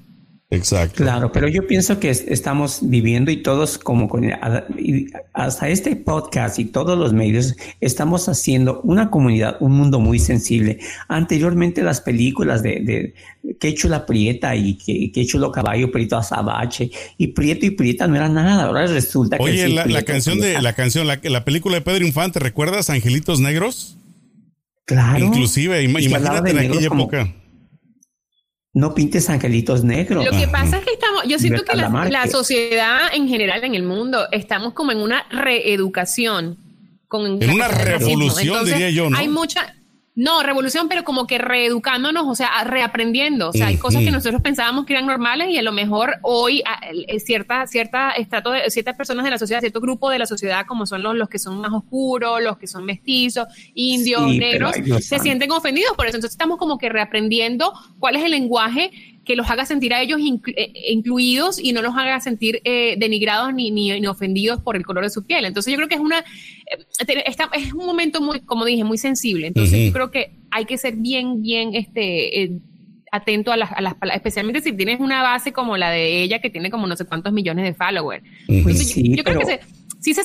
Exacto. 0.52 1.04
Claro, 1.04 1.32
pero 1.32 1.48
yo 1.48 1.68
pienso 1.68 2.00
que 2.00 2.10
estamos 2.10 2.80
viviendo 2.82 3.30
y 3.30 3.38
todos 3.38 3.78
como 3.78 4.10
con, 4.10 4.28
hasta 5.34 5.70
este 5.70 5.96
podcast 5.96 6.58
y 6.58 6.66
todos 6.66 6.98
los 6.98 7.14
medios 7.14 7.56
estamos 7.82 8.28
haciendo 8.28 8.82
una 8.82 9.12
comunidad, 9.12 9.58
un 9.60 9.74
mundo 9.74 10.00
muy 10.00 10.18
sensible. 10.18 10.80
Anteriormente 11.08 11.84
las 11.84 12.02
películas 12.02 12.64
de, 12.64 13.14
de 13.44 13.58
Qué 13.60 13.76
la 13.84 14.08
Prieta 14.08 14.56
y 14.56 14.76
Qué, 15.14 15.26
Chulo 15.28 15.52
Caballo, 15.52 15.92
Prieto 15.92 16.18
Azabache 16.18 16.90
y 17.20 17.28
Prieto 17.28 17.68
y 17.68 17.72
Prieta 17.72 18.08
no 18.08 18.16
era 18.16 18.28
nada. 18.28 18.64
Ahora 18.64 18.88
resulta 18.88 19.38
que... 19.38 19.44
Oye, 19.44 19.70
la, 19.70 20.02
canción 20.02 20.40
de 20.40 20.60
la 20.60 20.74
canción, 20.74 21.06
la, 21.06 21.20
la 21.22 21.46
película 21.46 21.76
de 21.76 21.82
Pedro 21.82 22.08
Infante, 22.08 22.40
¿recuerdas 22.40 22.90
Angelitos 22.90 23.40
Negros? 23.40 24.00
Claro. 24.86 25.26
Inclusive, 25.26 25.84
imagínate 25.84 26.50
en 26.50 26.58
aquella 26.58 26.88
época 26.88 27.36
no 28.74 28.94
pintes 28.94 29.30
angelitos 29.30 29.84
negros. 29.84 30.26
Lo 30.26 30.32
que 30.32 30.48
pasa 30.48 30.78
es 30.78 30.86
que 30.86 30.94
estamos, 30.94 31.24
yo 31.28 31.40
siento 31.40 31.64
que 31.64 31.76
la, 31.76 32.28
sociedad 32.28 33.14
en 33.14 33.28
general 33.28 33.64
en 33.64 33.76
el 33.76 33.84
mundo 33.84 34.28
estamos 34.32 34.74
como 34.74 34.92
en 34.92 35.00
una 35.00 35.26
reeducación. 35.30 36.58
Con 37.08 37.42
en 37.42 37.50
una 37.50 37.68
revolución, 37.68 38.66
diría 38.66 38.92
yo, 38.92 39.10
¿no? 39.10 39.18
Hay 39.18 39.28
mucha, 39.28 39.76
no, 40.20 40.44
revolución, 40.44 40.90
pero 40.90 41.06
como 41.06 41.28
que 41.28 41.38
reeducándonos, 41.38 42.28
o 42.28 42.36
sea, 42.36 42.66
reaprendiendo. 42.66 43.50
O 43.50 43.54
sea, 43.54 43.68
hay 43.68 43.78
cosas 43.78 44.04
que 44.04 44.12
nosotros 44.12 44.42
pensábamos 44.42 44.86
que 44.86 44.92
eran 44.92 45.06
normales 45.06 45.48
y 45.50 45.58
a 45.58 45.62
lo 45.62 45.72
mejor 45.72 46.18
hoy 46.24 46.62
cierta, 47.26 47.66
cierta 47.68 48.12
estrato 48.12 48.52
de 48.52 48.70
ciertas 48.70 48.98
personas 48.98 49.24
de 49.24 49.32
la 49.32 49.38
sociedad, 49.38 49.62
cierto 49.62 49.80
grupo 49.80 50.10
de 50.10 50.20
la 50.20 50.26
sociedad, 50.26 50.66
como 50.66 50.86
son 50.86 51.04
los, 51.04 51.16
los 51.16 51.30
que 51.30 51.40
son 51.40 51.62
más 51.62 51.72
oscuros, 51.72 52.44
los 52.44 52.58
que 52.58 52.68
son 52.68 52.84
mestizos, 52.84 53.48
indios, 53.74 54.28
negros, 54.28 54.76
se 55.00 55.20
sienten 55.20 55.52
ofendidos 55.52 55.96
por 55.96 56.06
eso. 56.06 56.18
Entonces 56.18 56.36
estamos 56.36 56.58
como 56.58 56.78
que 56.78 56.90
reaprendiendo 56.90 57.72
cuál 57.98 58.18
es 58.18 58.26
el 58.26 58.32
lenguaje 58.32 58.92
que 59.30 59.36
los 59.36 59.48
haga 59.52 59.64
sentir 59.64 59.94
a 59.94 60.02
ellos 60.02 60.20
eh, 60.56 60.74
incluidos 60.90 61.60
y 61.60 61.72
no 61.72 61.84
los 61.84 61.96
haga 61.96 62.20
sentir 62.20 62.62
eh, 62.64 62.96
denigrados 62.98 63.54
ni, 63.54 63.70
ni, 63.70 64.08
ofendidos 64.08 64.60
por 64.60 64.76
el 64.76 64.84
color 64.84 65.04
de 65.04 65.12
su 65.12 65.24
piel. 65.24 65.46
Entonces 65.46 65.72
yo 65.72 65.78
creo 65.78 65.88
que 65.88 65.94
es 65.94 66.02
una 66.02 66.18
eh, 66.18 67.24
es 67.54 67.74
un 67.74 67.86
momento 67.86 68.22
muy, 68.22 68.40
como 68.40 68.66
dije, 68.66 68.84
muy 68.84 68.98
sensible. 68.98 69.46
Entonces 69.46 69.86
yo 69.86 69.94
creo 69.94 70.10
que 70.10 70.32
hay 70.50 70.66
que 70.66 70.80
ser 70.80 70.96
bien, 70.96 71.44
bien 71.44 71.76
este 71.76 72.60
atento 73.12 73.52
a 73.52 73.58
las, 73.58 73.72
a 73.72 73.82
las 73.82 73.94
palabras, 73.94 74.18
especialmente 74.18 74.62
si 74.62 74.74
tienes 74.74 75.00
una 75.00 75.22
base 75.22 75.54
como 75.54 75.78
la 75.78 75.92
de 75.92 76.24
ella 76.24 76.40
que 76.40 76.50
tiene 76.50 76.72
como 76.72 76.88
no 76.88 76.96
sé 76.96 77.06
cuántos 77.06 77.32
millones 77.32 77.66
de 77.66 77.76
followers. 77.76 78.24
yo, 78.48 79.24
creo 79.24 79.40
que 79.42 79.46
se, 79.46 79.60
sí 80.00 80.14
se 80.14 80.24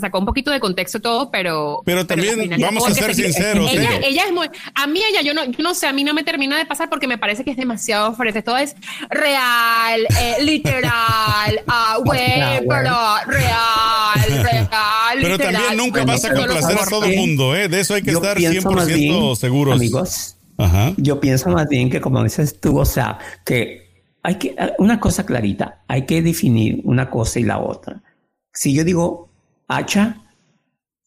sacó, 0.00 0.18
un 0.18 0.26
poquito 0.26 0.50
de 0.50 0.60
contexto 0.60 1.00
todo, 1.00 1.30
pero. 1.30 1.82
Pero 1.84 2.06
también 2.06 2.50
vamos 2.60 2.88
a 2.88 2.94
ser 2.94 3.14
sinceros. 3.14 3.70
Ella, 3.70 3.98
ella, 4.02 4.24
es 4.26 4.32
muy. 4.32 4.48
A 4.74 4.86
mí, 4.86 5.00
ella, 5.10 5.22
yo 5.22 5.34
no, 5.34 5.44
yo 5.44 5.62
no 5.62 5.74
sé, 5.74 5.86
a 5.86 5.92
mí 5.92 6.04
no 6.04 6.14
me 6.14 6.22
termina 6.22 6.56
de 6.56 6.64
pasar 6.64 6.88
porque 6.88 7.08
me 7.08 7.18
parece 7.18 7.44
que 7.44 7.50
es 7.50 7.56
demasiado 7.56 8.14
fuerte. 8.14 8.42
Todo 8.42 8.56
es 8.58 8.76
real, 9.08 10.06
eh, 10.20 10.36
literal, 10.42 11.60
ah, 11.66 11.98
güey, 12.04 12.20
pero 12.68 12.96
real, 13.26 14.42
real. 14.44 15.18
Pero 15.20 15.38
también 15.38 15.76
nunca 15.76 16.04
vas 16.04 16.24
a 16.24 16.34
complacer 16.34 16.78
a 16.78 16.86
todo 16.86 17.04
el 17.04 17.16
mundo, 17.16 17.56
¿eh? 17.56 17.68
De 17.68 17.80
eso 17.80 17.94
hay 17.94 18.02
que 18.02 18.12
estar 18.12 18.38
100% 18.38 19.36
seguros. 19.36 19.74
Amigos, 19.74 20.36
Ajá. 20.56 20.92
yo 20.96 21.20
pienso 21.20 21.50
más 21.50 21.68
bien 21.68 21.90
que, 21.90 22.00
como 22.00 22.22
dices 22.22 22.60
tú, 22.60 22.78
o 22.78 22.84
sea, 22.84 23.18
que 23.44 24.04
hay 24.22 24.36
que. 24.36 24.54
Una 24.78 25.00
cosa 25.00 25.26
clarita, 25.26 25.80
hay 25.88 26.06
que 26.06 26.22
definir 26.22 26.80
una 26.84 27.10
cosa 27.10 27.40
y 27.40 27.42
la 27.42 27.58
otra 27.58 28.02
si 28.52 28.74
yo 28.74 28.84
digo 28.84 29.30
hacha, 29.68 30.22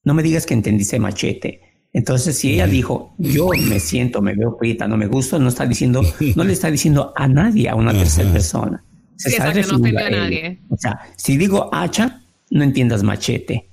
no 0.04 0.14
me 0.14 0.24
digas 0.24 0.46
que 0.46 0.54
entendiste 0.54 1.00
machete. 1.00 1.62
Entonces, 1.94 2.38
si 2.38 2.54
ella 2.54 2.66
dijo, 2.66 3.14
yo 3.20 3.50
me 3.68 3.80
siento, 3.80 4.22
me 4.22 4.34
veo 4.34 4.58
prieta, 4.58 4.88
no 4.88 4.98
me 4.98 5.06
gusta, 5.06 5.38
no 5.38 5.50
está 5.50 5.66
diciendo, 5.66 6.02
no 6.36 6.44
le 6.44 6.54
está 6.54 6.72
diciendo 6.72 7.14
a 7.16 7.28
nadie, 7.28 7.70
a 7.70 7.76
una 7.76 7.91
tercera 7.91 8.32
persona. 8.32 8.84
Se 9.16 9.30
está 9.30 9.52
refiriendo 9.52 10.00
a, 10.00 10.10
nadie. 10.10 10.60
O 10.70 10.78
sea, 10.78 11.00
si 11.16 11.38
digo 11.38 11.70
hacha, 11.72 12.24
no 12.50 12.64
entiendas 12.64 13.04
machete. 13.04 13.70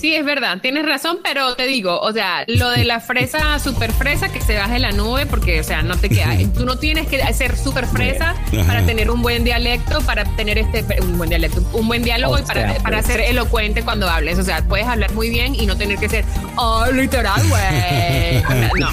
Sí, 0.00 0.14
es 0.14 0.24
verdad, 0.24 0.58
tienes 0.60 0.84
razón, 0.84 1.18
pero 1.22 1.54
te 1.54 1.66
digo, 1.66 1.98
o 2.00 2.12
sea, 2.12 2.44
lo 2.48 2.70
de 2.70 2.84
la 2.84 3.00
fresa 3.00 3.58
super 3.58 3.92
fresa 3.92 4.28
que 4.28 4.40
se 4.40 4.56
baje 4.56 4.78
la 4.78 4.92
nube, 4.92 5.26
porque, 5.26 5.60
o 5.60 5.64
sea, 5.64 5.82
no 5.82 5.96
te 5.96 6.08
queda, 6.08 6.36
tú 6.54 6.66
no 6.66 6.78
tienes 6.78 7.06
que 7.08 7.20
ser 7.32 7.56
super 7.56 7.86
fresa 7.86 8.34
para 8.66 8.84
tener 8.84 9.10
un 9.10 9.22
buen 9.22 9.44
dialecto, 9.44 10.00
para 10.02 10.24
tener 10.36 10.58
este, 10.58 10.84
un 11.00 11.16
buen 11.16 11.30
dialecto, 11.30 11.62
un 11.72 11.88
buen 11.88 12.02
diálogo 12.02 12.38
y 12.38 12.42
para, 12.42 12.74
para 12.74 12.98
pues. 12.98 13.06
ser 13.06 13.20
elocuente 13.20 13.82
cuando 13.82 14.08
hables, 14.08 14.38
o 14.38 14.44
sea, 14.44 14.62
puedes 14.68 14.86
hablar 14.86 15.12
muy 15.12 15.30
bien 15.30 15.54
y 15.54 15.66
no 15.66 15.76
tener 15.76 15.98
que 15.98 16.08
ser, 16.08 16.24
oh, 16.56 16.86
literal, 16.92 17.42
güey. 17.48 18.42
No. 18.76 18.90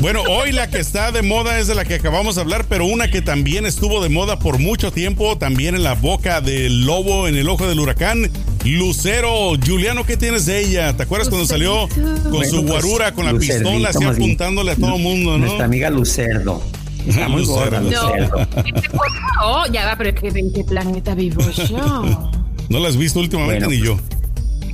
Bueno, 0.00 0.22
hoy 0.28 0.52
la 0.52 0.68
que 0.68 0.78
está 0.78 1.12
de 1.12 1.22
moda 1.22 1.58
es 1.58 1.68
de 1.68 1.74
la 1.74 1.84
que 1.84 1.94
acabamos 1.94 2.34
de 2.34 2.40
hablar, 2.40 2.64
pero 2.68 2.86
una 2.86 3.10
que 3.10 3.22
también 3.22 3.64
estuvo 3.64 4.02
de 4.02 4.08
moda 4.08 4.38
por 4.38 4.58
mucho 4.58 4.90
tiempo, 4.90 5.38
también 5.38 5.74
en 5.74 5.84
la 5.84 5.94
boca 5.94 6.40
del 6.40 6.84
lobo, 6.84 7.28
en 7.28 7.36
el 7.36 7.48
ojo 7.48 7.68
del 7.68 7.78
huracán, 7.78 8.30
Lucero 8.64 9.45
Juliano, 9.54 10.04
¿qué 10.04 10.16
tienes 10.16 10.46
de 10.46 10.60
ella? 10.60 10.96
¿Te 10.96 11.04
acuerdas 11.04 11.28
cuando 11.28 11.46
salió 11.46 11.88
con 11.88 12.44
su 12.44 12.56
pues, 12.56 12.66
guarura, 12.66 13.12
con 13.12 13.24
la 13.24 13.34
pistola, 13.34 13.90
así 13.90 14.04
apuntándole 14.04 14.72
a 14.72 14.76
todo 14.76 14.96
el 14.96 15.02
mundo, 15.02 15.32
no? 15.32 15.38
Nuestra 15.38 15.66
amiga 15.66 15.90
Lucerdo. 15.90 16.62
Está 17.06 17.28
muy 17.28 17.44
gorda, 17.44 17.80
Lucerdo. 17.80 18.46
Oh, 19.44 19.64
ya 19.70 19.84
va, 19.84 19.96
pero 19.96 20.10
¿en 20.10 20.52
qué 20.52 20.64
planeta 20.64 21.14
vivo 21.14 21.42
yo? 21.68 22.32
No 22.68 22.80
la 22.80 22.88
has 22.88 22.96
visto 22.96 23.20
últimamente 23.20 23.66
ni 23.68 23.78
yo. 23.78 23.96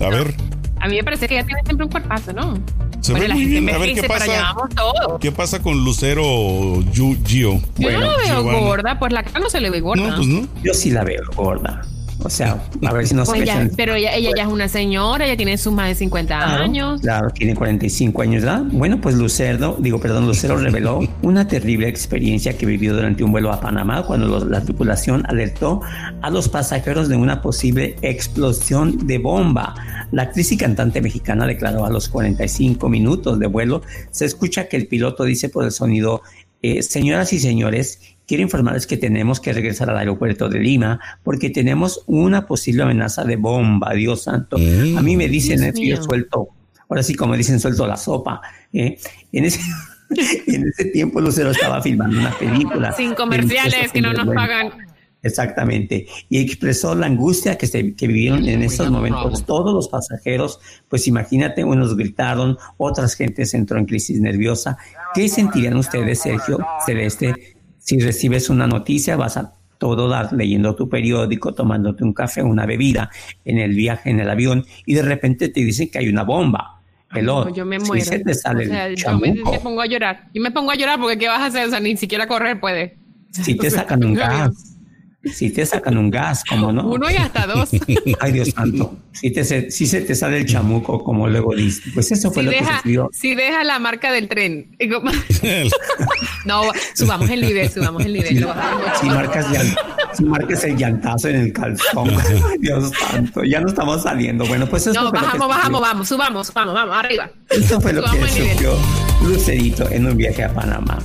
A 0.00 0.08
ver. 0.08 0.34
A 0.80 0.88
mí 0.88 0.96
me 0.96 1.04
parece 1.04 1.28
que 1.28 1.34
ella 1.34 1.44
tiene 1.44 1.60
siempre 1.64 1.84
un 1.84 1.92
cuerpazo, 1.92 2.32
¿no? 2.32 2.58
Se 3.02 3.12
ve 3.12 3.28
muy 3.28 3.44
bien. 3.44 3.68
A 3.68 3.78
ver 3.78 3.94
qué 3.94 4.04
pasa. 4.04 4.54
¿Qué 5.20 5.30
pasa 5.30 5.60
con 5.60 5.84
Lucero 5.84 6.82
Gio? 6.92 7.60
Yo 7.76 7.90
no 7.90 8.00
la 8.00 8.16
veo 8.16 8.42
gorda, 8.42 8.98
pues 8.98 9.12
la 9.12 9.22
cara 9.24 9.40
no 9.40 9.50
se 9.50 9.60
le 9.60 9.70
ve 9.70 9.80
gorda. 9.80 10.08
No, 10.08 10.16
pues 10.16 10.28
no. 10.28 10.46
Yo 10.62 10.72
sí 10.72 10.90
la 10.90 11.04
veo 11.04 11.22
gorda. 11.36 11.82
O 12.24 12.30
sea, 12.30 12.62
a 12.84 12.92
ver 12.92 13.06
si 13.06 13.14
nos 13.14 13.28
pues 13.28 13.48
Pero 13.76 13.94
ella, 13.94 14.14
ella 14.14 14.30
ya 14.36 14.42
es 14.42 14.48
una 14.48 14.68
señora, 14.68 15.26
ella 15.26 15.36
tiene 15.36 15.56
sus 15.58 15.72
más 15.72 15.88
de 15.88 15.94
50 15.94 16.60
años. 16.60 17.00
Claro, 17.00 17.30
tiene 17.30 17.54
45 17.54 18.22
años 18.22 18.42
¿verdad? 18.42 18.64
Bueno, 18.72 19.00
pues 19.00 19.14
Lucerdo, 19.14 19.76
digo, 19.78 20.00
perdón, 20.00 20.26
Lucero 20.26 20.56
reveló 20.56 21.00
una 21.22 21.46
terrible 21.46 21.88
experiencia 21.88 22.56
que 22.56 22.66
vivió 22.66 22.94
durante 22.94 23.22
un 23.22 23.32
vuelo 23.32 23.52
a 23.52 23.60
Panamá 23.60 24.02
cuando 24.02 24.44
la 24.44 24.60
tripulación 24.62 25.24
alertó 25.28 25.80
a 26.20 26.30
los 26.30 26.48
pasajeros 26.48 27.08
de 27.08 27.16
una 27.16 27.40
posible 27.40 27.96
explosión 28.02 29.06
de 29.06 29.18
bomba. 29.18 29.74
La 30.10 30.22
actriz 30.22 30.52
y 30.52 30.56
cantante 30.56 31.00
mexicana 31.00 31.46
declaró 31.46 31.86
a 31.86 31.90
los 31.90 32.08
45 32.08 32.88
minutos 32.88 33.38
de 33.38 33.46
vuelo, 33.46 33.82
se 34.10 34.24
escucha 34.24 34.68
que 34.68 34.76
el 34.76 34.86
piloto 34.86 35.24
dice 35.24 35.48
por 35.48 35.64
el 35.64 35.70
sonido, 35.70 36.22
eh, 36.62 36.82
señoras 36.82 37.32
y 37.32 37.40
señores, 37.40 38.00
quiero 38.26 38.42
informarles 38.42 38.86
que 38.86 38.96
tenemos 38.96 39.40
que 39.40 39.52
regresar 39.52 39.90
al 39.90 39.98
aeropuerto 39.98 40.48
de 40.48 40.60
Lima 40.60 41.00
porque 41.22 41.50
tenemos 41.50 42.04
una 42.06 42.46
posible 42.46 42.84
amenaza 42.84 43.24
de 43.24 43.36
bomba, 43.36 43.92
Dios 43.94 44.22
santo. 44.22 44.56
A 44.56 45.02
mí 45.02 45.16
me 45.16 45.28
dicen 45.28 45.62
eso 45.64 45.82
yo 45.82 46.02
suelto, 46.02 46.48
ahora 46.88 47.02
sí 47.02 47.14
como 47.14 47.36
dicen, 47.36 47.60
suelto 47.60 47.86
la 47.86 47.96
sopa. 47.96 48.40
¿eh? 48.72 48.96
En 49.32 49.44
ese... 49.44 49.60
en 50.46 50.68
ese 50.68 50.84
tiempo 50.86 51.20
Lucero 51.20 51.50
estaba 51.50 51.80
filmando 51.82 52.18
una 52.18 52.36
película. 52.38 52.92
Sin 52.92 53.14
comerciales 53.14 53.90
que 53.92 54.00
no 54.00 54.12
nos 54.12 54.34
pagan. 54.34 54.91
Exactamente. 55.22 56.06
Y 56.28 56.40
expresó 56.40 56.94
la 56.94 57.06
angustia 57.06 57.56
que, 57.56 57.66
se, 57.66 57.94
que 57.94 58.06
vivieron 58.08 58.48
en 58.48 58.62
esos 58.62 58.90
momentos 58.90 59.44
todos 59.44 59.72
los 59.72 59.88
pasajeros. 59.88 60.58
Pues 60.88 61.06
imagínate, 61.06 61.64
unos 61.64 61.96
gritaron, 61.96 62.58
otras 62.76 63.14
gentes 63.14 63.54
entró 63.54 63.78
en 63.78 63.86
crisis 63.86 64.20
nerviosa. 64.20 64.76
¿Qué 65.14 65.28
sentirían 65.28 65.76
ustedes, 65.76 66.20
Sergio 66.20 66.58
Celeste, 66.84 67.56
si 67.78 68.00
recibes 68.00 68.50
una 68.50 68.66
noticia, 68.66 69.16
vas 69.16 69.36
a 69.36 69.54
todo 69.78 70.08
dar 70.08 70.32
leyendo 70.32 70.74
tu 70.74 70.88
periódico, 70.88 71.54
tomándote 71.54 72.04
un 72.04 72.12
café, 72.12 72.42
una 72.42 72.66
bebida 72.66 73.10
en 73.44 73.58
el 73.58 73.74
viaje 73.74 74.10
en 74.10 74.20
el 74.20 74.30
avión 74.30 74.64
y 74.86 74.94
de 74.94 75.02
repente 75.02 75.48
te 75.48 75.60
dicen 75.60 75.90
que 75.90 75.98
hay 75.98 76.08
una 76.08 76.22
bomba? 76.22 76.80
Hello, 77.14 77.52
yo 77.52 77.66
me 77.66 77.78
muero. 77.78 78.04
te 78.04 78.16
el 78.16 78.96
yo 78.96 79.18
me, 79.18 79.34
pongo 79.60 79.82
a 79.82 79.86
llorar. 79.86 80.28
Yo 80.32 80.40
me 80.40 80.50
pongo 80.50 80.70
a 80.70 80.76
llorar 80.76 80.98
porque 80.98 81.18
¿qué 81.18 81.28
vas 81.28 81.40
a 81.40 81.46
hacer? 81.46 81.66
O 81.66 81.70
sea, 81.70 81.80
ni 81.80 81.96
siquiera 81.96 82.26
correr 82.26 82.58
puede. 82.58 82.96
Si 83.32 83.54
te 83.54 83.70
sacan 83.70 84.04
un 84.04 84.14
gas. 84.14 84.71
Si 85.24 85.50
te 85.50 85.64
sacan 85.64 85.96
un 85.98 86.10
gas, 86.10 86.42
como 86.44 86.72
no. 86.72 86.88
Uno 86.88 87.08
y 87.08 87.14
hasta 87.14 87.46
dos. 87.46 87.70
Ay, 88.20 88.32
Dios 88.32 88.50
santo. 88.50 88.96
Si, 89.12 89.30
te, 89.30 89.70
si 89.70 89.86
se 89.86 90.00
te 90.00 90.14
sale 90.16 90.38
el 90.38 90.46
chamuco, 90.46 91.02
como 91.04 91.28
luego 91.28 91.54
dice. 91.54 91.90
Pues 91.94 92.10
eso 92.10 92.32
fue 92.32 92.42
lo 92.42 92.50
que 92.50 92.64
sucedió. 92.64 93.08
Si 93.12 93.34
deja 93.34 93.62
la 93.62 93.78
marca 93.78 94.10
del 94.10 94.28
tren. 94.28 94.76
no, 96.44 96.62
subamos 96.94 97.30
el 97.30 97.40
nivel, 97.40 97.70
subamos 97.70 98.04
el 98.04 98.14
nivel. 98.14 98.46
Si, 99.00 99.06
marcas, 99.06 99.46
si 100.12 100.24
marcas 100.24 100.64
el 100.64 100.76
llantazo 100.76 101.28
en 101.28 101.36
el 101.36 101.52
calzón. 101.52 102.10
Dios 102.58 102.90
santo. 102.98 103.44
Ya 103.44 103.60
no 103.60 103.68
estamos 103.68 104.02
saliendo. 104.02 104.44
Bueno, 104.46 104.66
pues 104.66 104.88
eso 104.88 105.00
No, 105.00 105.12
bajamos, 105.12 105.48
bajamos, 105.48 105.80
vamos, 105.80 106.08
subamos, 106.08 106.52
vamos, 106.52 106.74
vamos, 106.74 106.96
arriba. 106.96 107.30
Eso 107.48 107.80
fue 107.80 107.92
lo 107.92 108.02
que 108.02 108.28
sufrió 108.28 108.76
Lucerito 109.24 109.88
en 109.90 110.06
un 110.06 110.16
viaje 110.16 110.42
a 110.42 110.52
Panamá. 110.52 110.98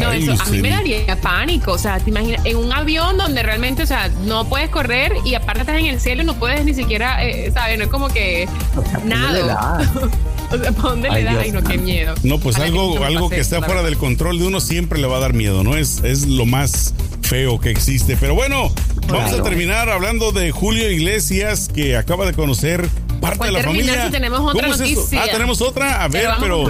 No, 0.00 0.12
eso 0.12 0.34
a 0.40 0.46
mí 0.46 0.60
me 0.60 0.70
daría 0.70 1.20
pánico. 1.20 1.72
O 1.72 1.78
sea, 1.78 1.98
te 1.98 2.10
imaginas, 2.10 2.44
en 2.44 2.56
un 2.56 2.72
avión 2.72 3.16
donde 3.16 3.42
realmente, 3.42 3.82
o 3.82 3.86
sea, 3.86 4.08
no 4.24 4.48
puedes 4.48 4.68
correr 4.70 5.12
y 5.24 5.34
aparte 5.34 5.60
estás 5.60 5.78
en 5.78 5.86
el 5.86 6.00
cielo 6.00 6.22
y 6.22 6.26
no 6.26 6.34
puedes 6.34 6.64
ni 6.64 6.74
siquiera, 6.74 7.24
eh, 7.24 7.50
¿sabes? 7.52 7.78
No 7.78 7.84
es 7.84 7.90
como 7.90 8.08
que 8.08 8.48
nada. 9.04 9.78
o 10.50 10.58
sea, 10.58 10.72
¿para 10.72 10.88
dónde 10.88 11.10
le 11.10 11.24
das? 11.24 11.36
Ay, 11.40 11.52
no, 11.52 11.62
qué 11.62 11.78
miedo. 11.78 12.14
No, 12.22 12.38
pues 12.38 12.56
algo, 12.56 12.98
que 12.98 13.04
algo 13.04 13.30
que 13.30 13.40
está 13.40 13.62
fuera 13.62 13.82
del 13.82 13.96
control 13.96 14.38
de 14.38 14.46
uno 14.46 14.60
siempre 14.60 14.98
le 14.98 15.06
va 15.06 15.16
a 15.16 15.20
dar 15.20 15.34
miedo, 15.34 15.64
¿no? 15.64 15.76
Es, 15.76 16.02
es 16.04 16.26
lo 16.26 16.46
más 16.46 16.94
feo 17.22 17.60
que 17.60 17.70
existe. 17.70 18.16
Pero 18.18 18.34
bueno, 18.34 18.72
vamos 19.08 19.32
a 19.32 19.42
terminar 19.42 19.88
hablando 19.88 20.32
de 20.32 20.50
Julio 20.50 20.90
Iglesias, 20.90 21.70
que 21.74 21.96
acaba 21.96 22.26
de 22.26 22.34
conocer 22.34 22.88
parte 23.24 23.46
de 23.46 23.52
la 23.52 23.62
familia. 23.62 24.04
Si 24.06 24.10
tenemos 24.10 24.40
otra 24.40 24.68
noticia. 24.68 25.22
Ah, 25.22 25.26
tenemos 25.30 25.60
otra. 25.60 26.04
A 26.04 26.08
ver, 26.08 26.28
pero, 26.40 26.64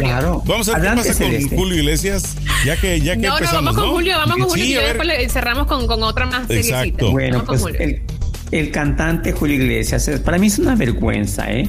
vamos 0.44 0.68
a 0.68 0.78
ver 0.78 0.90
qué 0.90 0.96
pasa 0.96 1.24
con 1.24 1.58
Julio 1.58 1.78
Iglesias, 1.78 2.36
ya 2.64 2.76
que, 2.76 3.00
ya 3.00 3.16
que 3.16 3.26
no, 3.26 3.36
empezamos. 3.36 3.62
No, 3.62 3.72
vamos 3.72 3.82
con 3.82 3.90
Julio, 3.92 4.16
vamos 4.18 4.36
con 4.36 4.48
Julio 4.48 4.64
y 4.64 4.74
después 4.74 5.32
cerramos 5.32 5.66
con, 5.66 5.86
con 5.86 6.02
otra 6.02 6.26
más 6.26 6.50
Exacto. 6.50 7.10
Bueno, 7.10 7.44
pues 7.44 7.64
el, 7.78 8.02
el, 8.50 8.70
cantante 8.70 9.32
Julio 9.32 9.56
Iglesias, 9.56 10.10
para 10.24 10.38
mí 10.38 10.46
es 10.46 10.58
una 10.58 10.74
vergüenza, 10.74 11.50
¿eh? 11.50 11.68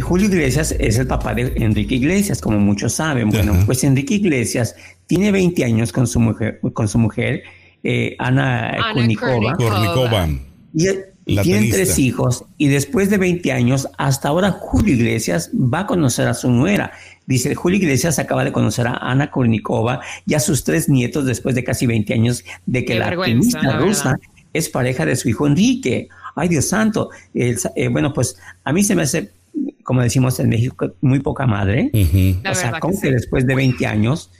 Julio 0.00 0.26
Iglesias 0.26 0.74
es 0.78 0.98
el 0.98 1.06
papá 1.06 1.34
de 1.34 1.52
Enrique 1.56 1.96
Iglesias, 1.96 2.40
como 2.40 2.58
muchos 2.58 2.94
saben. 2.94 3.28
Bueno, 3.28 3.54
pues 3.66 3.84
Enrique 3.84 4.14
Iglesias 4.14 4.74
tiene 5.06 5.30
20 5.30 5.64
años 5.64 5.92
con 5.92 6.06
su 6.06 6.18
mujer, 6.20 6.60
con 6.72 6.88
su 6.88 6.98
mujer 6.98 7.42
eh, 7.82 8.16
Ana, 8.18 8.70
Ana 8.70 8.92
Kornikova. 8.94 10.28
Y, 10.74 10.86
tienen 11.24 11.70
tres 11.70 11.98
hijos 11.98 12.44
y 12.58 12.68
después 12.68 13.10
de 13.10 13.18
20 13.18 13.52
años, 13.52 13.88
hasta 13.98 14.28
ahora 14.28 14.50
Julio 14.50 14.94
Iglesias 14.94 15.50
va 15.54 15.80
a 15.80 15.86
conocer 15.86 16.26
a 16.26 16.34
su 16.34 16.50
nuera. 16.50 16.92
Dice, 17.26 17.54
Julio 17.54 17.78
Iglesias 17.78 18.18
acaba 18.18 18.44
de 18.44 18.52
conocer 18.52 18.86
a 18.86 18.96
Ana 18.96 19.30
Kornikova 19.30 20.00
y 20.26 20.34
a 20.34 20.40
sus 20.40 20.64
tres 20.64 20.88
nietos 20.88 21.24
después 21.24 21.54
de 21.54 21.64
casi 21.64 21.86
20 21.86 22.12
años 22.14 22.44
de 22.66 22.84
que 22.84 22.96
la 22.96 23.08
artista 23.08 23.78
rusa 23.78 24.18
es 24.52 24.68
pareja 24.68 25.06
de 25.06 25.16
su 25.16 25.28
hijo 25.28 25.46
Enrique. 25.46 26.08
Ay, 26.34 26.48
Dios 26.48 26.66
santo. 26.66 27.10
Eh, 27.34 27.56
bueno, 27.90 28.12
pues 28.12 28.36
a 28.64 28.72
mí 28.72 28.82
se 28.82 28.94
me 28.94 29.02
hace, 29.02 29.30
como 29.84 30.02
decimos 30.02 30.40
en 30.40 30.48
México, 30.48 30.92
muy 31.00 31.20
poca 31.20 31.46
madre. 31.46 31.90
O 32.50 32.54
sea, 32.54 32.80
como 32.80 33.00
que 33.00 33.12
después 33.12 33.46
de 33.46 33.54
20 33.54 33.86
años 33.86 34.30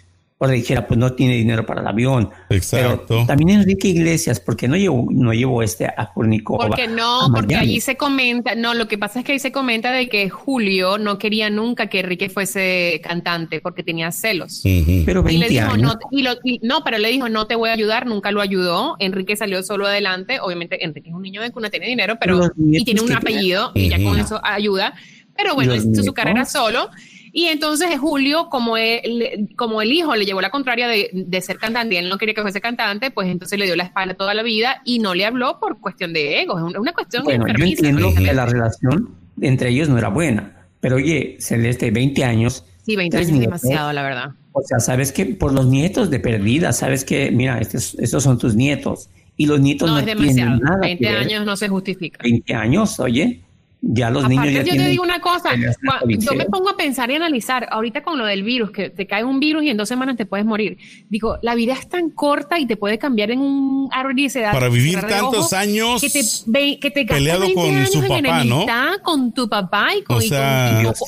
o 0.42 0.46
le 0.48 0.54
dijera, 0.54 0.88
pues 0.88 0.98
no 0.98 1.12
tiene 1.12 1.36
dinero 1.36 1.64
para 1.64 1.82
el 1.82 1.86
avión. 1.86 2.28
Exacto. 2.50 3.04
Pero 3.06 3.26
también 3.26 3.60
Enrique 3.60 3.86
Iglesias, 3.86 4.40
porque 4.40 4.66
no 4.66 4.76
llevó, 4.76 5.06
no 5.08 5.32
llevó 5.32 5.62
este 5.62 5.86
a 5.86 6.10
Curnicova. 6.12 6.66
Porque 6.66 6.88
no, 6.88 7.30
porque 7.32 7.54
allí 7.54 7.80
se 7.80 7.96
comenta, 7.96 8.56
no, 8.56 8.74
lo 8.74 8.88
que 8.88 8.98
pasa 8.98 9.20
es 9.20 9.24
que 9.24 9.30
ahí 9.30 9.38
se 9.38 9.52
comenta 9.52 9.92
de 9.92 10.08
que 10.08 10.28
Julio 10.30 10.98
no 10.98 11.16
quería 11.16 11.48
nunca 11.48 11.86
que 11.86 12.00
Enrique 12.00 12.28
fuese 12.28 13.00
cantante 13.04 13.60
porque 13.60 13.84
tenía 13.84 14.10
celos. 14.10 14.62
Pero 15.06 15.22
20 15.22 15.32
y 15.32 15.38
le 15.38 15.48
dijo, 15.48 15.74
años. 15.74 15.96
No, 16.12 16.34
no, 16.60 16.82
pero 16.82 16.98
le 16.98 17.10
dijo, 17.10 17.28
no 17.28 17.46
te 17.46 17.54
voy 17.54 17.68
a 17.70 17.74
ayudar, 17.74 18.06
nunca 18.06 18.32
lo 18.32 18.40
ayudó. 18.40 18.96
Enrique 18.98 19.36
salió 19.36 19.62
solo 19.62 19.86
adelante. 19.86 20.40
Obviamente, 20.40 20.84
Enrique 20.84 21.10
es 21.10 21.14
un 21.14 21.22
niño 21.22 21.40
de 21.40 21.52
cuna, 21.52 21.70
tiene 21.70 21.86
dinero, 21.86 22.16
pero 22.18 22.50
y 22.56 22.82
tiene 22.82 23.00
un 23.00 23.12
apellido 23.12 23.70
y 23.76 23.90
ya 23.90 24.02
con 24.02 24.18
eso 24.18 24.40
ayuda. 24.42 24.92
Pero 25.36 25.54
bueno, 25.54 25.72
hizo 25.76 26.02
su 26.02 26.12
carrera 26.12 26.44
solo 26.46 26.90
y 27.32 27.46
entonces 27.46 27.98
Julio, 27.98 28.48
como, 28.50 28.76
él, 28.76 29.48
como 29.56 29.80
el 29.80 29.90
hijo 29.90 30.14
le 30.14 30.26
llevó 30.26 30.42
la 30.42 30.50
contraria 30.50 30.86
de, 30.86 31.40
ser 31.40 31.58
cantante 31.58 31.94
y 31.94 31.98
él 31.98 32.10
no 32.10 32.18
quería 32.18 32.34
que 32.34 32.42
fuese 32.42 32.60
cantante, 32.60 33.10
pues 33.10 33.28
entonces 33.28 33.58
le 33.58 33.64
dio 33.64 33.74
la 33.74 33.84
espalda 33.84 34.14
toda 34.14 34.34
la 34.34 34.42
vida 34.42 34.82
y 34.84 34.98
no 34.98 35.14
le 35.14 35.24
habló 35.24 35.58
por 35.58 35.80
cuestión 35.80 36.12
de 36.12 36.42
ego. 36.42 36.58
Es 36.58 36.76
una 36.76 36.92
cuestión 36.92 37.24
bueno, 37.24 37.46
yo 37.46 37.64
entiendo 37.64 38.14
que 38.14 38.34
la 38.34 38.44
relación 38.44 39.16
entre 39.40 39.70
ellos 39.70 39.88
no 39.88 39.96
era 39.96 40.08
buena. 40.08 40.66
Pero 40.80 40.96
oye, 40.96 41.36
Celeste, 41.38 41.90
20 41.90 42.24
años. 42.24 42.66
Sí, 42.84 42.96
20 42.96 43.16
años 43.16 43.30
es 43.30 43.40
demasiado, 43.40 43.92
la 43.92 44.02
verdad. 44.02 44.32
O 44.52 44.60
sea, 44.62 44.78
sabes 44.80 45.12
que 45.12 45.24
por 45.24 45.52
los 45.54 45.66
nietos 45.66 46.10
de 46.10 46.20
perdida, 46.20 46.72
sabes 46.72 47.04
que, 47.04 47.30
mira, 47.30 47.58
estos, 47.60 47.94
estos 47.94 48.22
son 48.22 48.36
tus 48.36 48.54
nietos. 48.54 49.08
Y 49.36 49.46
los 49.46 49.60
nietos 49.60 49.88
no, 49.88 49.94
no 49.94 50.00
es 50.00 50.06
demasiado. 50.06 50.58
nada. 50.58 50.78
20 50.80 51.08
años 51.08 51.46
no 51.46 51.56
se 51.56 51.68
justifica. 51.68 52.18
20 52.22 52.54
años, 52.54 53.00
oye. 53.00 53.40
Ya 53.84 54.10
los 54.10 54.28
niños 54.28 54.46
ya 54.46 54.62
yo 54.62 54.74
te 54.74 54.88
digo 54.88 55.02
una 55.02 55.20
cosa, 55.20 55.56
yo 55.56 56.34
me 56.34 56.44
pongo 56.44 56.70
a 56.70 56.76
pensar 56.76 57.10
y 57.10 57.16
analizar, 57.16 57.66
ahorita 57.68 58.04
con 58.04 58.16
lo 58.16 58.24
del 58.24 58.44
virus, 58.44 58.70
que 58.70 58.90
te 58.90 59.08
cae 59.08 59.24
un 59.24 59.40
virus 59.40 59.64
y 59.64 59.70
en 59.70 59.76
dos 59.76 59.88
semanas 59.88 60.16
te 60.16 60.24
puedes 60.24 60.46
morir. 60.46 60.78
Digo, 61.08 61.38
la 61.42 61.56
vida 61.56 61.72
es 61.72 61.88
tan 61.88 62.10
corta 62.10 62.60
y 62.60 62.66
te 62.66 62.76
puede 62.76 62.98
cambiar 62.98 63.32
en 63.32 63.40
un 63.40 63.88
árbol 63.90 64.14
de 64.14 64.26
edad. 64.26 64.52
Para 64.52 64.68
vivir 64.68 65.00
tantos 65.00 65.52
años 65.52 66.00
que 66.00 66.10
te, 66.10 66.78
que 66.78 66.90
te 66.92 67.04
peleado 67.04 67.44
con 67.54 67.86
su 67.88 68.06
papá, 68.06 68.44
¿no? 68.44 68.66
Con 69.02 69.32
tu 69.32 69.48
papá 69.48 69.88
y 69.96 70.02
con, 70.02 70.22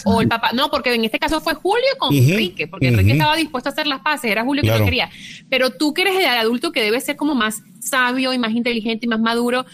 o, 0.05 0.21
el 0.21 0.27
papá. 0.27 0.51
No, 0.53 0.69
porque 0.69 0.93
en 0.93 1.05
este 1.05 1.21
caso 1.21 1.41
fue 1.41 1.55
Julio 1.55 1.87
con 1.99 2.13
Enrique, 2.13 2.67
porque 2.67 2.89
Enrique 2.89 3.13
estaba 3.13 3.37
dispuesto 3.37 3.69
a 3.69 3.73
hacer 3.73 3.87
las 3.87 4.01
paces, 4.01 4.33
era 4.33 4.43
Julio 4.43 4.65
que 4.65 4.77
lo 4.77 4.85
quería. 4.85 5.11
Pero 5.49 5.71
tú 5.71 5.95
que 5.95 6.03
eres 6.03 6.17
el 6.17 6.27
adulto 6.27 6.73
que 6.73 6.83
debe 6.83 7.01
ser 7.01 7.15
como 7.15 7.37
más 7.37 7.63
sabio 7.79 8.33
y 8.33 8.39
más 8.39 8.53
inteligente 8.53 9.07
y 9.07 9.09
más 9.09 9.21
maduro, 9.21 9.65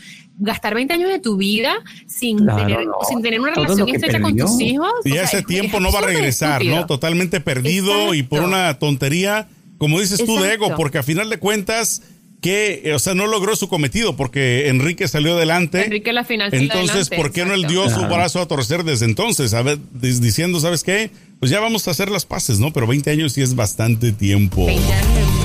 gastar 0.41 0.75
20 0.75 0.95
años 0.95 1.11
de 1.11 1.19
tu 1.21 1.37
vida 1.37 1.75
sin, 2.07 2.39
tener, 2.39 2.89
sin 3.09 3.23
tener 3.23 3.41
una 3.41 3.55
relación 3.55 3.89
estrecha 3.89 4.21
con 4.21 4.37
tus 4.37 4.61
hijos. 4.61 4.93
Y 5.05 5.17
ese 5.17 5.43
tiempo 5.43 5.79
no 5.79 5.93
va 5.93 6.01
a 6.01 6.03
regresar, 6.03 6.65
¿no? 6.65 6.87
Totalmente 6.87 7.41
perdido 7.41 8.15
y 8.15 8.23
por 8.23 8.43
una 8.43 8.79
tontería, 8.79 9.49
como 9.79 10.01
dices 10.01 10.25
tú, 10.25 10.41
de 10.41 10.55
ego, 10.55 10.75
porque 10.77 10.99
a 10.99 11.03
final 11.03 11.31
de 11.31 11.39
cuentas 11.39 12.03
que, 12.41 12.93
o 12.95 12.99
sea, 12.99 13.15
no 13.15 13.27
logró 13.27 13.55
su 13.55 13.69
cometido 13.69 14.17
porque 14.17 14.69
Enrique 14.69 15.07
salió 15.09 15.35
adelante. 15.37 15.85
Enrique 15.85 16.13
la 16.13 16.25
final 16.25 16.49
Entonces, 16.53 17.11
¿por 17.11 17.33
qué 17.33 17.45
no 17.45 17.53
él 17.53 17.67
dio 17.67 17.89
su 17.91 18.01
brazo 18.07 18.41
a 18.41 18.49
torcer 18.49 18.83
desde 18.85 19.05
entonces? 19.05 19.53
A 19.53 19.63
ver, 19.63 19.79
diciendo, 19.93 20.59
¿sabes 20.59 20.83
qué? 20.83 21.11
Pues 21.39 21.51
ya 21.51 21.61
vamos 21.61 21.87
a 21.87 21.91
hacer 21.91 22.11
las 22.11 22.25
paces, 22.25 22.59
¿no? 22.59 22.73
Pero 22.73 22.87
20 22.87 23.11
años 23.11 23.35
sí 23.35 23.43
es 23.43 23.55
bastante 23.55 24.13
tiempo. 24.13 24.67
20 24.67 24.93
años 24.93 25.41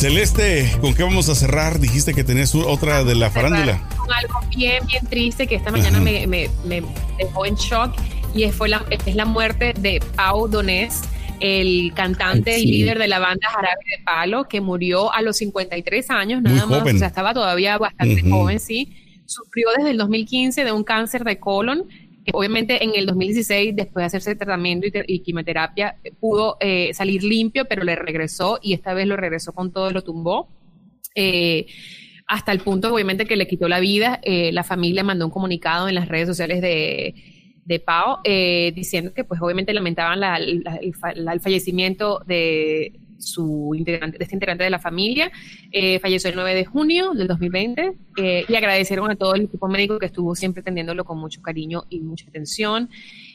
Celeste, 0.00 0.72
¿con 0.80 0.94
qué 0.94 1.02
vamos 1.02 1.28
a 1.28 1.34
cerrar? 1.34 1.78
Dijiste 1.78 2.14
que 2.14 2.24
tenías 2.24 2.54
otra 2.54 3.04
de 3.04 3.14
la 3.14 3.30
farándula. 3.30 3.86
Algo 4.10 4.40
bien, 4.56 4.86
bien 4.86 5.06
triste 5.06 5.46
que 5.46 5.56
esta 5.56 5.70
mañana 5.70 6.00
me, 6.00 6.48
dejó 7.18 7.46
en 7.46 7.54
shock 7.54 7.94
y 8.34 8.48
fue 8.50 8.68
la, 8.68 8.84
es 8.90 9.14
la 9.14 9.24
muerte 9.24 9.72
de 9.78 10.02
Pau 10.16 10.48
Donés, 10.48 11.02
el 11.40 11.92
cantante 11.94 12.58
y 12.58 12.66
líder 12.66 12.98
de 12.98 13.08
la 13.08 13.18
banda 13.18 13.48
Jarabe 13.48 13.80
de 13.96 14.04
Palo, 14.04 14.48
que 14.48 14.60
murió 14.60 15.12
a 15.12 15.22
los 15.22 15.36
53 15.38 16.10
años, 16.10 16.42
nada 16.42 16.66
más. 16.66 16.82
O 16.82 16.98
sea, 16.98 17.08
estaba 17.08 17.32
todavía 17.34 17.78
bastante 17.78 18.22
joven, 18.28 18.60
sí. 18.60 18.92
Sufrió 19.26 19.68
desde 19.76 19.90
el 19.90 19.96
2015 19.96 20.64
de 20.64 20.72
un 20.72 20.84
cáncer 20.84 21.24
de 21.24 21.38
colon 21.38 21.86
Obviamente 22.32 22.84
en 22.84 22.92
el 22.94 23.06
2016, 23.06 23.74
después 23.74 24.02
de 24.02 24.06
hacerse 24.06 24.34
tratamiento 24.34 24.86
y, 25.06 25.20
quimioterapia, 25.20 25.96
pudo 26.20 26.56
eh, 26.60 26.92
salir 26.92 27.24
limpio, 27.24 27.64
pero 27.64 27.82
le 27.82 27.96
regresó 27.96 28.58
y 28.62 28.74
esta 28.74 28.94
vez 28.94 29.06
lo 29.06 29.16
regresó 29.16 29.52
con 29.52 29.72
todo, 29.72 29.90
lo 29.90 30.02
tumbó. 30.02 30.48
Eh, 31.14 31.66
hasta 32.30 32.52
el 32.52 32.60
punto, 32.60 32.94
obviamente, 32.94 33.26
que 33.26 33.36
le 33.36 33.46
quitó 33.46 33.68
la 33.68 33.80
vida. 33.80 34.20
Eh, 34.22 34.52
la 34.52 34.64
familia 34.64 35.04
mandó 35.04 35.26
un 35.26 35.30
comunicado 35.30 35.88
en 35.88 35.94
las 35.94 36.08
redes 36.08 36.28
sociales 36.28 36.62
de, 36.62 37.14
de 37.64 37.80
Pau 37.80 38.18
diciendo 38.74 39.12
que, 39.12 39.24
pues, 39.24 39.40
obviamente 39.42 39.74
lamentaban 39.74 40.20
el 40.22 41.40
fallecimiento 41.40 42.22
de, 42.26 42.92
su 43.20 43.72
integrante, 43.76 44.18
de 44.18 44.24
este 44.24 44.34
integrante 44.34 44.64
de 44.64 44.70
la 44.70 44.78
familia. 44.78 45.30
Eh, 45.70 45.98
falleció 46.00 46.30
el 46.30 46.36
9 46.36 46.54
de 46.54 46.64
junio 46.64 47.12
del 47.12 47.28
2020 47.28 47.92
eh, 48.16 48.44
y 48.48 48.54
agradecieron 48.54 49.10
a 49.10 49.16
todo 49.16 49.34
el 49.34 49.42
equipo 49.42 49.68
médico 49.68 49.98
que 49.98 50.06
estuvo 50.06 50.34
siempre 50.34 50.60
atendiéndolo 50.62 51.04
con 51.04 51.18
mucho 51.18 51.40
cariño 51.42 51.84
y 51.88 52.00
mucha 52.00 52.26
atención. 52.28 52.90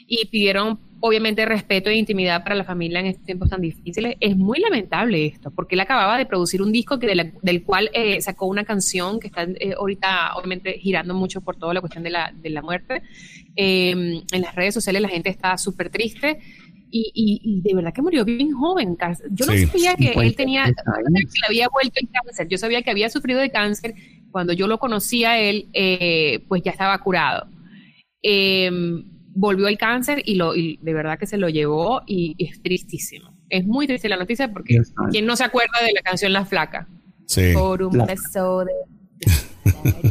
Y 0.08 0.26
pidieron 0.28 0.80
obviamente 0.99 1.45
respeto 1.45 1.89
e 1.89 1.95
intimidad 1.95 2.43
para 2.43 2.56
la 2.56 2.64
familia 2.64 2.99
en 2.99 3.08
estos 3.08 3.26
tiempos 3.26 3.49
tan 3.49 3.62
difíciles. 3.62 4.16
Es 4.20 4.36
muy 4.36 4.60
lamentable 4.60 5.26
esto, 5.26 5.51
porque 5.51 5.76
él 5.76 5.82
acababa 5.82 6.18
de 6.18 6.26
producir 6.26 6.62
un 6.62 6.72
disco 6.72 6.97
que 6.97 7.32
del 7.41 7.64
cual 7.64 7.91
eh, 7.93 8.20
sacó 8.22 8.47
una 8.47 8.64
canción 8.64 9.20
que 9.20 9.28
está 9.28 9.43
eh, 9.43 9.76
ahorita 9.78 10.36
obviamente 10.36 10.80
girando 10.80 11.14
mucho 11.14 11.41
por 11.41 11.58
toda 11.58 11.74
la 11.74 11.82
cuestión 11.82 12.03
de 12.03 12.10
la, 12.10 12.34
de 12.36 12.49
la 12.49 12.62
muerte. 12.62 13.03
Em, 13.56 14.22
en 14.32 14.41
las 14.41 14.56
redes 14.56 14.74
sociales 14.74 15.01
la 15.01 15.10
gente 15.10 15.30
está 15.30 15.58
súper 15.58 15.89
triste. 15.89 16.39
Y, 16.97 17.41
y, 17.43 17.60
de 17.60 17.76
verdad 17.76 17.93
que 17.93 18.01
murió 18.01 18.24
bien 18.24 18.53
joven. 18.53 18.95
Yo 19.32 19.45
no 19.45 19.53
sabía 19.68 19.95
que 19.95 20.14
él 20.16 20.34
tenía, 20.34 20.64
que 20.64 20.72
le 20.72 21.45
había 21.45 21.68
vuelto 21.68 21.99
el 21.99 22.08
cáncer. 22.10 22.47
Yo 22.47 22.58
sabía 22.58 22.84
que 22.84 22.89
había 22.89 23.10
sufrido 23.10 23.41
de 23.41 23.49
cáncer. 23.49 23.95
Cuando 24.32 24.53
yo 24.53 24.66
lo 24.66 24.80
conocía 24.80 25.38
él, 25.38 25.68
eh, 25.74 26.45
pues 26.47 26.64
ya 26.64 26.72
estaba 26.72 26.97
curado. 26.99 27.49
Eh, 28.24 28.72
volvió 29.36 29.67
el 29.67 29.77
cáncer 29.77 30.23
y, 30.25 30.36
lo, 30.36 30.53
de 30.53 30.93
verdad 30.93 31.19
que 31.19 31.27
se 31.27 31.38
lo 31.38 31.49
llevó 31.49 32.01
y, 32.07 32.36
es 32.39 32.61
tristísimo. 32.63 33.36
Es 33.49 33.65
muy 33.65 33.86
triste 33.86 34.09
la 34.09 34.17
noticia 34.17 34.51
porque 34.51 34.81
¿quién 35.11 35.25
no 35.27 35.36
se 35.36 35.43
acuerda 35.43 35.83
de 35.86 35.93
la 35.93 36.01
canción 36.01 36.33
La 36.33 36.45
Flaca? 36.45 36.88
Sí. 37.27 37.51
Por 37.53 37.83
un 37.83 38.05
beso 38.05 38.65
de... 38.65 38.71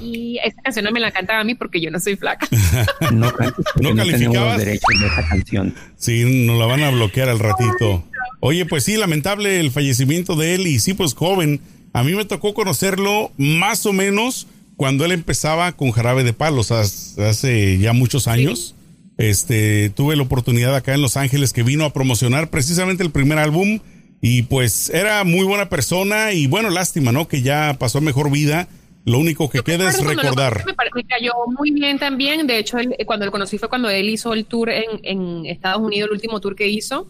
Y 0.03 0.39
esa 0.45 0.61
canción 0.63 0.85
no 0.85 0.91
me 0.91 1.01
la 1.01 1.11
cantaba 1.11 1.41
a 1.41 1.45
mí 1.45 1.55
porque 1.55 1.81
yo 1.81 1.91
no 1.91 1.99
soy 2.01 2.17
flaca. 2.17 2.49
no, 3.13 3.33
no 3.81 3.97
calificabas. 3.97 4.65
de 4.65 4.75
esa 4.75 5.29
canción. 5.29 5.75
Sí, 5.97 6.47
nos 6.47 6.59
la 6.59 6.67
van 6.67 6.83
a 6.83 6.91
bloquear 6.91 7.29
al 7.29 7.39
ratito. 7.39 8.05
Oye, 8.41 8.67
pues 8.67 8.85
sí, 8.85 8.97
lamentable 8.97 9.61
el 9.61 9.71
fallecimiento 9.71 10.37
de 10.37 10.57
él 10.57 10.67
y 10.67 10.81
sí, 10.81 10.95
pues 10.95 11.15
joven. 11.15 11.61
A 11.93 12.03
mí 12.03 12.15
me 12.15 12.25
tocó 12.25 12.53
conocerlo 12.53 13.33
más 13.37 13.87
o 13.87 13.93
menos 13.93 14.49
cuando 14.77 15.05
él 15.05 15.13
empezaba 15.13 15.71
con 15.73 15.93
Jarabe 15.93 16.25
de 16.25 16.33
Palos 16.33 16.73
hace 16.73 17.79
ya 17.79 17.93
muchos 17.93 18.27
años. 18.27 18.75
Este, 19.17 19.91
tuve 19.91 20.17
la 20.17 20.23
oportunidad 20.23 20.75
acá 20.75 20.95
en 20.95 21.03
Los 21.03 21.17
Ángeles 21.17 21.53
que 21.53 21.63
vino 21.63 21.85
a 21.85 21.93
promocionar 21.93 22.51
precisamente 22.51 23.03
el 23.03 23.11
primer 23.11 23.39
álbum 23.39 23.79
y 24.21 24.43
pues 24.43 24.91
era 24.91 25.23
muy 25.25 25.45
buena 25.45 25.69
persona 25.69 26.33
y 26.33 26.47
bueno, 26.47 26.71
lástima, 26.71 27.13
¿no? 27.13 27.29
Que 27.29 27.43
ya 27.43 27.77
pasó 27.79 28.01
mejor 28.01 28.31
vida 28.31 28.69
lo 29.07 29.19
único 29.19 29.51
que 29.51 29.63
queda 29.63 29.91
es 29.91 30.03
recordar. 30.03 30.65
Me, 30.67 31.05
cayó 31.05 31.33
muy 31.59 31.71
bien 31.71 31.99
también. 31.99 32.47
De 32.47 32.59
hecho, 32.59 32.79
eh, 32.79 33.05
cuando 33.05 33.27
lo 33.27 33.33
conocí 33.33 33.59
fue 33.59 33.69
cuando 33.69 33.91
él 33.91 34.09
hizo 34.09 34.33
el 34.33 34.47
tour 34.47 34.71
en, 34.71 35.45
Estados 35.45 35.83
Unidos, 35.83 36.09
el 36.09 36.15
último 36.15 36.41
tour 36.41 36.57
que 36.57 36.67
hizo. 36.69 37.07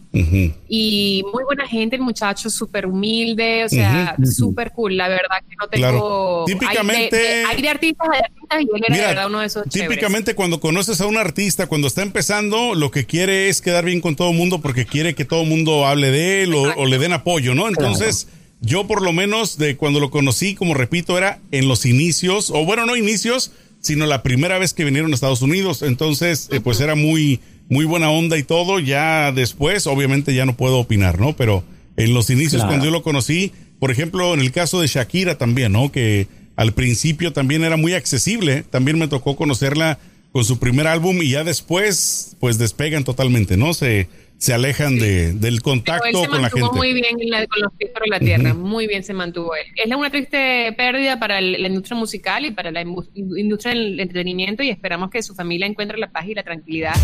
Y 0.67 1.23
muy 1.31 1.43
buena 1.45 1.65
gente, 1.67 1.95
el 1.95 2.01
muchacho 2.01 2.49
súper 2.49 2.85
humilde, 2.85 3.63
o 3.63 3.69
sea, 3.69 4.15
súper 4.25 4.71
cool. 4.71 4.97
La 4.97 5.07
verdad 5.07 5.37
que 5.47 5.55
no 5.55 5.67
tengo. 5.67 6.43
Típicamente. 6.45 7.45
Hay 7.45 7.61
de, 7.61 7.69
artistas, 7.69 8.07
hay 8.11 8.19
artistas, 8.19 8.61
y 8.61 8.75
él 8.75 8.83
era 8.87 8.95
de 8.95 9.01
verdad 9.01 9.27
uno 9.27 9.39
de 9.39 9.45
esos. 9.45 9.63
Típicamente, 9.69 10.35
cuando 10.35 10.59
conoces 10.59 10.99
a 10.99 11.05
un 11.05 11.17
artista, 11.17 11.67
cuando 11.67 11.87
está 11.87 12.01
empezando, 12.01 12.75
lo 12.75 12.91
que 12.91 13.05
quiere 13.05 13.47
es 13.47 13.61
quedar 13.61 13.85
bien 13.85 14.01
con 14.01 14.17
todo 14.17 14.31
el 14.31 14.37
mundo 14.37 14.59
porque 14.59 14.85
quiere 14.85 15.15
que 15.15 15.23
todo 15.23 15.43
el 15.43 15.49
mundo 15.49 15.85
hable 15.85 16.11
de 16.11 16.43
él 16.43 16.53
o, 16.53 16.85
le 16.85 16.97
den 16.97 17.13
apoyo, 17.13 17.55
¿no? 17.55 17.69
Entonces. 17.69 18.27
Yo 18.65 18.87
por 18.87 19.03
lo 19.03 19.13
menos 19.13 19.59
de 19.59 19.77
cuando 19.77 19.99
lo 19.99 20.09
conocí, 20.09 20.55
como 20.55 20.73
repito, 20.73 21.17
era 21.19 21.39
en 21.51 21.67
los 21.67 21.85
inicios, 21.85 22.49
o 22.49 22.65
bueno, 22.65 22.87
no 22.87 22.95
inicios, 22.95 23.51
sino 23.79 24.07
la 24.07 24.23
primera 24.23 24.57
vez 24.57 24.73
que 24.73 24.83
vinieron 24.83 25.11
a 25.11 25.13
Estados 25.13 25.43
Unidos. 25.43 25.83
Entonces, 25.83 26.49
eh, 26.51 26.59
pues 26.59 26.79
era 26.79 26.95
muy, 26.95 27.39
muy 27.69 27.85
buena 27.85 28.09
onda 28.09 28.39
y 28.39 28.43
todo. 28.43 28.79
Ya 28.79 29.31
después, 29.31 29.85
obviamente 29.85 30.33
ya 30.33 30.47
no 30.47 30.57
puedo 30.57 30.79
opinar, 30.79 31.19
¿no? 31.19 31.35
Pero 31.35 31.63
en 31.95 32.15
los 32.15 32.31
inicios 32.31 32.65
cuando 32.65 32.85
yo 32.85 32.91
lo 32.91 33.03
conocí, 33.03 33.51
por 33.79 33.91
ejemplo, 33.91 34.33
en 34.33 34.39
el 34.39 34.51
caso 34.51 34.81
de 34.81 34.87
Shakira 34.87 35.37
también, 35.37 35.71
¿no? 35.71 35.91
Que 35.91 36.27
al 36.55 36.73
principio 36.73 37.33
también 37.33 37.63
era 37.63 37.77
muy 37.77 37.93
accesible. 37.93 38.63
También 38.63 38.97
me 38.97 39.07
tocó 39.07 39.35
conocerla 39.35 39.99
con 40.31 40.43
su 40.43 40.57
primer 40.57 40.87
álbum 40.87 41.21
y 41.21 41.29
ya 41.29 41.43
después, 41.43 42.35
pues 42.39 42.57
despegan 42.57 43.03
totalmente, 43.03 43.57
¿no? 43.57 43.75
Se 43.75 44.07
se 44.37 44.53
alejan 44.53 44.97
de, 44.97 45.33
del 45.33 45.61
contacto 45.61 46.25
con 46.25 46.41
la 46.41 46.49
gente. 46.49 46.69
muy 46.73 46.93
bien 46.93 47.15
con 47.15 47.61
los 47.61 47.73
pies 47.73 47.91
por 47.91 48.07
la 48.07 48.19
tierra, 48.19 48.53
muy 48.53 48.87
bien 48.87 49.03
se 49.03 49.13
mantuvo 49.13 49.55
él. 49.55 49.65
Es 49.75 49.93
una 49.95 50.09
triste 50.09 50.73
pérdida 50.77 51.19
para 51.19 51.41
la 51.41 51.67
industria 51.67 51.97
musical 51.97 52.45
y 52.45 52.51
para 52.51 52.71
la 52.71 52.81
industria 52.81 53.73
del 53.73 53.99
entretenimiento 53.99 54.63
y 54.63 54.69
esperamos 54.69 55.09
que 55.09 55.21
su 55.23 55.35
familia 55.35 55.67
encuentre 55.67 55.97
la 55.97 56.11
paz 56.11 56.25
y 56.27 56.33
la 56.33 56.43
tranquilidad 56.43 56.95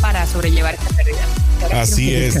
para 0.00 0.26
sobrellevar 0.26 0.74
esta 0.74 0.94
pérdida. 0.96 1.26
Así 1.72 2.14
es, 2.14 2.36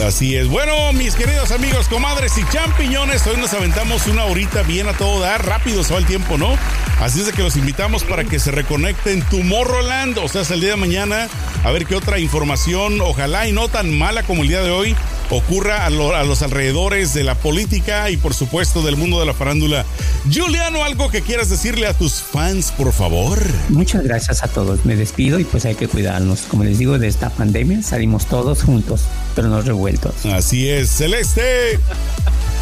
así 0.00 0.36
es. 0.36 0.48
Bueno, 0.48 0.92
mis 0.92 1.14
queridos 1.14 1.50
amigos, 1.52 1.88
comadres 1.88 2.36
y 2.36 2.42
champiñones, 2.50 3.26
hoy 3.26 3.36
nos 3.36 3.54
aventamos 3.54 4.06
una 4.06 4.24
horita 4.24 4.62
bien 4.62 4.88
a 4.88 4.92
todo 4.92 5.20
dar, 5.20 5.46
rápido 5.46 5.84
se 5.84 5.94
va 5.94 6.00
el 6.00 6.06
tiempo, 6.06 6.36
¿no? 6.36 6.56
Así 7.00 7.20
es 7.20 7.26
de 7.26 7.32
que 7.32 7.42
los 7.42 7.56
invitamos 7.56 8.04
para 8.04 8.24
que 8.24 8.38
se 8.38 8.50
reconecten 8.50 9.22
Tomorrowland, 9.30 10.18
o 10.18 10.28
sea, 10.28 10.40
hasta 10.40 10.54
el 10.54 10.60
día 10.60 10.70
de 10.70 10.76
mañana, 10.76 11.28
a 11.62 11.70
ver 11.70 11.86
qué 11.86 11.94
otra 11.94 12.18
información, 12.18 13.00
ojalá 13.00 13.46
y 13.46 13.52
no 13.52 13.68
tan 13.68 13.85
mala 13.92 14.22
como 14.22 14.42
el 14.42 14.48
día 14.48 14.62
de 14.62 14.70
hoy 14.70 14.96
ocurra 15.30 15.86
a, 15.86 15.90
los 15.90 16.42
alrededores 16.42 17.14
de 17.14 17.24
la 17.24 17.34
política 17.34 18.10
y 18.10 18.16
por 18.16 18.34
supuesto 18.34 18.82
del 18.82 18.96
mundo 18.96 19.20
de 19.20 19.26
la 19.26 19.34
farándula. 19.34 19.84
Juliano, 20.32 20.84
algo 20.84 21.10
que 21.10 21.22
quieras 21.22 21.50
decirle 21.50 21.86
a 21.86 21.94
tus 21.94 22.14
fans, 22.14 22.72
por 22.72 22.92
favor. 22.92 23.40
Muchas 23.68 24.04
gracias 24.04 24.42
a 24.42 24.48
todos. 24.48 24.84
Me 24.84 24.96
despido 24.96 25.38
y 25.38 25.44
pues 25.44 25.64
hay 25.64 25.74
que 25.74 25.88
cuidarnos. 25.88 26.42
Como 26.42 26.64
les 26.64 26.78
digo, 26.78 26.98
de 26.98 27.08
esta 27.08 27.30
pandemia 27.30 27.82
salimos 27.82 28.26
todos 28.26 28.62
juntos, 28.62 29.02
pero 29.34 29.48
no 29.48 29.60
revueltos. 29.62 30.24
Así 30.26 30.68
es, 30.68 30.90
Celeste. 30.90 31.80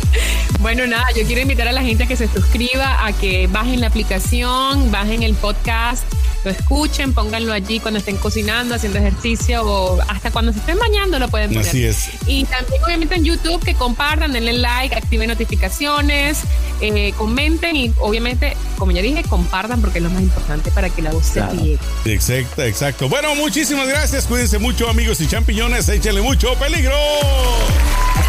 Bueno, 0.60 0.86
nada, 0.86 1.04
yo 1.14 1.26
quiero 1.26 1.42
invitar 1.42 1.68
a 1.68 1.72
la 1.72 1.82
gente 1.82 2.04
a 2.04 2.06
que 2.06 2.16
se 2.16 2.26
suscriba, 2.26 3.04
a 3.04 3.12
que 3.12 3.48
bajen 3.48 3.82
la 3.82 3.88
aplicación, 3.88 4.90
bajen 4.90 5.22
el 5.22 5.34
podcast 5.34 6.04
lo 6.44 6.50
escuchen, 6.50 7.14
pónganlo 7.14 7.52
allí 7.52 7.80
cuando 7.80 7.98
estén 7.98 8.16
cocinando, 8.16 8.74
haciendo 8.74 8.98
ejercicio 8.98 9.64
o 9.64 10.00
hasta 10.08 10.30
cuando 10.30 10.52
se 10.52 10.58
estén 10.58 10.78
bañando 10.78 11.18
lo 11.18 11.28
pueden 11.28 11.48
poner. 11.48 11.66
Así 11.66 11.84
es. 11.84 12.10
Y 12.26 12.44
también 12.44 12.82
obviamente 12.84 13.14
en 13.14 13.24
YouTube 13.24 13.64
que 13.64 13.74
compartan, 13.74 14.32
denle 14.32 14.52
like, 14.52 14.94
activen 14.94 15.28
notificaciones, 15.28 16.40
eh, 16.80 17.12
comenten 17.16 17.76
y 17.76 17.92
obviamente, 17.98 18.56
como 18.76 18.92
ya 18.92 19.00
dije, 19.00 19.22
compartan 19.24 19.80
porque 19.80 19.98
es 19.98 20.04
lo 20.04 20.10
más 20.10 20.22
importante 20.22 20.70
para 20.70 20.90
que 20.90 21.02
la 21.02 21.12
voz 21.12 21.26
se 21.26 21.40
llegue. 21.52 21.78
Exacto, 22.04 22.62
exacto. 22.62 23.08
Bueno, 23.08 23.34
muchísimas 23.34 23.88
gracias. 23.88 24.26
Cuídense 24.26 24.58
mucho 24.58 24.88
amigos 24.88 25.20
y 25.20 25.26
champiñones. 25.26 25.88
Échenle 25.88 26.20
mucho 26.20 26.54
peligro. 26.58 26.94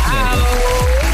Chao. 0.06 1.05